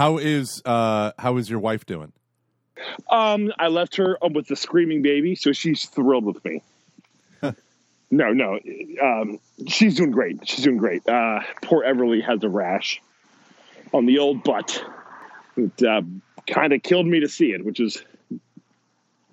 [0.00, 2.10] How is uh how is your wife doing?
[3.10, 6.62] Um, I left her with the screaming baby, so she's thrilled with me.
[8.10, 8.58] no, no,
[9.02, 10.48] um, she's doing great.
[10.48, 11.06] She's doing great.
[11.06, 13.02] Uh, poor Everly has a rash
[13.92, 14.82] on the old butt.
[15.58, 16.00] It uh,
[16.46, 18.02] kind of killed me to see it, which is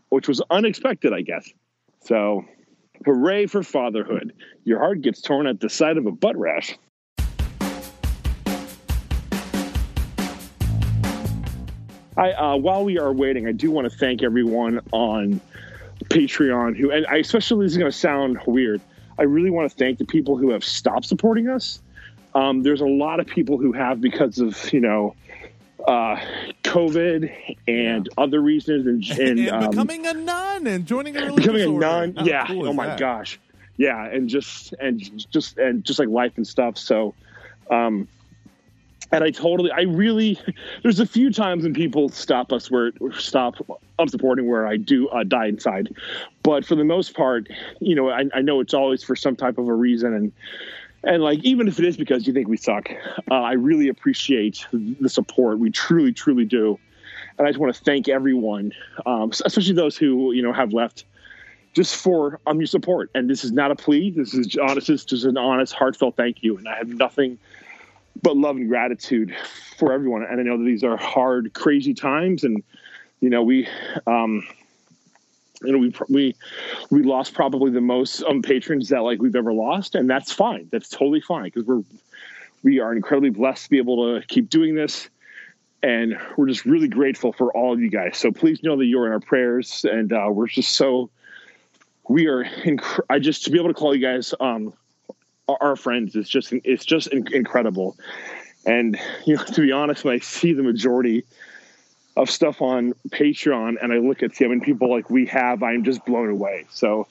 [0.10, 1.50] which was unexpected, I guess.
[2.02, 2.44] So,
[3.06, 4.34] hooray for fatherhood!
[4.66, 6.78] Your heart gets torn at the sight of a butt rash.
[12.18, 15.40] I, uh, while we are waiting, I do want to thank everyone on
[16.06, 18.82] Patreon who, and I especially this is going to sound weird.
[19.20, 21.82] I really want to thank the people who have stopped supporting us.
[22.34, 25.16] Um, there's a lot of people who have because of you know
[25.88, 26.18] uh,
[26.64, 28.24] COVID and yeah.
[28.24, 31.80] other reasons, and, and, and um, becoming a nun and joining a religious becoming a
[31.80, 32.18] nun.
[32.24, 32.48] Yeah.
[32.48, 33.00] Cool oh my that?
[33.00, 33.40] gosh.
[33.78, 35.00] Yeah, and just and
[35.30, 36.80] just and just like life and stuff.
[36.80, 37.14] So,
[37.70, 38.08] um,
[39.12, 40.40] and I totally, I really,
[40.84, 43.56] there's a few times when people stop us where stop
[44.00, 45.96] I'm supporting where I do uh, die inside,
[46.44, 47.48] but for the most part,
[47.80, 50.32] you know, I, I, know it's always for some type of a reason, and
[51.04, 52.90] and like even if it is because you think we suck,
[53.32, 55.60] uh, I really appreciate the support.
[55.60, 56.80] We truly, truly do,
[57.38, 58.74] and I just want to thank everyone,
[59.06, 61.06] um, especially those who you know have left
[61.74, 63.10] just for um, your support.
[63.14, 64.12] And this is not a plea.
[64.12, 64.88] This is honest.
[64.88, 66.58] This is an honest, heartfelt thank you.
[66.58, 67.38] And I have nothing
[68.22, 69.36] but love and gratitude
[69.78, 70.24] for everyone.
[70.24, 72.64] And I know that these are hard, crazy times, and
[73.20, 73.68] you know we,
[74.06, 74.46] um,
[75.64, 76.36] you know we we
[76.90, 80.70] we lost probably the most um, patrons that like we've ever lost, and that's fine.
[80.72, 81.84] That's totally fine because we're
[82.64, 85.10] we are incredibly blessed to be able to keep doing this.
[85.84, 88.18] And we're just really grateful for all of you guys.
[88.18, 91.12] So please know that you're in our prayers, and uh, we're just so
[92.10, 92.44] we are.
[92.44, 94.74] Inc- I just to be able to call you guys um,
[95.48, 97.98] our friends is just it's just incredible.
[98.66, 101.24] And you know, to be honest, when I see the majority
[102.16, 105.62] of stuff on Patreon and I look at see how many people like we have,
[105.64, 106.66] I'm just blown away.
[106.72, 107.08] So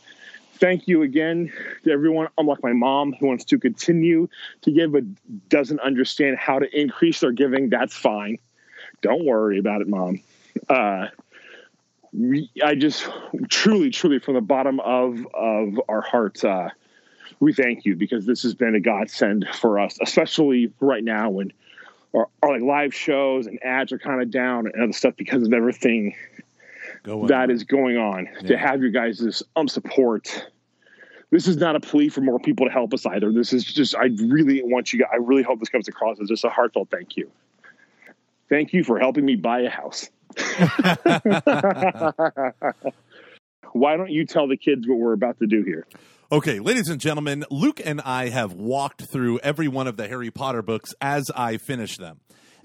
[0.55, 1.53] thank you again
[1.85, 2.29] to everyone.
[2.39, 4.29] Unlike my mom who wants to continue
[4.63, 5.05] to give but
[5.49, 8.39] doesn't understand how to increase their giving, that's fine.
[9.03, 10.21] Don't worry about it, mom.
[10.69, 11.07] Uh,
[12.65, 13.09] I just
[13.49, 16.71] truly, truly, from the bottom of of our hearts, uh,
[17.41, 21.53] we thank you because this has been a godsend for us, especially right now when
[22.15, 25.47] our, our like live shows and ads are kind of down and other stuff because
[25.47, 26.15] of everything
[27.05, 28.29] that is going on.
[28.41, 28.49] Yeah.
[28.49, 30.51] To have your guys' um support.
[31.31, 33.33] This is not a plea for more people to help us either.
[33.33, 35.05] This is just I really want you.
[35.13, 37.31] I really hope this comes across as just a heartfelt thank you.
[38.49, 40.09] Thank you for helping me buy a house.
[43.77, 45.87] Why don't you tell the kids what we're about to do here?
[46.33, 50.31] Okay, ladies and gentlemen, Luke and I have walked through every one of the Harry
[50.31, 52.19] Potter books as I finish them.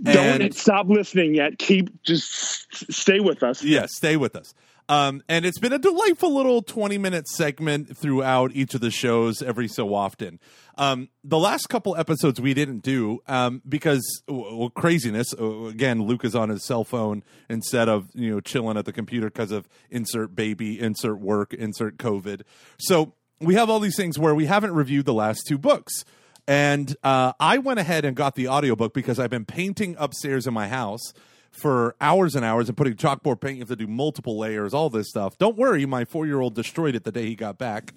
[0.03, 1.59] And Don't stop listening yet.
[1.59, 3.63] Keep just stay with us.
[3.63, 4.55] Yes, yeah, stay with us.
[4.91, 9.41] Um, and it's been a delightful little 20 minute segment throughout each of the shows
[9.41, 10.37] every so often.
[10.77, 15.33] Um, the last couple episodes we didn't do um, because well, craziness.
[15.33, 18.91] Uh, again, Luke is on his cell phone instead of you know chilling at the
[18.91, 22.41] computer because of insert baby, insert work, insert COVID.
[22.77, 26.03] So we have all these things where we haven't reviewed the last two books.
[26.49, 30.53] And uh, I went ahead and got the audiobook because I've been painting upstairs in
[30.53, 31.13] my house
[31.51, 33.57] for hours and hours and putting chalkboard paint.
[33.57, 35.37] You have to do multiple layers, all this stuff.
[35.37, 37.93] Don't worry, my four year old destroyed it the day he got back.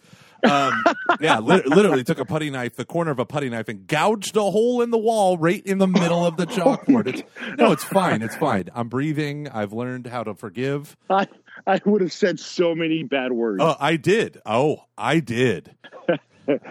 [0.49, 0.85] Um,
[1.21, 4.37] yeah, li- literally took a putty knife, the corner of a putty knife, and gouged
[4.37, 7.07] a hole in the wall right in the middle of the chalkboard.
[7.07, 7.23] It's,
[7.59, 8.21] no, it's fine.
[8.21, 8.69] It's fine.
[8.75, 9.49] I'm breathing.
[9.49, 10.97] I've learned how to forgive.
[11.09, 11.27] I,
[11.67, 13.63] I would have said so many bad words.
[13.63, 14.43] Oh, I did.
[14.45, 15.75] Oh, I did.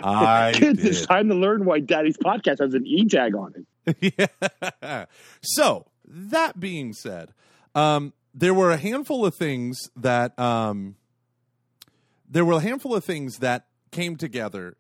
[0.04, 0.88] I Kids, did.
[0.88, 3.56] it's time to learn why Daddy's podcast has an E tag on
[3.96, 4.30] it.
[4.84, 5.06] yeah.
[5.42, 7.34] So that being said,
[7.76, 10.96] um, there were a handful of things that um,
[12.30, 14.76] there were a handful of things that came together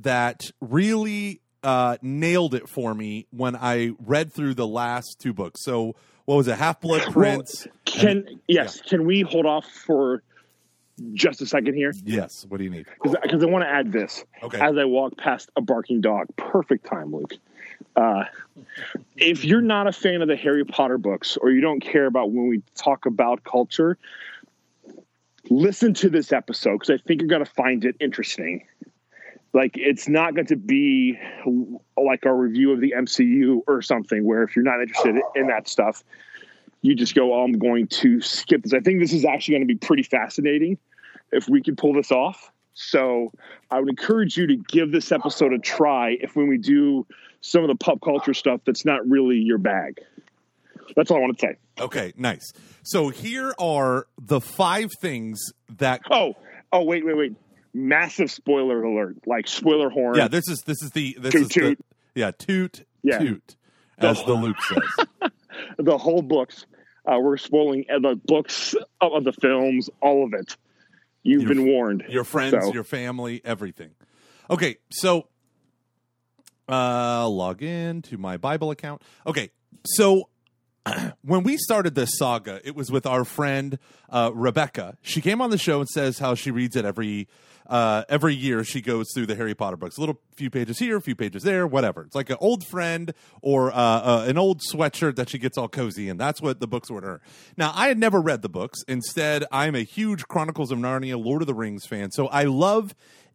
[0.00, 5.64] that really uh, nailed it for me when I read through the last two books.
[5.64, 7.66] So what was it, Half Blood Prince?
[7.66, 8.88] Well, can and, yes, yeah.
[8.88, 10.22] can we hold off for
[11.12, 11.92] just a second here?
[12.04, 12.44] Yes.
[12.48, 12.86] What do you need?
[13.02, 14.24] Because I want to add this.
[14.42, 14.60] Okay.
[14.60, 17.34] As I walk past a barking dog, perfect time, Luke.
[17.96, 18.24] Uh,
[19.16, 22.30] if you're not a fan of the Harry Potter books, or you don't care about
[22.30, 23.98] when we talk about culture,
[25.48, 28.66] listen to this episode because I think you're going to find it interesting.
[29.52, 31.18] Like, it's not going to be
[31.96, 35.68] like our review of the MCU or something, where if you're not interested in that
[35.68, 36.04] stuff,
[36.82, 38.72] you just go, oh, I'm going to skip this.
[38.72, 40.78] I think this is actually going to be pretty fascinating
[41.32, 42.52] if we can pull this off.
[42.74, 43.32] So
[43.70, 47.06] I would encourage you to give this episode a try if when we do
[47.40, 49.98] some of the pop culture stuff that's not really your bag.
[50.96, 51.56] That's all I want to say.
[51.80, 52.52] Okay, nice.
[52.82, 55.40] So here are the five things
[55.78, 56.00] that.
[56.10, 56.34] Oh,
[56.72, 57.34] oh, wait, wait, wait!
[57.72, 59.16] Massive spoiler alert!
[59.26, 60.16] Like spoiler horn.
[60.16, 61.76] Yeah, this is this is the this Toot, is the,
[62.14, 63.18] yeah toot Yeah.
[63.18, 63.56] toot
[63.98, 65.30] as the Luke says.
[65.78, 66.66] the whole books.
[67.06, 70.56] Uh, we're spoiling uh, the books of of the films, all of it.
[71.22, 72.04] You've Your- been warned.
[72.08, 73.90] your friends, So- your family, everything.
[74.50, 75.28] Okay, so
[76.70, 79.02] uh log in to my Bible account.
[79.26, 79.50] Okay,
[79.84, 80.28] so
[81.22, 83.78] when we started this saga, it was with our friend
[84.08, 84.96] uh, Rebecca.
[85.02, 87.28] She came on the show and says how she reads it every
[87.66, 88.64] uh, every year.
[88.64, 91.44] She goes through the Harry Potter books, a little few pages here, a few pages
[91.44, 92.02] there, whatever.
[92.02, 95.68] It's like an old friend or uh, uh, an old sweatshirt that she gets all
[95.68, 96.16] cozy in.
[96.16, 97.20] That's what the books were to her.
[97.56, 98.80] Now, I had never read the books.
[98.88, 102.94] Instead, I'm a huge Chronicles of Narnia, Lord of the Rings fan, so I love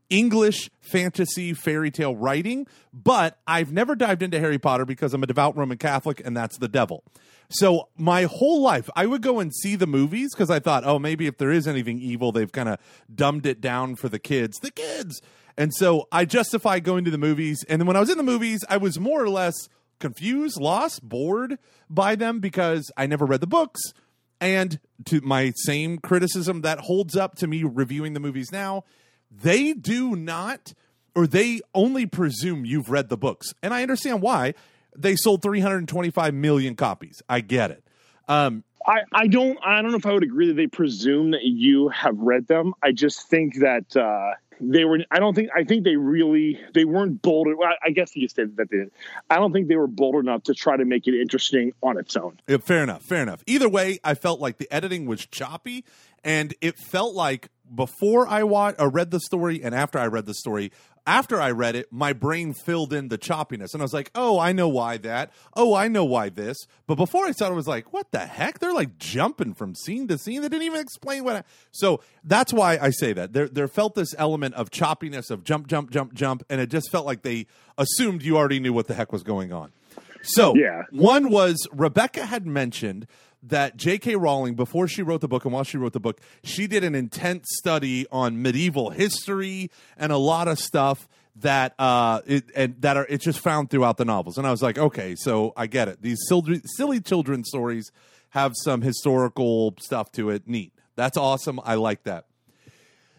[0.10, 5.28] English fantasy fairy tale writing, but I've never dived into Harry Potter because I'm a
[5.28, 7.04] devout Roman Catholic and that's the devil.
[7.50, 11.00] So my whole life, I would go and see the movies because I thought, oh,
[11.00, 12.80] maybe if there is anything evil, they've kind of
[13.14, 14.58] dumbed it down for the kids.
[14.60, 15.22] The kids.
[15.58, 17.64] And so I justify going to the movies.
[17.70, 19.54] And then when I was in the movies, I was more or less
[20.00, 21.58] confused, lost, bored
[21.90, 23.82] by them because I never read the books.
[24.42, 28.84] And to my same criticism that holds up to me reviewing the movies now,
[29.42, 30.74] they do not,
[31.16, 33.54] or they only presume you've read the books.
[33.62, 34.54] And I understand why.
[34.98, 37.22] They sold 325 million copies.
[37.28, 37.84] I get it.
[38.30, 41.44] Um, I, I don't I don't know if I would agree that they presume that
[41.44, 42.74] you have read them.
[42.84, 45.00] I just think that uh, they were.
[45.12, 45.50] I don't think.
[45.56, 47.48] I think they really they weren't bold.
[47.58, 48.92] Well, I guess you said that they did.
[49.30, 52.16] I don't think they were bold enough to try to make it interesting on its
[52.16, 52.40] own.
[52.48, 53.02] Yeah, fair enough.
[53.04, 53.44] Fair enough.
[53.48, 55.84] Either way, I felt like the editing was choppy,
[56.24, 60.08] and it felt like before I watched uh, or read the story and after I
[60.08, 60.72] read the story.
[61.08, 64.40] After I read it, my brain filled in the choppiness, and I was like, "Oh,
[64.40, 65.32] I know why that.
[65.56, 66.58] Oh, I know why this."
[66.88, 68.58] But before I saw it, I was like, "What the heck?
[68.58, 70.42] They're like jumping from scene to scene.
[70.42, 71.44] They didn't even explain what." I...
[71.70, 75.68] So that's why I say that there there felt this element of choppiness of jump,
[75.68, 77.46] jump, jump, jump, and it just felt like they
[77.78, 79.74] assumed you already knew what the heck was going on.
[80.24, 80.86] So Yeah.
[80.90, 83.06] one was Rebecca had mentioned
[83.48, 84.16] that J.K.
[84.16, 86.96] Rowling, before she wrote the book and while she wrote the book, she did an
[86.96, 91.08] intense study on medieval history and a lot of stuff
[91.38, 94.38] that uh it, and that are it's just found throughout the novels.
[94.38, 96.02] And I was like, okay, so I get it.
[96.02, 97.92] These silly, silly children's stories
[98.30, 100.48] have some historical stuff to it.
[100.48, 100.74] Neat.
[100.96, 101.60] That's awesome.
[101.64, 102.26] I like that.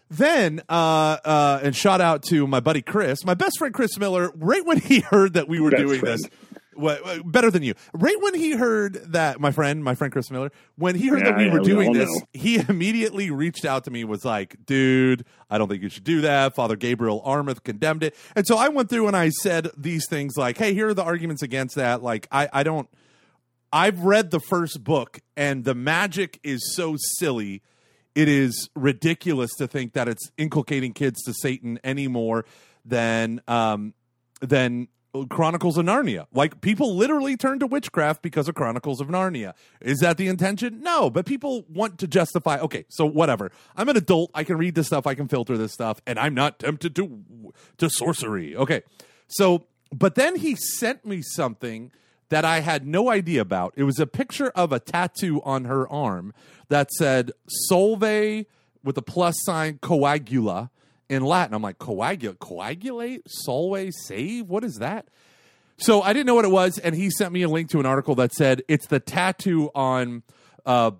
[0.09, 4.31] Then, uh, uh, and shout out to my buddy Chris, my best friend Chris Miller.
[4.35, 6.19] Right when he heard that we were Best doing friend.
[6.19, 6.29] this,
[6.77, 7.73] What, better than you.
[7.93, 11.35] Right when he heard that, my friend, my friend Chris Miller, when he heard that
[11.35, 12.25] we yeah, were doing all this, know.
[12.33, 14.03] he immediately reached out to me.
[14.03, 18.15] Was like, "Dude, I don't think you should do that." Father Gabriel Amorth condemned it,
[18.35, 21.03] and so I went through and I said these things like, "Hey, here are the
[21.03, 22.87] arguments against that." Like, I, I don't.
[23.73, 27.61] I've read the first book, and the magic is so silly.
[28.15, 32.45] It is ridiculous to think that it's inculcating kids to Satan any more
[32.85, 33.93] than um,
[34.41, 34.87] than
[35.29, 36.27] Chronicles of Narnia.
[36.33, 39.53] Like people literally turn to witchcraft because of Chronicles of Narnia.
[39.81, 40.81] Is that the intention?
[40.81, 42.59] No, but people want to justify.
[42.59, 43.51] Okay, so whatever.
[43.75, 44.31] I'm an adult.
[44.33, 45.07] I can read this stuff.
[45.07, 48.55] I can filter this stuff, and I'm not tempted to to sorcery.
[48.55, 48.83] Okay,
[49.27, 51.91] so but then he sent me something
[52.29, 53.73] that I had no idea about.
[53.77, 56.33] It was a picture of a tattoo on her arm
[56.67, 58.45] that said Solve
[58.83, 60.69] with a plus sign coagula
[61.09, 61.53] in Latin.
[61.53, 64.49] I'm like, coagulate, coagulate, solve, save?
[64.49, 65.07] What is that?
[65.77, 67.85] So I didn't know what it was, and he sent me a link to an
[67.85, 70.23] article that said it's the tattoo on
[70.65, 70.91] uh,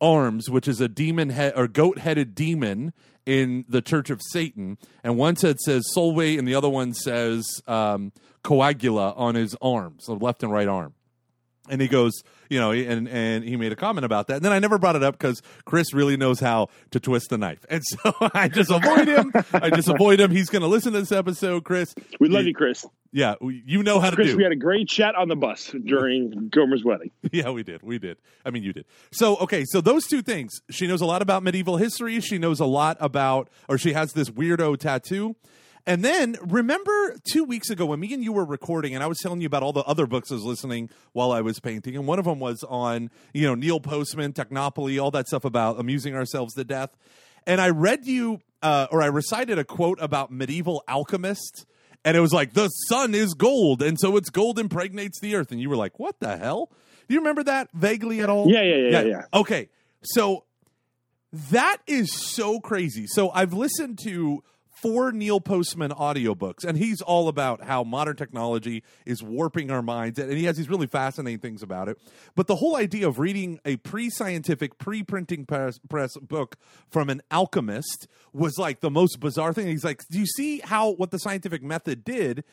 [0.00, 2.92] arms, which is a demon head or goat headed demon
[3.26, 4.78] in the Church of Satan.
[5.02, 8.12] And one said says Solve, and the other one says um,
[8.42, 10.94] coagula on his arms, the left and right arm.
[11.68, 12.12] And he goes,
[12.50, 14.36] you know, and and he made a comment about that.
[14.36, 17.38] And then I never brought it up because Chris really knows how to twist the
[17.38, 19.32] knife, and so I just avoid him.
[19.52, 20.30] I just avoid him.
[20.30, 21.94] He's going to listen to this episode, Chris.
[22.20, 22.84] We love you, Chris.
[23.12, 24.36] Yeah, you know how to Chris, do.
[24.36, 27.10] we had a great chat on the bus during Gomer's wedding.
[27.32, 27.82] Yeah, we did.
[27.82, 28.18] We did.
[28.44, 28.84] I mean, you did.
[29.12, 30.52] So, okay, so those two things.
[30.70, 32.20] She knows a lot about medieval history.
[32.20, 35.34] She knows a lot about, or she has this weirdo tattoo.
[35.86, 39.18] And then remember two weeks ago when me and you were recording, and I was
[39.18, 42.06] telling you about all the other books I was listening while I was painting, and
[42.06, 46.14] one of them was on, you know, Neil Postman, Technopoly, all that stuff about amusing
[46.14, 46.96] ourselves to death.
[47.46, 51.66] And I read you, uh, or I recited a quote about medieval alchemists
[52.04, 55.50] and it was like the sun is gold and so it's gold impregnates the earth.
[55.50, 56.70] And you were like what the hell?
[57.08, 58.50] Do you remember that vaguely at all?
[58.50, 59.22] Yeah, yeah, yeah, yeah, yeah.
[59.32, 59.68] okay.
[60.02, 60.44] So
[61.50, 63.06] that is so crazy.
[63.06, 64.42] So i've listened to
[64.84, 70.18] four Neil Postman audiobooks, and he's all about how modern technology is warping our minds,
[70.18, 71.98] and he has these really fascinating things about it.
[72.34, 76.56] But the whole idea of reading a pre-scientific, pre-printing press, press book
[76.90, 79.68] from an alchemist was like the most bizarre thing.
[79.68, 82.44] He's like, "Do you see how what the scientific method did?"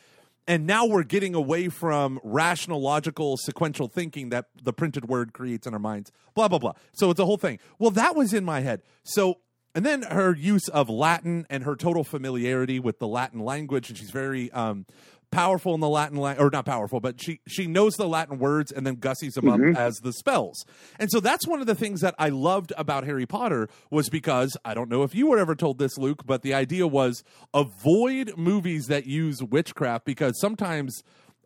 [0.47, 5.67] And now we're getting away from rational, logical, sequential thinking that the printed word creates
[5.67, 6.13] in our minds.
[6.33, 6.73] Blah blah blah.
[6.93, 7.59] So it's a whole thing.
[7.77, 8.83] Well, that was in my head.
[9.03, 9.39] So
[9.75, 13.97] and then her use of Latin and her total familiarity with the Latin language, and
[13.97, 14.85] she's very um,
[15.31, 18.71] powerful in the Latin language, or not powerful, but she she knows the Latin words
[18.71, 19.71] and then gussies them Mm-hmm.
[19.71, 20.65] up as the spells.
[20.99, 24.57] And so that's one of the things that I loved about Harry Potter was because
[24.65, 27.23] I don't know if you were ever told this, Luke, but the idea was
[27.53, 31.01] avoid movies that use witchcraft because sometimes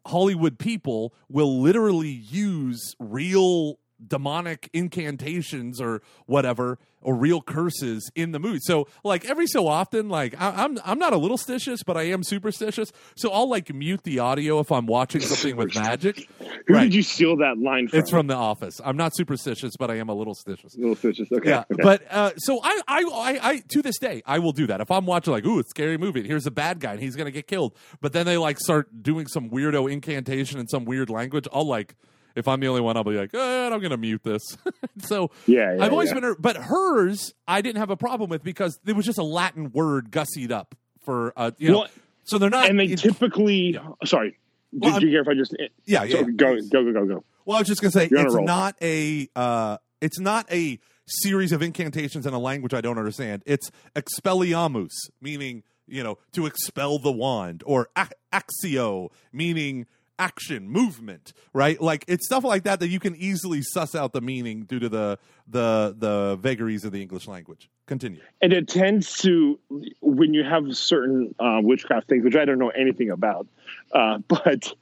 [0.07, 3.77] Hollywood people will literally use real
[4.07, 8.57] demonic incantations or whatever or real curses in the movie.
[8.63, 12.03] So like every so often, like I, I'm I'm not a little stitious, but I
[12.03, 12.91] am superstitious.
[13.15, 16.27] So I'll like mute the audio if I'm watching something with magic.
[16.67, 16.83] Who Right.
[16.85, 17.99] did you steal that line from?
[17.99, 18.81] It's from The Office.
[18.83, 20.75] I'm not superstitious, but I am a little stitious.
[20.75, 21.31] A Little stitious.
[21.31, 21.49] Okay.
[21.49, 21.83] Yeah, okay.
[21.83, 24.81] but uh, so I, I, I, I, to this day, I will do that.
[24.81, 27.01] If I'm watching like, ooh, it's a scary movie, and here's a bad guy, and
[27.01, 30.85] he's gonna get killed, but then they like start doing some weirdo incantation in some
[30.85, 31.93] weird language, I'll like,
[32.35, 34.41] if I'm the only one, I'll be like, eh, I'm gonna mute this.
[34.99, 36.15] so Yeah, yeah, I've always yeah.
[36.15, 39.23] been, her, but hers, I didn't have a problem with because it was just a
[39.23, 41.87] Latin word gussied up for, uh, you know, Well,
[42.23, 42.69] so they're not.
[42.69, 43.79] and they typically.
[44.03, 44.37] Sorry.
[44.71, 45.55] Well, did you care if I just?
[45.59, 46.23] yeah, yeah, so, yeah.
[46.35, 47.23] Go, go, go, go, go.
[47.45, 51.51] Well, I was just gonna say You're it's not a uh, it's not a series
[51.51, 53.43] of incantations in a language I don't understand.
[53.45, 54.89] It's expelliarmus,
[55.21, 57.89] meaning you know to expel the wand, or
[58.33, 59.85] accio, meaning
[60.19, 61.33] action, movement.
[61.53, 61.79] Right?
[61.81, 64.89] Like it's stuff like that that you can easily suss out the meaning due to
[64.89, 67.69] the the the vagaries of the English language.
[67.87, 68.19] Continue.
[68.41, 69.59] and it tends to
[70.01, 73.45] when you have certain uh, witchcraft things which i don't know anything about
[73.91, 74.73] uh, but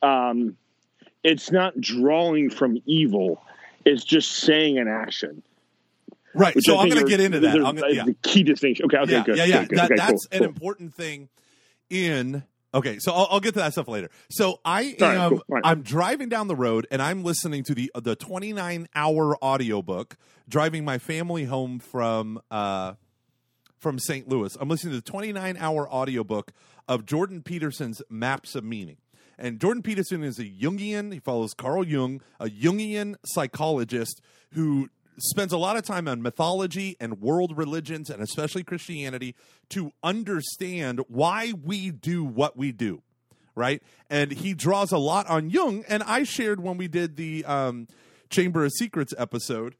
[0.00, 0.56] um,
[1.22, 3.44] it's not drawing from evil
[3.84, 5.42] it's just saying an action
[6.34, 6.54] Right.
[6.62, 7.54] So I I'm going to are- get into that.
[7.56, 8.04] I'm gonna, yeah.
[8.04, 9.60] the key distinction okay okay yeah, good yeah, yeah.
[9.60, 9.78] good, good.
[9.78, 10.48] That, okay, that's cool, an cool.
[10.48, 11.28] important thing
[11.90, 12.44] in.
[12.74, 14.10] Okay, so I'll, I'll get to that stuff later.
[14.30, 15.42] So I right, am cool.
[15.48, 15.62] Right.
[15.64, 20.16] I'm driving down the road and I'm listening to the the 29 hour audiobook
[20.48, 22.94] driving my family home from uh
[23.78, 24.28] from St.
[24.28, 24.56] Louis.
[24.60, 26.52] I'm listening to the 29 hour audiobook
[26.86, 28.98] of Jordan Peterson's Maps of Meaning.
[29.38, 34.20] And Jordan Peterson is a Jungian, he follows Carl Jung, a Jungian psychologist
[34.54, 39.34] who spends a lot of time on mythology and world religions and especially Christianity
[39.70, 43.02] to understand why we do what we do
[43.54, 43.82] right?
[44.08, 45.82] And he draws a lot on Jung.
[45.88, 47.88] And I shared when we did the um,
[48.30, 49.74] Chamber of Secrets episode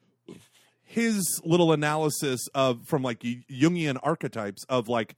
[0.88, 5.14] his little analysis of from like Jungian archetypes of like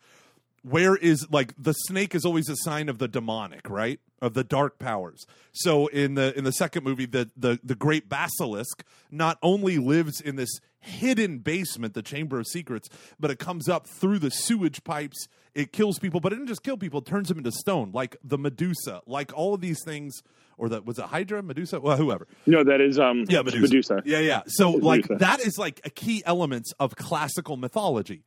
[0.63, 4.01] where is like the snake is always a sign of the demonic, right?
[4.21, 5.25] Of the dark powers.
[5.53, 10.21] So in the in the second movie, the the the great basilisk not only lives
[10.21, 12.89] in this hidden basement, the Chamber of Secrets,
[13.19, 15.29] but it comes up through the sewage pipes.
[15.55, 18.17] It kills people, but it didn't just kill people; it turns them into stone, like
[18.23, 20.23] the Medusa, like all of these things.
[20.59, 22.29] Or that was it Hydra, Medusa, well, whoever.
[22.45, 23.63] no that is um Yeah, Medusa.
[23.63, 24.43] medusa, Yeah, yeah.
[24.47, 24.87] So Medusa.
[24.87, 28.25] like that is like a key elements of classical mythology.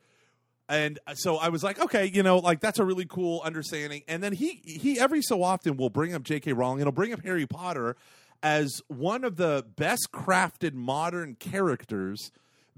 [0.74, 4.02] And uh, so I was like, okay, you know, like that's a really cool understanding.
[4.08, 6.54] And then he he every so often will bring up J.K.
[6.54, 7.96] Rowling and he'll bring up Harry Potter
[8.42, 12.32] as one of the best crafted modern characters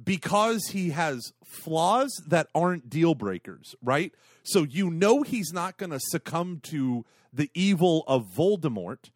[0.03, 4.13] because he has flaws that aren't deal breakers, right?
[4.43, 9.09] So you know he's not going to succumb to the evil of Voldemort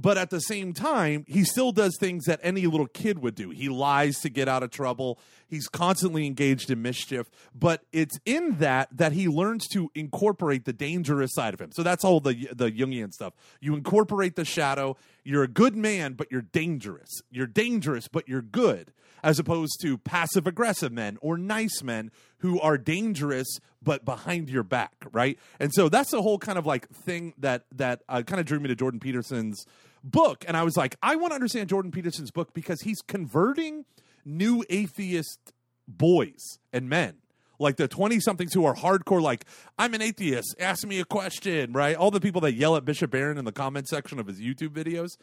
[0.00, 3.50] but at the same time, he still does things that any little kid would do.
[3.50, 5.18] He lies to get out of trouble.
[5.48, 10.72] He's constantly engaged in mischief, but it's in that that he learns to incorporate the
[10.72, 11.72] dangerous side of him.
[11.72, 13.34] So that's all the the Jungian stuff.
[13.60, 14.96] You incorporate the shadow.
[15.24, 17.10] You're a good man, but you're dangerous.
[17.30, 22.60] You're dangerous, but you're good, as opposed to passive aggressive men or nice men who
[22.60, 25.38] are dangerous but behind your back, right?
[25.58, 28.60] And so that's the whole kind of like thing that that uh, kind of drew
[28.60, 29.66] me to Jordan Peterson's
[30.04, 33.84] book and I was like I want to understand Jordan Peterson's book because he's converting
[34.24, 35.52] new atheist
[35.86, 37.16] boys and men
[37.58, 39.44] like the 20 somethings who are hardcore like
[39.78, 43.10] I'm an atheist ask me a question right all the people that yell at Bishop
[43.10, 45.16] Barron in the comment section of his YouTube videos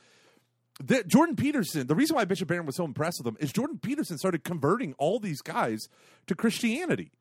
[0.84, 3.80] the, Jordan Peterson, the reason why Bishop Barron was so impressed with him is Jordan
[3.80, 5.88] Peterson started converting all these guys
[6.28, 7.12] to Christianity.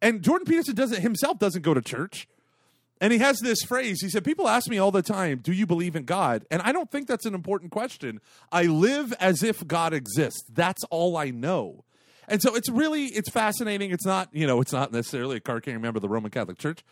[0.00, 2.26] And Jordan Peterson doesn't himself doesn't go to church.
[3.02, 4.00] And he has this phrase.
[4.00, 6.46] He said, People ask me all the time, Do you believe in God?
[6.52, 8.20] And I don't think that's an important question.
[8.52, 10.44] I live as if God exists.
[10.48, 11.84] That's all I know.
[12.28, 13.90] And so it's really it's fascinating.
[13.90, 16.58] It's not you know it's not necessarily a card carrying member of the Roman Catholic
[16.58, 16.84] Church,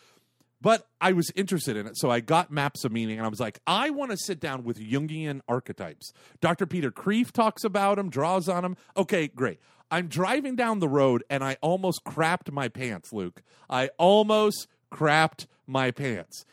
[0.61, 1.97] but I was interested in it.
[1.97, 4.65] So I got maps of meaning, and I was like, I want to sit down
[4.65, 6.13] with Jungian archetypes.
[6.41, 6.67] Dr.
[6.67, 8.77] Peter Kreeft talks about them, draws on them.
[8.97, 9.61] Okay, great.
[9.93, 13.43] I'm driving down the road, and I almost crapped my pants, Luke.
[13.69, 16.45] I almost crapped my pants.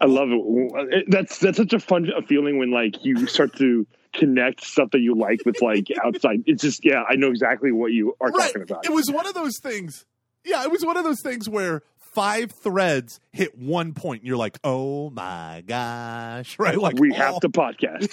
[0.00, 1.04] I love it.
[1.08, 5.14] That's that's such a fun feeling when like you start to connect stuff that you
[5.14, 6.42] like with like outside.
[6.46, 8.46] It's just yeah, I know exactly what you are Right.
[8.48, 8.84] talking about.
[8.84, 10.04] It was one of those things.
[10.44, 14.36] Yeah, it was one of those things where five threads hit one point, and you're
[14.36, 16.76] like, "Oh my gosh!" Right?
[16.78, 18.12] Like we all- have to podcast.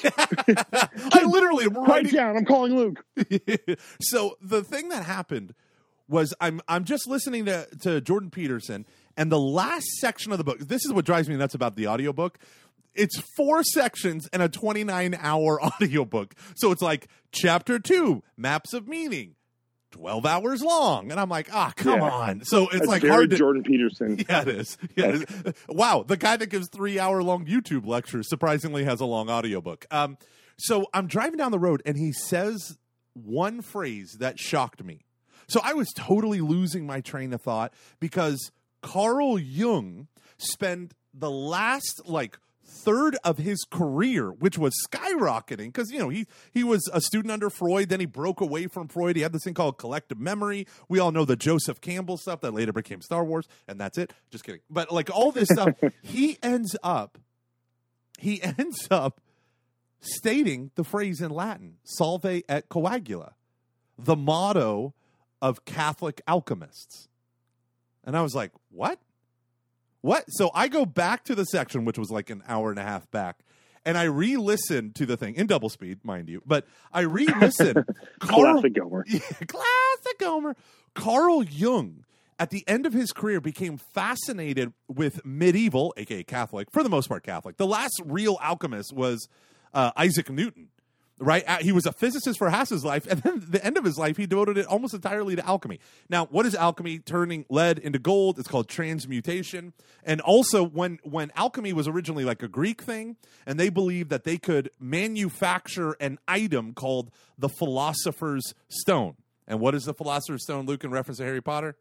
[1.13, 2.37] I literally am Write writing down.
[2.37, 3.03] I'm calling Luke.
[4.01, 5.53] so the thing that happened
[6.07, 8.85] was I'm I'm just listening to, to Jordan Peterson
[9.17, 10.59] and the last section of the book.
[10.59, 12.37] This is what drives me nuts about the audiobook.
[12.93, 16.35] It's four sections and a 29 hour audiobook.
[16.55, 19.35] So it's like chapter two, maps of meaning,
[19.91, 21.09] 12 hours long.
[21.11, 22.09] And I'm like, ah, come Yeah.
[22.09, 22.43] on.
[22.43, 24.17] So it's That's like very hard to, Jordan Peterson.
[24.29, 24.77] yeah, it is.
[24.95, 25.05] Yeah.
[25.07, 25.53] it is.
[25.69, 29.85] wow, the guy that gives three hour long YouTube lectures surprisingly has a long audiobook.
[29.91, 30.17] Um,
[30.57, 32.77] so I'm driving down the road and he says
[33.13, 35.05] one phrase that shocked me.
[35.47, 38.51] So I was totally losing my train of thought because
[38.81, 40.07] Carl Jung
[40.37, 42.39] spent the last like
[42.83, 47.31] third of his career, which was skyrocketing, because you know he he was a student
[47.31, 49.15] under Freud, then he broke away from Freud.
[49.15, 50.67] He had this thing called collective memory.
[50.89, 54.13] We all know the Joseph Campbell stuff that later became Star Wars, and that's it.
[54.29, 54.61] Just kidding.
[54.69, 55.69] But like all this stuff,
[56.01, 57.17] he ends up
[58.19, 59.21] he ends up
[59.99, 63.33] stating the phrase in Latin, solve et coagula,
[63.97, 64.93] the motto
[65.41, 67.07] of Catholic alchemists.
[68.03, 68.99] And I was like, what?
[70.01, 70.25] What?
[70.29, 73.09] So I go back to the section, which was like an hour and a half
[73.11, 73.39] back,
[73.85, 77.27] and I re listen to the thing in double speed, mind you, but I re
[77.39, 77.85] listen.
[78.19, 79.05] Classic Gomer.
[79.07, 80.55] Yeah, classic Gomer.
[80.93, 82.05] Carl Jung,
[82.39, 87.07] at the end of his career, became fascinated with medieval, aka Catholic, for the most
[87.07, 87.57] part Catholic.
[87.57, 89.27] The last real alchemist was
[89.73, 90.69] uh, Isaac Newton.
[91.23, 93.95] Right, he was a physicist for half his life, and then the end of his
[93.95, 95.79] life, he devoted it almost entirely to alchemy.
[96.09, 96.97] Now, what is alchemy?
[96.97, 98.39] Turning lead into gold.
[98.39, 99.73] It's called transmutation.
[100.03, 104.23] And also, when when alchemy was originally like a Greek thing, and they believed that
[104.23, 109.15] they could manufacture an item called the Philosopher's Stone.
[109.47, 111.75] And what is the Philosopher's Stone, Luke, in reference to Harry Potter?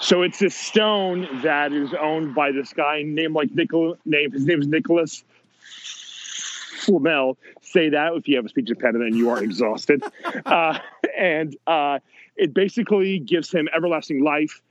[0.00, 3.98] So it's this stone that is owned by this guy named like Nicholas.
[4.04, 5.24] Name his name is Nicholas
[6.78, 7.36] Flamel.
[7.62, 10.02] Say that if you have a speech impediment and you are exhausted.
[10.46, 10.78] uh,
[11.16, 11.98] and uh,
[12.36, 14.62] it basically gives him everlasting life,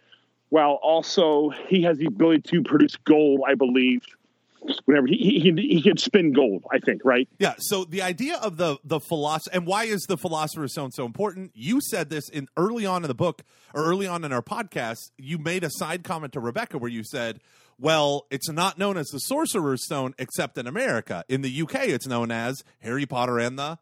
[0.50, 3.42] while also he has the ability to produce gold.
[3.48, 4.04] I believe.
[4.84, 7.30] Whenever he he, he, can spin gold, I think, right?
[7.38, 7.54] Yeah.
[7.58, 11.52] So the idea of the the philosopher and why is the philosopher's stone so important?
[11.54, 13.44] You said this in early on in the book
[13.74, 15.12] or early on in our podcast.
[15.18, 17.40] You made a side comment to Rebecca where you said,
[17.80, 21.24] "Well, it's not known as the sorcerer's stone except in America.
[21.30, 23.80] In the UK, it's known as Harry Potter and the."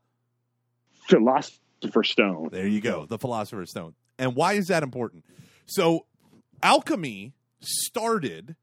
[1.08, 2.50] Philosopher's stone.
[2.52, 3.94] There you go, the philosopher's stone.
[4.18, 5.24] And why is that important?
[5.66, 6.06] So,
[6.64, 8.56] alchemy started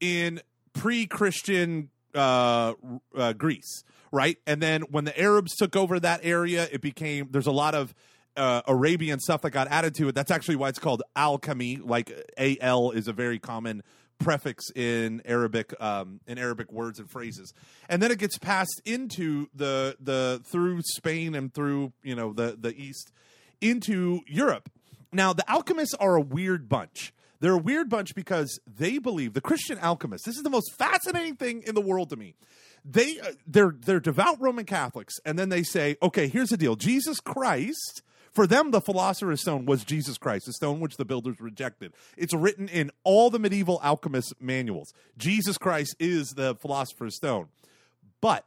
[0.00, 0.40] in
[0.72, 2.74] pre-Christian uh,
[3.16, 4.38] uh, Greece, right?
[4.46, 7.94] And then when the Arabs took over that area, it became there's a lot of
[8.36, 10.14] uh, Arabian stuff that got added to it.
[10.14, 11.76] That's actually why it's called alchemy.
[11.76, 12.12] Like
[12.60, 13.82] al is a very common
[14.18, 17.52] prefix in Arabic um, in Arabic words and phrases,
[17.88, 22.56] and then it gets passed into the the through Spain and through you know the
[22.60, 23.12] the East
[23.60, 24.70] into Europe.
[25.12, 27.12] Now the alchemists are a weird bunch.
[27.40, 30.26] They're a weird bunch because they believe the Christian alchemists.
[30.26, 32.34] This is the most fascinating thing in the world to me.
[32.84, 36.76] They uh, they're they're devout Roman Catholics, and then they say, okay, here's the deal:
[36.76, 38.02] Jesus Christ.
[38.38, 41.92] For them, the philosopher's stone was Jesus Christ, the stone which the builders rejected.
[42.16, 44.94] It's written in all the medieval alchemist manuals.
[45.16, 47.48] Jesus Christ is the philosopher's stone.
[48.20, 48.44] But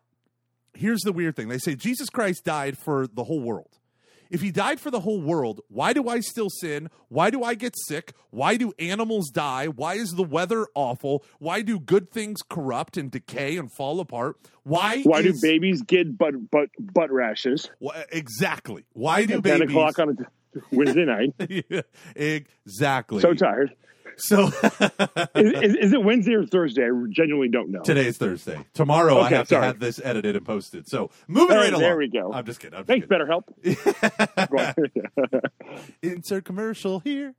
[0.74, 3.80] here's the weird thing they say Jesus Christ died for the whole world.
[4.32, 6.90] If he died for the whole world, why do I still sin?
[7.10, 8.14] Why do I get sick?
[8.30, 9.68] Why do animals die?
[9.68, 11.24] Why is the weather awful?
[11.38, 14.38] Why do good things corrupt and decay and fall apart?
[14.64, 15.04] Why?
[15.04, 17.70] Why is, do babies get butt butt butt rashes?
[18.12, 18.86] Exactly.
[18.94, 20.14] Why do At ten o'clock on a
[20.72, 21.34] Wednesday night.
[22.16, 23.22] exactly.
[23.22, 23.74] So tired.
[24.18, 24.48] So
[25.36, 26.84] Is, is, is it Wednesday or Thursday?
[26.84, 27.82] I genuinely don't know.
[27.82, 28.60] today's Thursday.
[28.74, 29.62] Tomorrow I have sorry.
[29.62, 30.88] to have this edited and posted.
[30.88, 31.82] So moving Hey, right along.
[31.82, 32.32] there we go.
[32.34, 32.78] I'm just kidding.
[32.78, 33.28] I'm just Thanks, kidding.
[33.28, 34.76] BetterHelp.
[35.32, 35.40] Go.
[36.02, 37.36] Insert commercial here.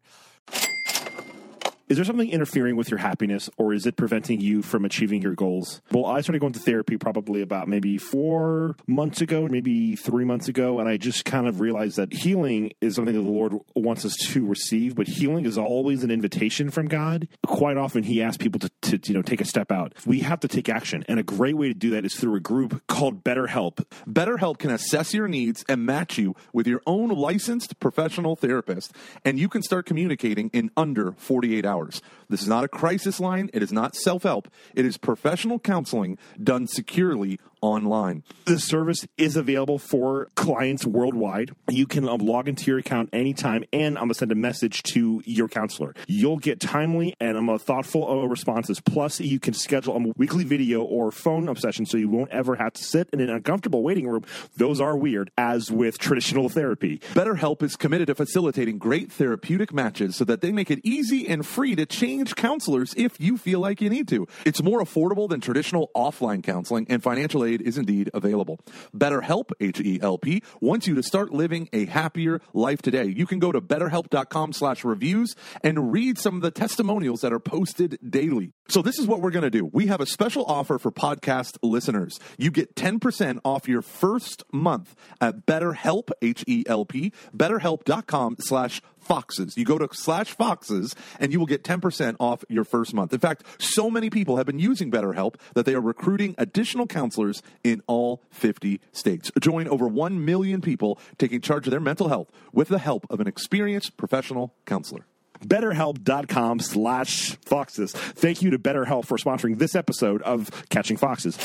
[1.92, 5.34] Is there something interfering with your happiness or is it preventing you from achieving your
[5.34, 5.82] goals?
[5.90, 10.48] Well, I started going to therapy probably about maybe four months ago, maybe three months
[10.48, 14.06] ago, and I just kind of realized that healing is something that the Lord wants
[14.06, 17.28] us to receive, but healing is always an invitation from God.
[17.44, 19.92] Quite often, He asks people to, to you know take a step out.
[20.06, 22.40] We have to take action, and a great way to do that is through a
[22.40, 23.84] group called BetterHelp.
[24.08, 28.94] BetterHelp can assess your needs and match you with your own licensed professional therapist,
[29.26, 32.02] and you can start communicating in under 48 hours hours.
[32.32, 33.50] This is not a crisis line.
[33.52, 34.48] It is not self help.
[34.74, 38.24] It is professional counseling done securely online.
[38.44, 41.52] This service is available for clients worldwide.
[41.70, 44.82] You can um, log into your account anytime, and I'm going to send a message
[44.94, 45.94] to your counselor.
[46.08, 48.80] You'll get timely and um, thoughtful uh, responses.
[48.80, 52.72] Plus, you can schedule a weekly video or phone session so you won't ever have
[52.72, 54.24] to sit in an uncomfortable waiting room.
[54.56, 56.98] Those are weird, as with traditional therapy.
[57.14, 61.46] BetterHelp is committed to facilitating great therapeutic matches so that they make it easy and
[61.46, 64.26] free to change counselors if you feel like you need to.
[64.44, 68.60] It's more affordable than traditional offline counseling, and financial aid is indeed available.
[68.96, 73.06] BetterHelp, H E L P, wants you to start living a happier life today.
[73.06, 77.40] You can go to betterhelp.com slash reviews and read some of the testimonials that are
[77.40, 78.52] posted daily.
[78.68, 79.64] So this is what we're going to do.
[79.64, 82.18] We have a special offer for podcast listeners.
[82.38, 88.80] You get 10% off your first month at BetterHelp, H E L P, betterhelp.com slash
[89.02, 89.56] foxes.
[89.56, 93.12] You go to slash foxes and you will get 10% off your first month.
[93.12, 97.42] In fact, so many people have been using BetterHelp that they are recruiting additional counselors
[97.62, 99.30] in all 50 states.
[99.40, 103.20] Join over 1 million people taking charge of their mental health with the help of
[103.20, 105.06] an experienced professional counselor
[105.46, 107.92] betterhelp.com slash foxes.
[107.92, 111.36] Thank you to BetterHelp for sponsoring this episode of Catching Foxes.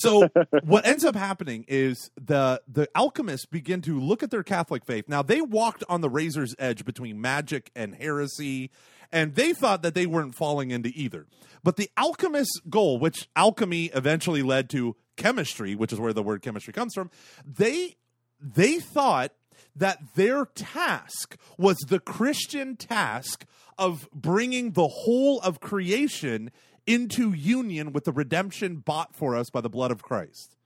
[0.00, 0.28] So
[0.62, 5.08] what ends up happening is the the alchemists begin to look at their Catholic faith.
[5.08, 8.70] Now they walked on the razor's edge between magic and heresy,
[9.12, 11.26] and they thought that they weren't falling into either.
[11.62, 16.42] But the alchemist's goal, which alchemy eventually led to chemistry, which is where the word
[16.42, 17.10] chemistry comes from,
[17.44, 17.96] they
[18.40, 19.32] they thought
[19.74, 23.44] that their task was the Christian task
[23.76, 26.50] of bringing the whole of creation
[26.88, 30.56] into union with the redemption bought for us by the blood of Christ.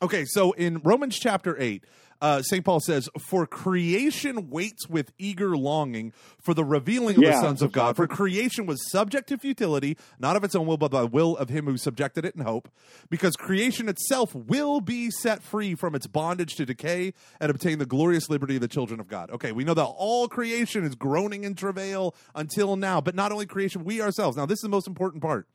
[0.00, 1.84] Okay, so in Romans chapter 8,
[2.20, 2.64] uh, St.
[2.64, 7.30] Paul says, For creation waits with eager longing for the revealing of Yeah.
[7.32, 7.96] the sons of God.
[7.96, 11.36] For creation was subject to futility, not of its own will, but by the will
[11.36, 12.68] of him who subjected it in hope.
[13.08, 17.86] Because creation itself will be set free from its bondage to decay and obtain the
[17.86, 19.30] glorious liberty of the children of God.
[19.30, 23.46] Okay, we know that all creation is groaning in travail until now, but not only
[23.46, 24.36] creation, we ourselves.
[24.36, 25.46] Now, this is the most important part.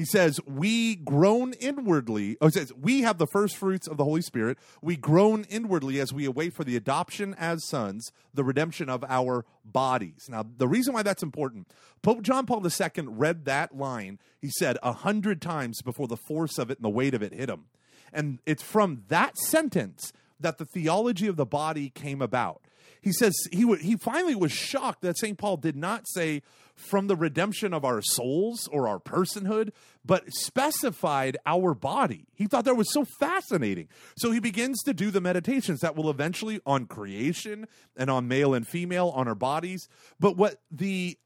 [0.00, 2.38] He says, We groan inwardly.
[2.40, 4.56] Oh, says, We have the first fruits of the Holy Spirit.
[4.80, 9.44] We groan inwardly as we await for the adoption as sons, the redemption of our
[9.62, 10.26] bodies.
[10.30, 11.68] Now, the reason why that's important,
[12.00, 16.56] Pope John Paul II read that line, he said, a hundred times before the force
[16.56, 17.66] of it and the weight of it hit him.
[18.10, 22.62] And it's from that sentence that the theology of the body came about.
[23.00, 25.38] He says he would, he finally was shocked that St.
[25.38, 26.42] Paul did not say
[26.74, 29.70] from the redemption of our souls or our personhood,
[30.04, 32.26] but specified our body.
[32.34, 33.88] He thought that was so fascinating.
[34.16, 38.54] So he begins to do the meditations that will eventually on creation and on male
[38.54, 39.88] and female on our bodies.
[40.18, 41.18] But what the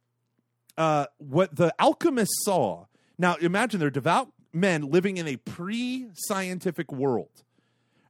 [0.76, 2.87] uh, what the alchemists saw.
[3.16, 7.43] Now, imagine they're devout men living in a pre-scientific world.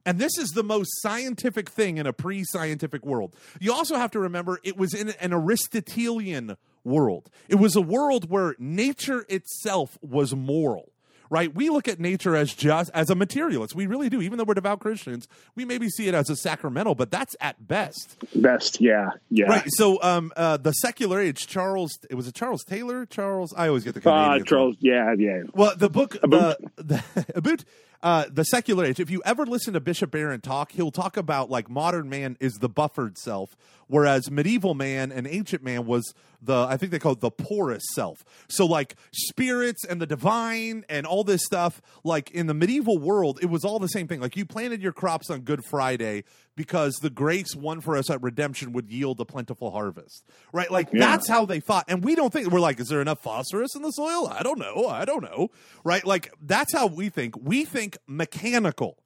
[0.05, 3.35] And this is the most scientific thing in a pre scientific world.
[3.59, 7.29] You also have to remember it was in an Aristotelian world.
[7.49, 10.91] It was a world where nature itself was moral.
[11.31, 11.53] Right?
[11.53, 13.73] We look at nature as just as a materialist.
[13.73, 14.21] We really do.
[14.21, 17.67] Even though we're devout Christians, we maybe see it as a sacramental, but that's at
[17.67, 18.15] best.
[18.35, 19.47] Best, yeah, yeah.
[19.47, 19.63] Right.
[19.69, 23.07] So um uh the secular age, Charles it was a Charles Taylor?
[23.07, 24.59] Charles I always get the Uh, Canadians wrong.
[24.61, 25.41] Charles, yeah, yeah.
[25.55, 27.65] Well, the book About- the, the about
[28.05, 28.99] uh, the secular age.
[28.99, 32.53] If you ever listen to Bishop Barron talk, he'll talk about like modern man is
[32.53, 37.13] the buffered self, whereas medieval man and ancient man was the I think they call
[37.13, 38.23] it the porous self.
[38.47, 41.81] So like spirits and the divine and all this stuff.
[42.03, 44.21] Like in the medieval world, it was all the same thing.
[44.21, 48.21] Like you planted your crops on Good Friday because the grace won for us at
[48.21, 50.23] redemption would yield a plentiful harvest.
[50.53, 50.71] Right?
[50.71, 50.99] Like Yeah.
[50.99, 51.85] that's how they thought.
[51.87, 54.27] And we don't think we're like, is there enough phosphorus in the soil?
[54.27, 54.87] I don't know.
[54.87, 55.49] I don't know.
[55.83, 56.05] Right?
[56.05, 57.35] Like that's how we think.
[57.41, 58.97] We think mechanical.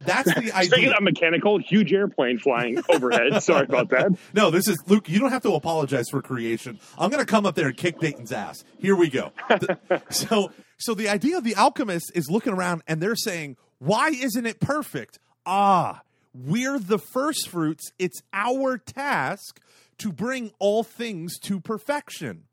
[0.00, 0.70] That's the idea.
[0.70, 3.42] Speaking of mechanical, huge airplane flying overhead.
[3.42, 4.10] Sorry about that.
[4.34, 5.08] No, this is Luke.
[5.08, 6.78] You don't have to apologize for creation.
[6.98, 8.64] I'm going to come up there and kick Dayton's ass.
[8.78, 9.32] Here we go.
[10.10, 14.44] So, so the idea of the alchemist is looking around and they're saying, "Why isn't
[14.44, 16.02] it perfect?" Ah,
[16.34, 17.90] we're the first fruits.
[17.98, 19.60] It's our task
[19.98, 22.44] to bring all things to perfection.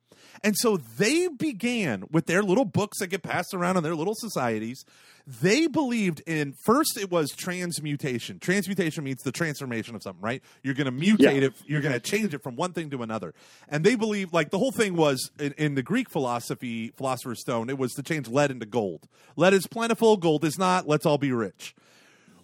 [0.44, 4.14] And so they began with their little books that get passed around in their little
[4.16, 4.86] societies.
[5.28, 8.40] They believed in first it was transmutation.
[8.40, 10.42] Transmutation means the transformation of something, right?
[10.64, 11.48] You're going to mutate Yeah.
[11.48, 13.34] it, you're going to change it from one thing to another.
[13.68, 17.70] And they believe like the whole thing was in, in the Greek philosophy, philosopher's stone,
[17.70, 19.08] it was to change lead into gold.
[19.36, 20.88] Lead is plentiful, gold is not.
[20.88, 21.76] Let's all be rich.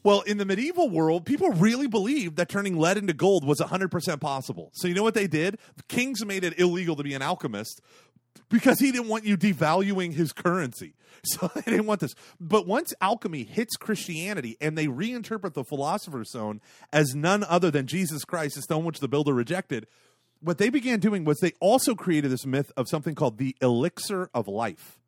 [0.08, 4.22] Well, in the medieval world, people really believed that turning lead into gold was 100%
[4.22, 4.72] possible.
[4.74, 5.60] So, you know what they did?
[5.89, 7.82] Kings made it illegal to be an alchemist
[8.50, 10.93] because he didn't want you devaluing his currency.
[11.24, 12.15] So, they didn't want this.
[12.39, 16.62] But once alchemy hits Christianity and they reinterpret the philosopher's stone
[16.93, 19.88] as none other than Jesus Christ, the stone which the builder rejected,
[20.39, 24.30] what they began doing was they also created this myth of something called the elixir
[24.34, 25.00] of life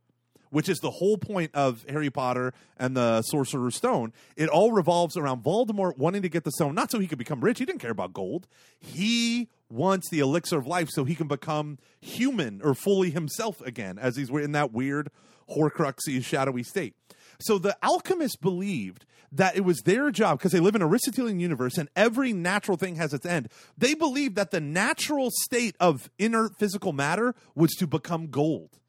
[0.49, 4.13] which is the whole point of Harry Potter and the Sorcerer's Stone.
[4.35, 7.41] It all revolves around Voldemort wanting to get the stone, not so he could become
[7.41, 7.59] rich.
[7.59, 8.47] He didn't care about gold.
[8.79, 13.99] He wants the elixir of life so he can become human or fully himself again,
[13.99, 15.09] as he's in that weird,
[15.55, 16.95] Horcruxy, shadowy state.
[17.39, 21.39] So the alchemists believed that it was their job because they live in a Aristotelian
[21.39, 23.49] universe and every natural thing has its end.
[23.77, 28.79] They believed that the natural state of inert physical matter was to become gold.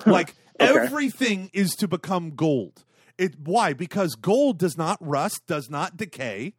[0.06, 0.74] Like Okay.
[0.74, 2.84] everything is to become gold.
[3.16, 3.72] It why?
[3.72, 6.54] Because gold does not rust, does not decay.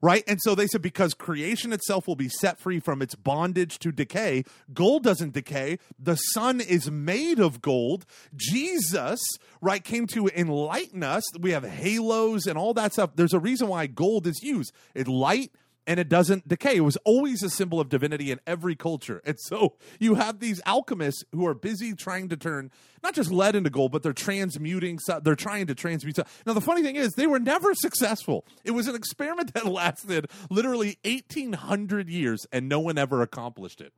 [0.00, 0.22] Right?
[0.28, 3.90] And so they said because creation itself will be set free from its bondage to
[3.90, 5.78] decay, gold doesn't decay.
[5.98, 8.06] The sun is made of gold.
[8.36, 9.18] Jesus,
[9.60, 11.24] right, came to enlighten us.
[11.40, 13.16] We have halos and all that stuff.
[13.16, 14.70] There's a reason why gold is used.
[14.94, 15.50] It light
[15.88, 16.76] and it doesn't decay.
[16.76, 19.22] It was always a symbol of divinity in every culture.
[19.24, 22.70] And so you have these alchemists who are busy trying to turn
[23.02, 24.98] not just lead into gold, but they're transmuting.
[25.22, 26.18] They're trying to transmute.
[26.44, 28.44] Now the funny thing is, they were never successful.
[28.64, 33.80] It was an experiment that lasted literally eighteen hundred years, and no one ever accomplished
[33.80, 33.92] it.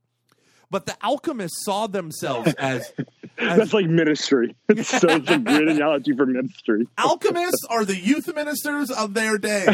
[0.70, 2.92] But the alchemists saw themselves as
[3.36, 4.54] That's like ministry.
[4.68, 6.86] It's such a great analogy for ministry.
[6.98, 9.66] alchemists are the youth ministers of their day.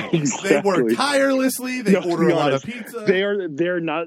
[0.42, 1.82] They work tirelessly.
[1.82, 3.04] They No, order a lot of pizza.
[3.06, 4.06] They are they're not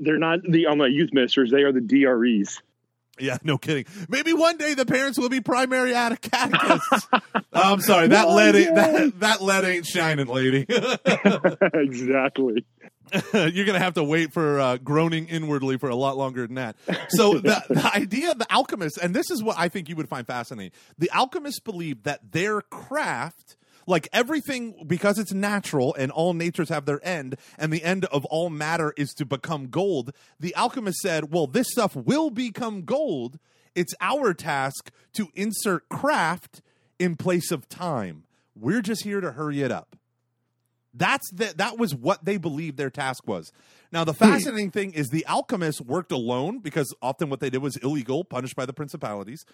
[0.00, 1.50] they're not the um, youth ministers.
[1.50, 2.60] They are the DREs.
[3.18, 3.84] Yeah, no kidding.
[4.08, 7.06] Maybe one day the parents will be primary ate- catechists.
[7.52, 10.66] I'm sorry, that One lead ain't, that, that lead ain't shining, lady.
[11.74, 12.64] exactly.
[13.32, 16.76] You're gonna have to wait for uh, groaning inwardly for a lot longer than that.
[17.10, 20.08] So the, the idea of the alchemists, and this is what I think you would
[20.08, 20.72] find fascinating.
[20.98, 26.86] The alchemists believe that their craft, like everything, because it's natural and all natures have
[26.86, 30.12] their end, and the end of all matter is to become gold.
[30.40, 33.38] The alchemist said, "Well, this stuff will become gold.
[33.74, 36.62] It's our task to insert craft
[36.98, 38.24] in place of time.
[38.56, 39.96] We're just here to hurry it up."
[40.94, 43.52] That's the, that was what they believed their task was.
[43.92, 47.76] Now the fascinating thing is the alchemists worked alone because often what they did was
[47.76, 49.44] illegal, punished by the principalities.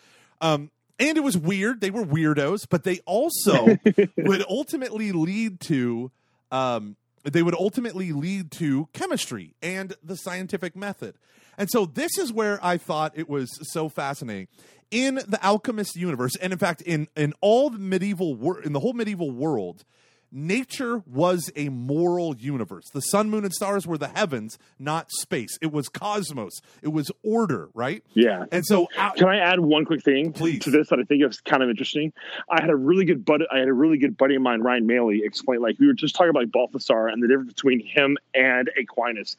[0.41, 1.81] Um, and it was weird.
[1.81, 3.79] They were weirdos, but they also
[4.17, 6.11] would ultimately lead to
[6.53, 11.15] um, they would ultimately lead to chemistry and the scientific method.
[11.59, 14.49] And so this is where I thought it was so fascinating.
[14.91, 18.81] In the alchemist universe, and in fact, in in all the medieval wor- in the
[18.81, 19.85] whole medieval world,
[20.33, 22.85] nature was a moral universe.
[22.93, 25.59] The sun, moon, and stars were the heavens, not space.
[25.61, 26.61] It was cosmos.
[26.83, 28.05] It was order, right?
[28.15, 28.45] Yeah.
[28.53, 30.63] And so, uh, Can I add one quick thing Please.
[30.65, 32.13] to this that I think is kind of interesting?
[32.49, 33.45] I had a really good buddy.
[33.51, 36.15] I had a really good buddy of mine, Ryan Maley, explain like we were just
[36.15, 39.37] talking about like, Balthasar and the difference between him and Aquinas.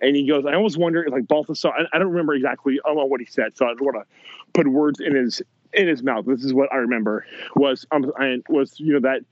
[0.00, 1.70] And he goes, I almost wonder like Balthasar.
[1.70, 3.96] I, I don't remember exactly I don't know what he said, so I don't want
[3.96, 6.26] to put words in his in his mouth.
[6.26, 9.22] This is what I remember was um I, was you know that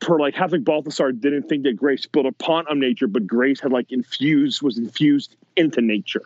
[0.00, 3.90] per like Catholic Balthasar didn't think that grace built upon nature, but grace had like
[3.92, 6.22] infused was infused into nature.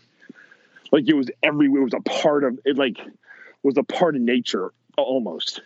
[0.92, 2.98] Like it was every it was a part of it like
[3.62, 5.60] was a part of nature almost.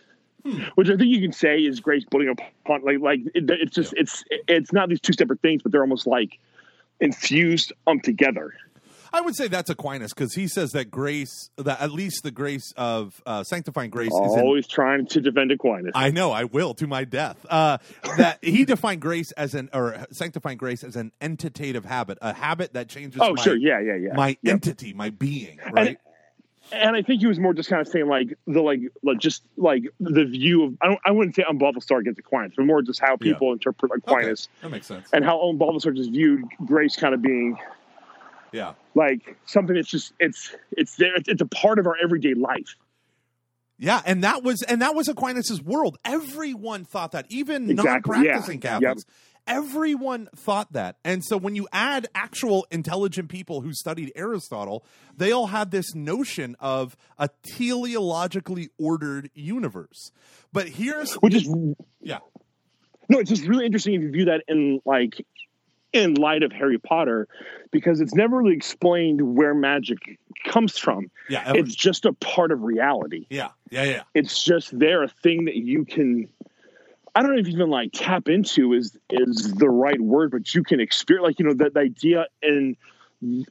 [0.74, 3.92] Which I think you can say is grace building upon like like it, it's just
[3.96, 6.38] it's it's not these two separate things, but they're almost like
[7.00, 8.54] infused um together.
[9.12, 12.72] I would say that's Aquinas because he says that grace, that at least the grace
[12.76, 15.92] of uh, sanctifying grace is Always trying to defend Aquinas.
[15.94, 17.44] I know I will to my death.
[17.48, 17.78] Uh,
[18.16, 22.74] that he defined grace as an or sanctifying grace as an entitative habit, a habit
[22.74, 23.20] that changes.
[23.22, 24.14] oh my, sure, yeah, yeah, yeah.
[24.14, 24.52] my Yep.
[24.52, 25.58] entity, my being.
[25.72, 25.98] Right.
[26.72, 29.42] and I think he was more just kind of saying like the like like just
[29.56, 32.80] like the view of I don't I wouldn't say von Balthasar against Aquinas, but more
[32.82, 35.08] just how people interpret Aquinas Okay, that makes sense.
[35.12, 37.56] and how von Balthasar just viewed grace kind of being
[38.52, 38.74] Yeah.
[38.94, 42.76] like something that's just it's it's there it's, it's a part of our everyday life.
[43.78, 45.98] Yeah, and that was and that was Aquinas's world.
[46.04, 48.78] Everyone thought that, even Exactly, non-practicing yeah.
[48.78, 49.04] Catholics.
[49.46, 50.98] Everyone thought that.
[51.02, 54.84] And so when you add actual intelligent people who studied Aristotle,
[55.16, 60.12] they all had this notion of a teleologically ordered universe.
[60.52, 61.48] But here's which is
[62.02, 62.18] yeah.
[63.08, 65.24] no, it's just really interesting if you view that in like
[65.92, 67.28] in light of Harry Potter,
[67.70, 71.10] because it's never really explained where magic comes from.
[71.28, 71.58] Yeah, ever.
[71.58, 73.26] It's just a part of reality.
[73.30, 73.48] Yeah.
[73.70, 74.02] Yeah, yeah.
[74.14, 76.28] It's just there, a thing that you can.
[77.14, 80.62] I don't know if even like tap into is is the right word, but you
[80.62, 82.76] can experience like you know that the idea in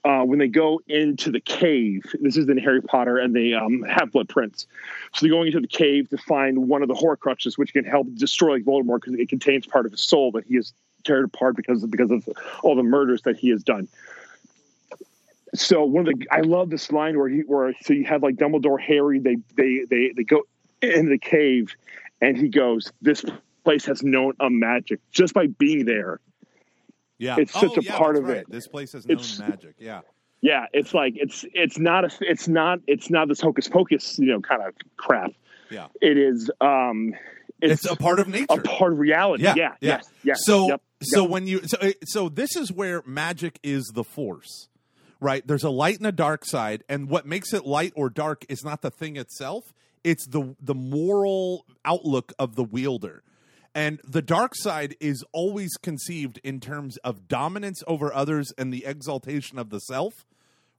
[0.04, 2.04] uh, when they go into the cave.
[2.20, 4.66] This is in Harry Potter, and they um, have blood prints.
[5.14, 8.08] So they're going into the cave to find one of the Horcruxes, which can help
[8.16, 11.84] destroy Voldemort because it contains part of his soul that he has teared apart because
[11.84, 12.28] of, because of
[12.64, 13.88] all the murders that he has done.
[15.56, 18.36] So one of the I love this line where he where so you have like
[18.36, 20.44] Dumbledore, Harry, they they they they go
[20.82, 21.76] into the cave,
[22.22, 23.26] and he goes, "This
[23.64, 26.20] place has known a magic just by being there."
[27.18, 27.36] Yeah.
[27.40, 28.38] It's such Oh, a yeah, part of right.
[28.38, 28.50] it.
[28.50, 29.74] This place has known It's- magic.
[29.80, 30.02] Yeah.
[30.42, 34.28] Yeah, it's like it's it's not a it's not it's not this hocus pocus you
[34.28, 35.32] know kind of crap.
[35.70, 35.88] Yeah.
[36.00, 37.14] It is um
[37.62, 38.46] It's, it's, a part of nature.
[38.50, 39.44] a part of reality.
[39.44, 39.90] Yeah, Yeah, yeah.
[39.98, 40.40] yes, yes.
[40.44, 41.30] So yep, so yep.
[41.30, 44.68] when you so uh, so this is where magic is the force.
[45.22, 45.46] Right?
[45.46, 48.64] There's a light and a dark side and what makes it light or dark is
[48.64, 53.24] not the thing itself, it's the the moral outlook of the wielder.
[53.76, 58.84] And the dark side is always conceived in terms of dominance over others and the
[58.86, 60.26] exaltation of the self,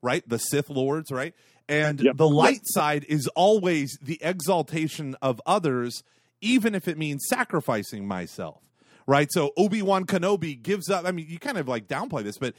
[0.02, 0.28] right?
[0.28, 1.34] The Sith lords, right?
[1.68, 2.16] And Yep.
[2.16, 6.02] the light side is always the exaltation of others,
[6.40, 8.60] even if it means sacrificing myself,
[9.06, 9.28] right?
[9.30, 11.04] So Obi Wan Kenobi gives up.
[11.04, 12.54] I mean, you kind of like downplay this, but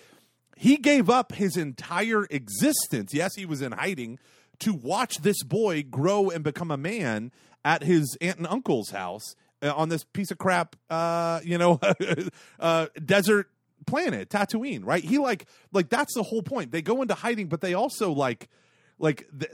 [0.56, 3.14] he gave up his entire existence.
[3.14, 4.20] Yes, he was in hiding
[4.60, 7.32] to watch this boy grow and become a man
[7.66, 11.80] at his aunt and uncle's house uh, on this piece of crap, uh, you know,
[12.60, 13.50] uh, desert
[13.88, 14.86] planet, Tatooine.
[14.86, 15.04] Right?
[15.04, 16.72] He like like that's the whole point.
[16.72, 18.50] They go into hiding, but they also like
[19.00, 19.48] like the,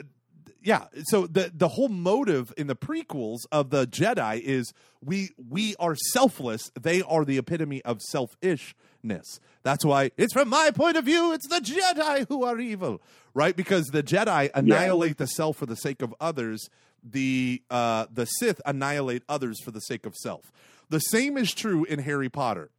[0.68, 5.76] yeah so the the whole motive in the prequels of the jedi is we we
[5.80, 6.72] are selfless.
[6.80, 9.40] They are the epitome of selfishness.
[9.64, 13.02] That's why it's from my point of view it's the jedi who are evil
[13.38, 13.56] right?
[13.56, 16.70] Because the jedi annihilate the self for the sake of others.
[17.04, 20.52] The uh the sith annihilate others for the sake of self.
[20.90, 22.72] The same is true in harry potter.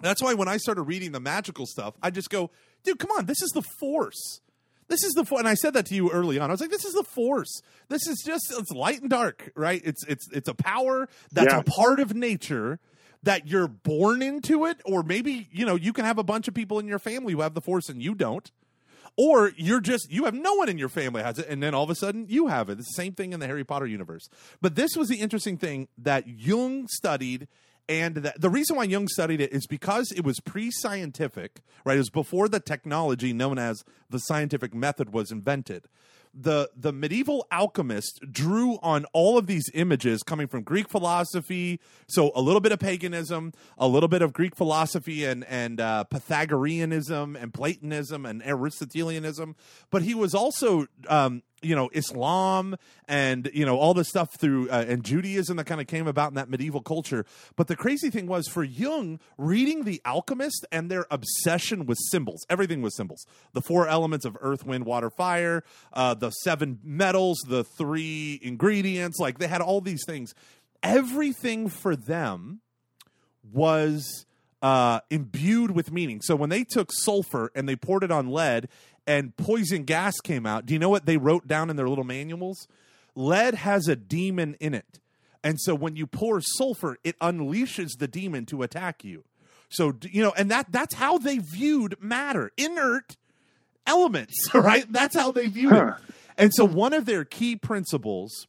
[0.00, 2.50] That's why when I started reading the magical stuff, I just go,
[2.84, 4.40] dude, come on, this is the force.
[4.94, 5.40] This is the force.
[5.40, 6.50] And I said that to you early on.
[6.50, 7.60] I was like, this is the force.
[7.88, 9.80] This is just it's light and dark, right?
[9.84, 11.58] It's it's it's a power that's Yeah.
[11.58, 12.78] a part of nature
[13.24, 16.54] that you're born into it, or maybe, you know, you can have a bunch of
[16.54, 18.52] people in your family who have the force and you don't.
[19.16, 21.82] Or you're just you have no one in your family has it, and then all
[21.82, 22.78] of a sudden you have it.
[22.78, 24.28] It's the same thing in the Harry Potter universe.
[24.60, 27.48] But this was the interesting thing that Jung studied
[27.88, 31.96] and the reason why Jung studied it is because it was pre-scientific, right?
[31.96, 35.86] It was before the technology known as the scientific method was invented.
[36.36, 42.32] The the medieval alchemist drew on all of these images coming from Greek philosophy, so
[42.34, 47.36] a little bit of paganism, a little bit of Greek philosophy and and uh, Pythagoreanism
[47.36, 49.54] and Platonism and Aristotelianism,
[49.90, 52.76] but he was also um, you know Islam
[53.08, 56.30] and you know all the stuff through uh, and Judaism that kind of came about
[56.30, 57.24] in that medieval culture.
[57.56, 62.44] But the crazy thing was for Jung reading The Alchemist and their obsession with symbols.
[62.48, 63.26] Everything was symbols.
[63.52, 65.64] The four elements of earth, wind, water, fire.
[65.92, 67.38] Uh, the seven metals.
[67.48, 69.18] The three ingredients.
[69.18, 70.34] Like they had all these things.
[70.82, 72.60] Everything for them
[73.52, 74.26] was
[74.64, 76.22] uh, imbued with meaning.
[76.22, 78.68] So when they took sulfur and they poured it on lead
[79.06, 82.04] and poison gas came out, do you know what they wrote down in their little
[82.04, 82.66] manuals?
[83.14, 85.00] Lead has a demon in it.
[85.42, 89.24] And so when you pour sulfur, it unleashes the demon to attack you.
[89.68, 93.16] So you know, and that that's how they viewed matter, inert
[93.86, 94.90] elements, right?
[94.90, 95.94] That's how they viewed Huh.
[95.98, 96.14] it.
[96.36, 98.46] And so one of their key principles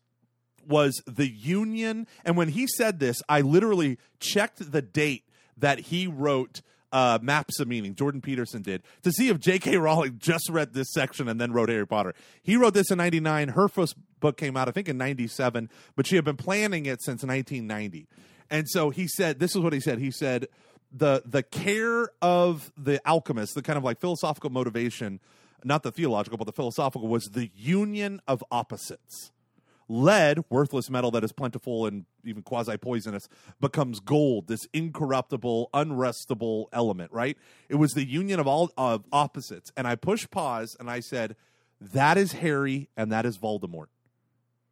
[0.68, 2.08] was the union.
[2.24, 5.24] And when he said this, I literally checked the date
[5.58, 6.62] that he wrote
[6.96, 9.76] uh, Maps of Meaning, Jordan Peterson did, to see if J.K.
[9.76, 12.14] Rowling just read this section and then wrote Harry Potter.
[12.42, 13.50] He wrote this in 99.
[13.50, 17.04] Her first book came out, I think, in 97, but she had been planning it
[17.04, 18.08] since 1990.
[18.50, 20.00] And so he said, this is what he said.
[20.00, 20.48] He said,
[20.90, 25.20] the the care of the alchemist, the kind of like philosophical motivation,
[25.66, 29.32] not the theological, but the philosophical, was the union of opposites
[29.88, 33.30] lead, worthless metal that is plentiful and even quasi poisonous,
[33.60, 37.38] becomes gold, this incorruptible, unrestable element, right?
[37.70, 39.72] It was the union of all of opposites.
[39.78, 41.36] And I pushed pause and I said,
[41.80, 43.88] That is Harry and that is Voldemort.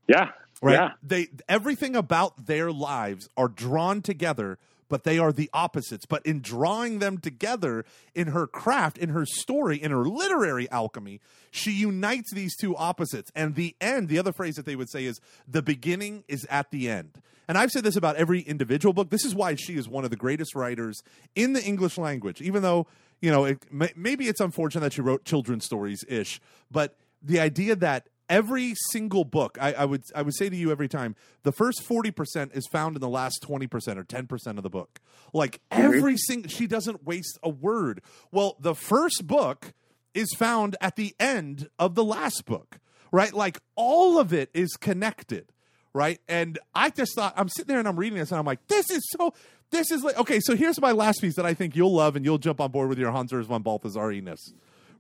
[0.08, 0.32] Yeah.
[0.62, 0.74] right?
[0.74, 0.92] Yeah.
[1.02, 4.58] They everything about their lives are drawn together,
[4.94, 6.06] but they are the opposites.
[6.06, 7.84] But in drawing them together
[8.14, 11.20] in her craft, in her story, in her literary alchemy,
[11.50, 13.32] she unites these two opposites.
[13.36, 16.70] And the end, the other phrase that they would say is the beginning is at
[16.70, 17.24] the end.
[17.48, 19.10] And I've said this about every individual book.
[19.10, 21.02] This is why she is one of the greatest writers
[21.34, 22.86] in the English language, even though,
[23.20, 23.66] you know, it,
[23.98, 26.40] maybe it's unfortunate that she wrote children's stories ish,
[26.70, 30.72] but the idea that every single book I, I, would i would say to you
[30.72, 34.70] every time the first 40% is found in the last 20% or 10% of the
[34.70, 35.00] book.
[35.34, 35.82] Like mm-hmm.
[35.82, 38.02] every single she doesn't waste a word.
[38.32, 39.74] Well the first book
[40.14, 42.80] is found at the end of the last book
[43.12, 43.34] right?
[43.34, 45.52] Like all of it is connected
[45.94, 46.20] right?
[46.28, 48.90] And i just thought i'm sitting there and i'm reading this and i'm like this
[48.90, 49.34] is so
[49.70, 52.26] this is like okay so here's my last piece that i think you'll love and
[52.26, 54.54] you'll jump on board with your Hans Urs von Balthasar-ness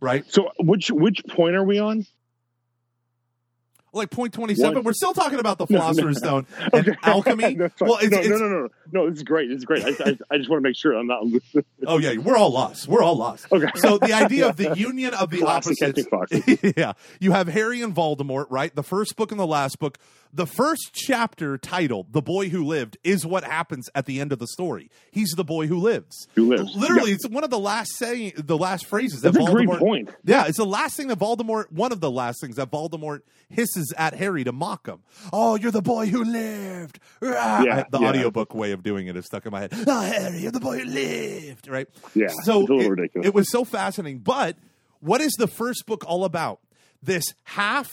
[0.03, 0.25] right?
[0.27, 2.05] So which which point are we on?
[3.93, 7.57] Like point 27 we're still talking about the philosopher's stone and alchemy.
[7.79, 9.09] Well it's, no, it's, no, no, no, no.
[9.09, 9.51] This great.
[9.51, 9.83] It's great.
[9.83, 11.23] I, I, I just want to make sure I'm not.
[11.87, 12.87] oh yeah we're all lost.
[12.87, 13.51] We're all lost.
[13.51, 13.67] Okay.
[13.75, 16.07] so the idea of the union of the opposites
[16.77, 16.93] yeah.
[17.19, 18.73] You have harry and voldemort right?
[18.75, 19.97] The first book and the last book.
[20.35, 24.39] The first chapter titled the boy who lived is what happens at the end of
[24.39, 24.89] the story.
[25.11, 26.27] He's the boy who lives.
[26.35, 26.75] Who lives.
[26.75, 29.79] literally it's one of the last saying the last phrases That's that a great Voldemort-
[29.79, 30.09] point.
[30.23, 33.82] yeah, it's the last thing that Voldemort, one of the last things that Voldemort hisses
[33.97, 34.99] at Harry to mock him.
[35.33, 36.99] Oh, you're the boy who lived.
[37.21, 37.63] Rah!
[37.63, 38.07] Yeah, I- the yeah.
[38.09, 39.73] audiobook way of doing it is stuck in my head.
[39.87, 41.67] Oh, Harry, you're the boy who lived.
[41.67, 41.87] Right?
[42.15, 43.27] Yeah, So it's a little it, ridiculous.
[43.27, 44.19] it was so fascinating.
[44.19, 44.57] But
[44.99, 46.59] what is the first book all about?
[47.01, 47.91] This half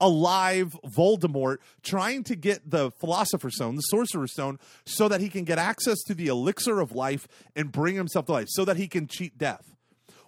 [0.00, 5.44] alive Voldemort trying to get the Philosopher's Stone, the Sorcerer's Stone, so that he can
[5.44, 8.88] get access to the elixir of life and bring himself to life, so that he
[8.88, 9.71] can cheat death.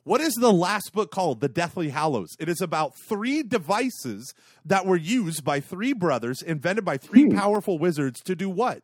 [0.04, 1.40] What is the last book called?
[1.40, 2.28] The Deathly Hallows.
[2.38, 4.34] It is about three devices
[4.66, 7.36] that were used by three brothers, invented by three hmm.
[7.36, 8.82] powerful wizards to do what?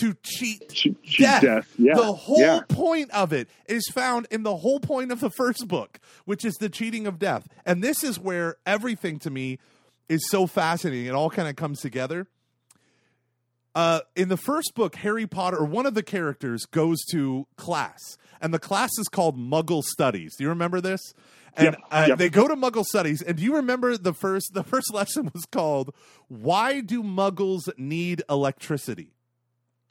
[0.00, 1.42] To cheat Cheat- cheat death.
[1.42, 1.74] death.
[1.78, 1.94] Yeah.
[1.94, 2.60] The whole Yeah.
[2.68, 6.54] point of it is found in the whole point of the first book, which is
[6.54, 7.48] the cheating of death.
[7.66, 9.58] And this is where everything to me
[10.08, 11.06] is so fascinating.
[11.06, 12.28] It all kind of comes together.
[13.76, 18.16] Uh, in the first book, Harry Potter, or one of the characters, goes to class,
[18.40, 20.34] and the class is called Muggle Studies.
[20.38, 21.12] Do you remember this?
[21.52, 22.18] And Yep, uh, yep.
[22.18, 24.50] they go to Muggle Studies, and do you remember the first?
[24.54, 25.94] The first lesson was called
[26.28, 29.12] "Why Do Muggles Need Electricity?"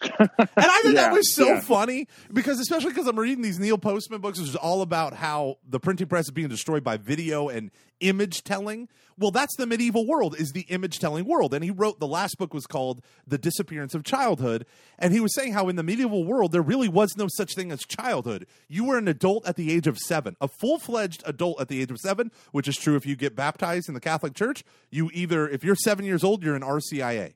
[0.02, 1.60] And I think that was so yeah.
[1.62, 5.58] funny because, especially because I'm reading these Neil Postman books, which is all about how
[5.68, 7.72] the printing press is being destroyed by video and
[8.02, 8.90] image telling.
[9.18, 11.54] Well, that's the medieval world, is the image telling world.
[11.54, 14.66] And he wrote the last book was called The Disappearance of Childhood.
[15.00, 17.72] And he was saying how in the medieval world, there really was no such thing
[17.72, 18.46] as childhood.
[18.68, 21.82] You were an adult at the age of seven, a full fledged adult at the
[21.82, 24.66] age of seven, which is true if you get baptized in the Catholic Church.
[24.92, 27.34] You either, if you're seven years old, you're an RCIA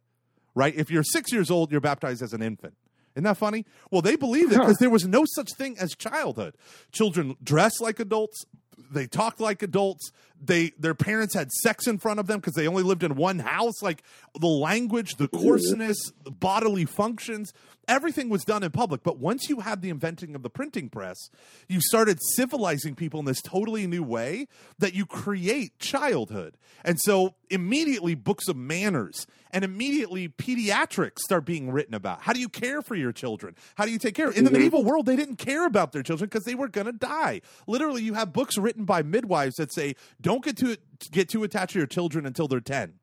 [0.60, 0.76] right?
[0.76, 2.76] If you're six years old, you're baptized as an infant.
[3.16, 3.66] Isn't that funny?
[3.90, 6.56] Well, they believed it because there was no such thing as childhood.
[6.92, 8.46] Children dress like adults.
[8.92, 10.12] They talked like adults.
[10.42, 13.40] They their parents had sex in front of them because they only lived in one
[13.40, 13.82] house.
[13.82, 14.04] Like
[14.40, 17.54] the language, the coarseness, the bodily functions,
[17.90, 19.04] everything was done in public.
[19.04, 21.30] But once you had the inventing of the printing press,
[21.68, 26.56] you started civilizing people in this totally new way that you create childhood.
[26.86, 32.22] And so immediately books of manners and immediately pediatrics start being written about.
[32.22, 33.56] How do you care for your children?
[33.76, 34.30] How do you take care?
[34.30, 34.54] In the mm-hmm.
[34.54, 37.42] medieval world, they didn't care about their children because they were going to die.
[37.66, 39.96] Literally, you have books written by midwives that say,
[40.30, 40.78] "Don't get to
[41.10, 42.94] get too attached to your children until they're 10.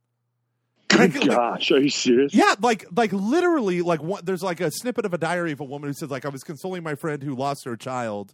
[0.97, 2.33] Like- like- Gosh, are you serious?
[2.33, 5.65] yeah, like like literally, like one, there's like a snippet of a diary of a
[5.65, 8.33] woman who says, like, I was consoling my friend who lost her child,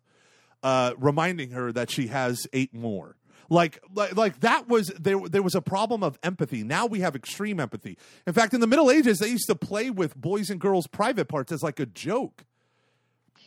[0.63, 3.17] uh, reminding her that she has eight more.
[3.49, 5.19] Like, like, like that was there.
[5.19, 6.63] There was a problem of empathy.
[6.63, 7.97] Now we have extreme empathy.
[8.27, 11.29] In fact, in the Middle Ages, they used to play with boys and girls' private
[11.29, 12.45] parts as like a joke.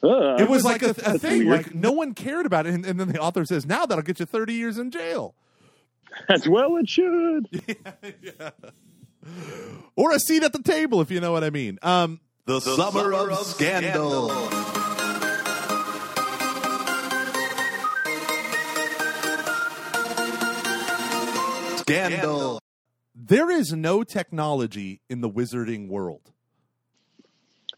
[0.06, 1.48] Uh, It was like a, a thing.
[1.48, 1.66] weird.
[1.66, 2.74] Like no one cared about it.
[2.74, 5.36] And, and then the author says, "Now that'll get you thirty years in jail."
[6.30, 7.48] as well it should.
[9.96, 11.78] or a seat at the table, if you know what I mean.
[11.82, 14.30] Um, The, summer, of, scandal.
[21.78, 22.60] Scandal.
[23.14, 26.32] there is no technology in the wizarding world,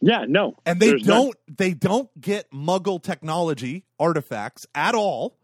[0.01, 1.35] Yeah, no, and they don't.
[1.47, 5.37] They don't get Muggle technology artifacts at all.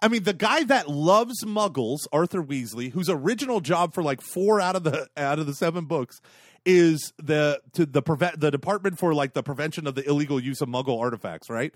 [0.00, 4.60] I mean, the guy that loves Muggles, Arthur Weasley, whose original job for like four
[4.60, 6.20] out of the out of the seven books
[6.64, 10.60] is the to the prevent the department for like the prevention of the illegal use
[10.60, 11.48] of Muggle artifacts.
[11.48, 11.72] Right?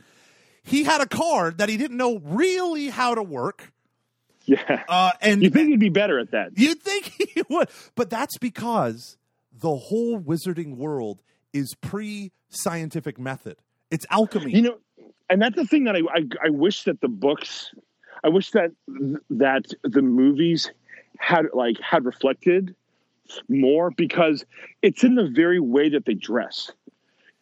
[0.62, 3.72] He had a card that he didn't know really how to work,
[4.44, 6.50] Yeah, uh, and you think he'd be better at that?
[6.58, 7.04] You'd think
[7.34, 9.16] he would, but that's because
[9.52, 11.22] the whole wizarding world
[11.52, 13.56] is pre-scientific method.
[13.90, 14.52] It's alchemy.
[14.52, 14.78] You know,
[15.28, 17.72] and that's the thing that I, I I wish that the books,
[18.22, 18.72] I wish that
[19.30, 20.70] that the movies
[21.18, 22.74] had like had reflected
[23.48, 24.44] more because
[24.82, 26.70] it's in the very way that they dress.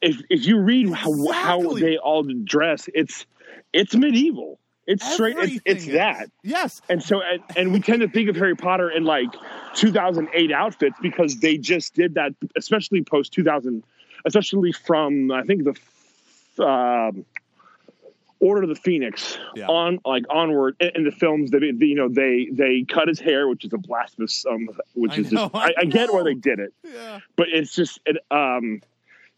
[0.00, 3.26] If if you read how how they all dress, it's
[3.72, 4.58] it's medieval.
[4.88, 5.36] It's straight.
[5.38, 6.30] It's, it's that.
[6.42, 6.80] Yes.
[6.88, 9.28] And so, and, and we tend to think of Harry Potter in like
[9.74, 13.84] 2008 outfits because they just did that, especially post 2000,
[14.28, 17.24] especially from I think the um,
[18.40, 19.66] Order of the Phoenix Yeah.
[19.66, 23.48] on like onward in, in the films that you know they they cut his hair,
[23.48, 26.34] which is a blasphemous, um, which I is know, just I, I get why they
[26.34, 27.18] did it, Yeah.
[27.36, 28.80] but it's just it, um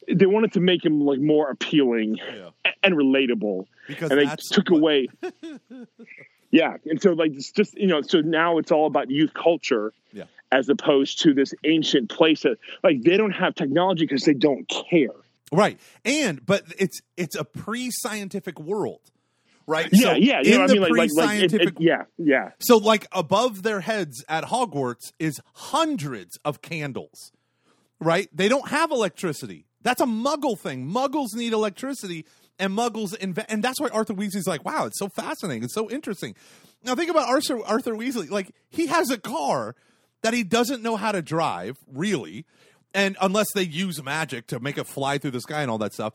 [0.08, 2.50] they wanted to make him like more appealing Yeah.
[2.82, 5.08] and relatable Because and they took what- away
[6.50, 9.92] yeah and so like it's just you know so now it's all about youth culture
[10.12, 10.24] Yeah.
[10.52, 14.68] As opposed to this ancient place that like they don't have technology because they don't
[14.68, 15.10] care
[15.52, 15.80] Right.
[16.04, 19.00] And but it's it's a pre-scientific world.
[19.66, 19.88] Right?
[19.92, 21.80] yeah So yeah you in know what the i mean like like, like it, pre-scientific
[21.80, 27.30] it, yeah yeah So, like above their heads at Hogwarts is hundreds of candles,
[28.00, 28.28] right?
[28.32, 29.66] They don't have electricity.
[29.82, 30.88] That's a Muggle thing.
[30.90, 32.26] Muggles need electricity,
[32.58, 35.88] and Muggles invent, and that's why Arthur Weasley's like, wow, it's so fascinating, it's so
[35.88, 36.34] interesting.
[36.82, 38.28] Now, think about Arthur Arthur Weasley.
[38.30, 39.74] Like he has a car
[40.22, 42.44] that he doesn't know how to drive, really,
[42.94, 45.94] and unless they use magic to make it fly through the sky and all that
[45.94, 46.14] stuff.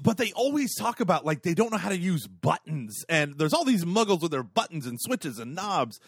[0.00, 3.52] But they always talk about like they don't know how to use buttons and there's
[3.52, 5.98] all these muggles with their buttons and switches and knobs.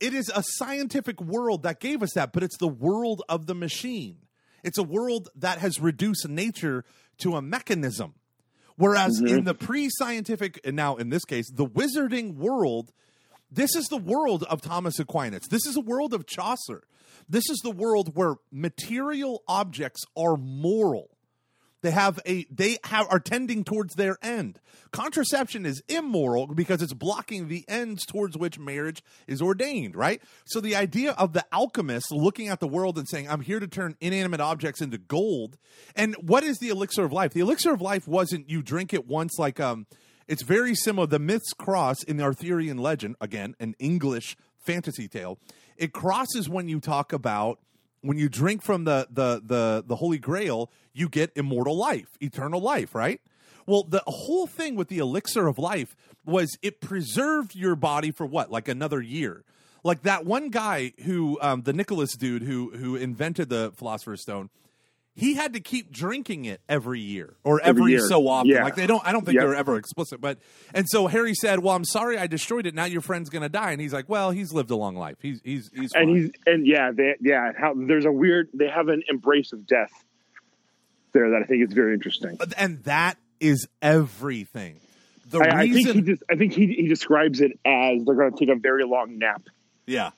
[0.00, 3.54] It is a scientific world that gave us that but it's the world of the
[3.54, 4.18] machine.
[4.64, 6.84] It's a world that has reduced nature
[7.18, 8.14] to a mechanism.
[8.76, 9.38] Whereas mm-hmm.
[9.38, 12.92] in the pre-scientific and now in this case the wizarding world
[13.50, 15.48] this is the world of Thomas Aquinas.
[15.48, 16.82] This is a world of Chaucer.
[17.28, 21.10] This is the world where material objects are moral.
[21.80, 24.58] They have a they have are tending towards their end.
[24.90, 30.20] Contraception is immoral because it's blocking the ends towards which marriage is ordained, right?
[30.46, 33.68] So the idea of the alchemist looking at the world and saying, "I'm here to
[33.68, 35.56] turn inanimate objects into gold."
[35.94, 37.32] And what is the elixir of life?
[37.32, 39.86] The elixir of life wasn't you drink it once like um
[40.28, 41.06] it's very similar.
[41.06, 45.38] The myth's cross in the Arthurian legend, again, an English fantasy tale.
[45.76, 47.58] It crosses when you talk about
[48.02, 52.60] when you drink from the the the the Holy Grail, you get immortal life, eternal
[52.60, 53.20] life, right?
[53.66, 58.24] Well, the whole thing with the elixir of life was it preserved your body for
[58.24, 59.44] what, like another year.
[59.84, 64.50] Like that one guy who, um, the Nicholas dude who who invented the Philosopher's Stone,
[65.18, 68.08] he had to keep drinking it every year or every, Every year.
[68.08, 68.50] so often.
[68.50, 68.62] Yeah.
[68.64, 69.42] Like they don't, I don't think Yep.
[69.44, 70.20] they're ever explicit.
[70.20, 70.38] But
[70.72, 72.74] and so Harry said, "Well, I'm sorry I destroyed it.
[72.74, 75.16] Now your friend's gonna die." And he's like, "Well, he's lived a long life.
[75.20, 78.68] He's he's he's and fine." he's and yeah they yeah how there's a weird they
[78.68, 79.90] have an embrace of death
[81.12, 84.78] there that i think is very interesting and that is everything.
[85.30, 88.14] The I, I think reason, he just i think he, he describes it as they're
[88.14, 89.42] going to take a very long nap
[89.86, 90.10] yeah,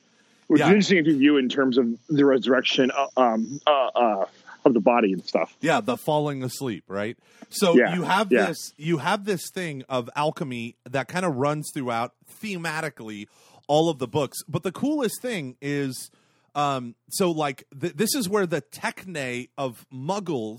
[0.48, 0.66] which Yeah.
[0.66, 4.24] is interesting if you view in terms of the resurrection uh, um, uh, uh,
[4.64, 5.56] of the body and stuff.
[5.60, 7.16] yeah, the falling asleep, right?
[7.48, 8.46] So Yeah, you have yeah.
[8.46, 13.26] this, you have this thing of alchemy that kind of runs throughout thematically
[13.68, 14.38] all of the books.
[14.48, 16.10] But the coolest thing is,
[16.54, 20.58] um, so like th- this is where the techne of Muggles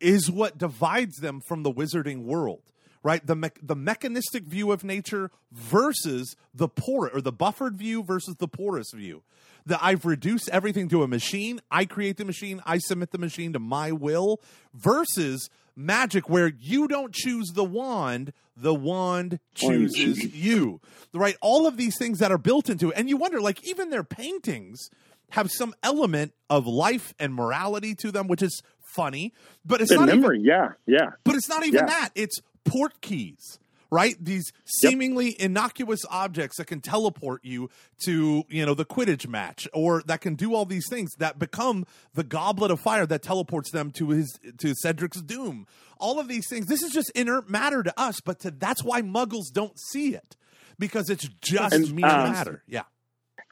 [0.00, 2.62] is what divides them from the wizarding world
[3.02, 3.26] right?
[3.26, 8.36] The me- the mechanistic view of nature versus the porous or the buffered view versus
[8.38, 9.22] the porous view.
[9.66, 11.60] That I've reduced everything to a machine.
[11.70, 12.62] I create the machine.
[12.64, 14.40] I submit the machine to my will
[14.74, 18.32] versus magic where you don't choose the wand.
[18.56, 20.80] The wand chooses you.
[21.14, 21.36] Right?
[21.40, 22.94] All of these things that are built into it.
[22.96, 24.88] And you wonder like even their paintings
[25.30, 29.32] have some element of life and morality to them which is funny
[29.64, 31.10] but it's In not even memory, yeah, yeah.
[31.22, 31.86] but it's not even Yeah.
[31.86, 32.08] that.
[32.16, 33.58] It's port keys,
[33.90, 34.14] right?
[34.20, 37.70] These seemingly innocuous objects that can teleport you
[38.04, 41.86] to, you know, the Quidditch match or that can do all these things that become
[42.14, 45.66] the goblet of fire that teleports them to his to Cedric's doom.
[45.98, 46.66] All of these things.
[46.66, 50.36] This is just inert matter to us, but to, that's why muggles don't see it
[50.78, 52.62] because it's just And, mere um, matter.
[52.66, 52.84] Yeah.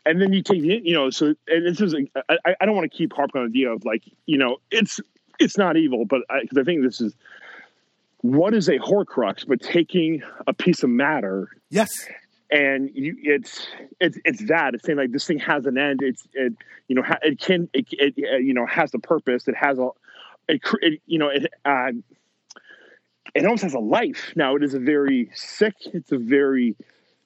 [0.07, 2.97] And then you take you know, so and this is, I, I don't want to
[2.97, 5.01] keep harping on the idea of like, you know, it's
[5.39, 7.15] it's not evil, but because I, think this is
[8.23, 12.07] what is a Horcrux, but taking a piece of matter Yes.
[12.51, 13.67] and you, it's
[14.01, 16.01] it's it's that it's saying like this thing has an end.
[16.03, 16.55] It's it
[16.89, 19.47] you know it can it, it you know has a purpose.
[19.47, 19.89] It has a
[20.49, 21.93] it, it you know it uh,
[23.35, 24.33] it almost has a life.
[24.35, 25.75] Now it is a very sick.
[25.93, 26.75] It's a very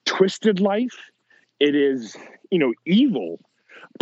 [0.04, 1.10] twisted life.
[1.60, 2.16] It is
[2.50, 3.38] you know evil,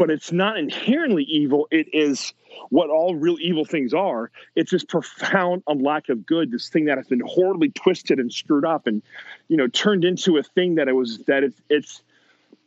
[0.00, 1.68] but it's not inherently evil.
[1.70, 2.32] It is
[2.70, 4.30] what all real evil things are.
[4.56, 8.64] It's this profound lack of good, this thing that has been horribly twisted and screwed
[8.64, 9.02] up, and
[9.48, 12.02] you know turned into a thing that it was that it's it's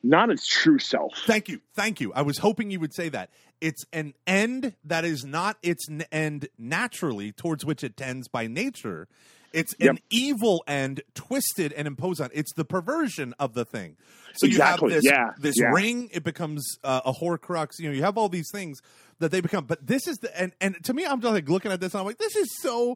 [0.04, 1.24] not its true self.
[1.26, 1.60] Thank you.
[1.74, 2.14] Thank you.
[2.14, 3.32] I was hoping you would say that.
[3.60, 8.46] It's an end that is not its n- end naturally towards which it tends by
[8.46, 9.08] nature.
[9.54, 9.90] It's Yep.
[9.92, 12.30] an evil end twisted and imposed on.
[12.34, 13.96] It's the perversion of the thing.
[14.36, 14.90] So Exactly.
[14.90, 15.30] you have this Yeah.
[15.40, 15.68] this Yeah.
[15.72, 17.80] ring, it becomes uh, a horcrux.
[17.80, 18.80] You know, you have all these things
[19.20, 19.66] that they become.
[19.66, 22.00] But this is the and and to me, I'm just like looking at this and
[22.02, 22.96] I'm like, this is so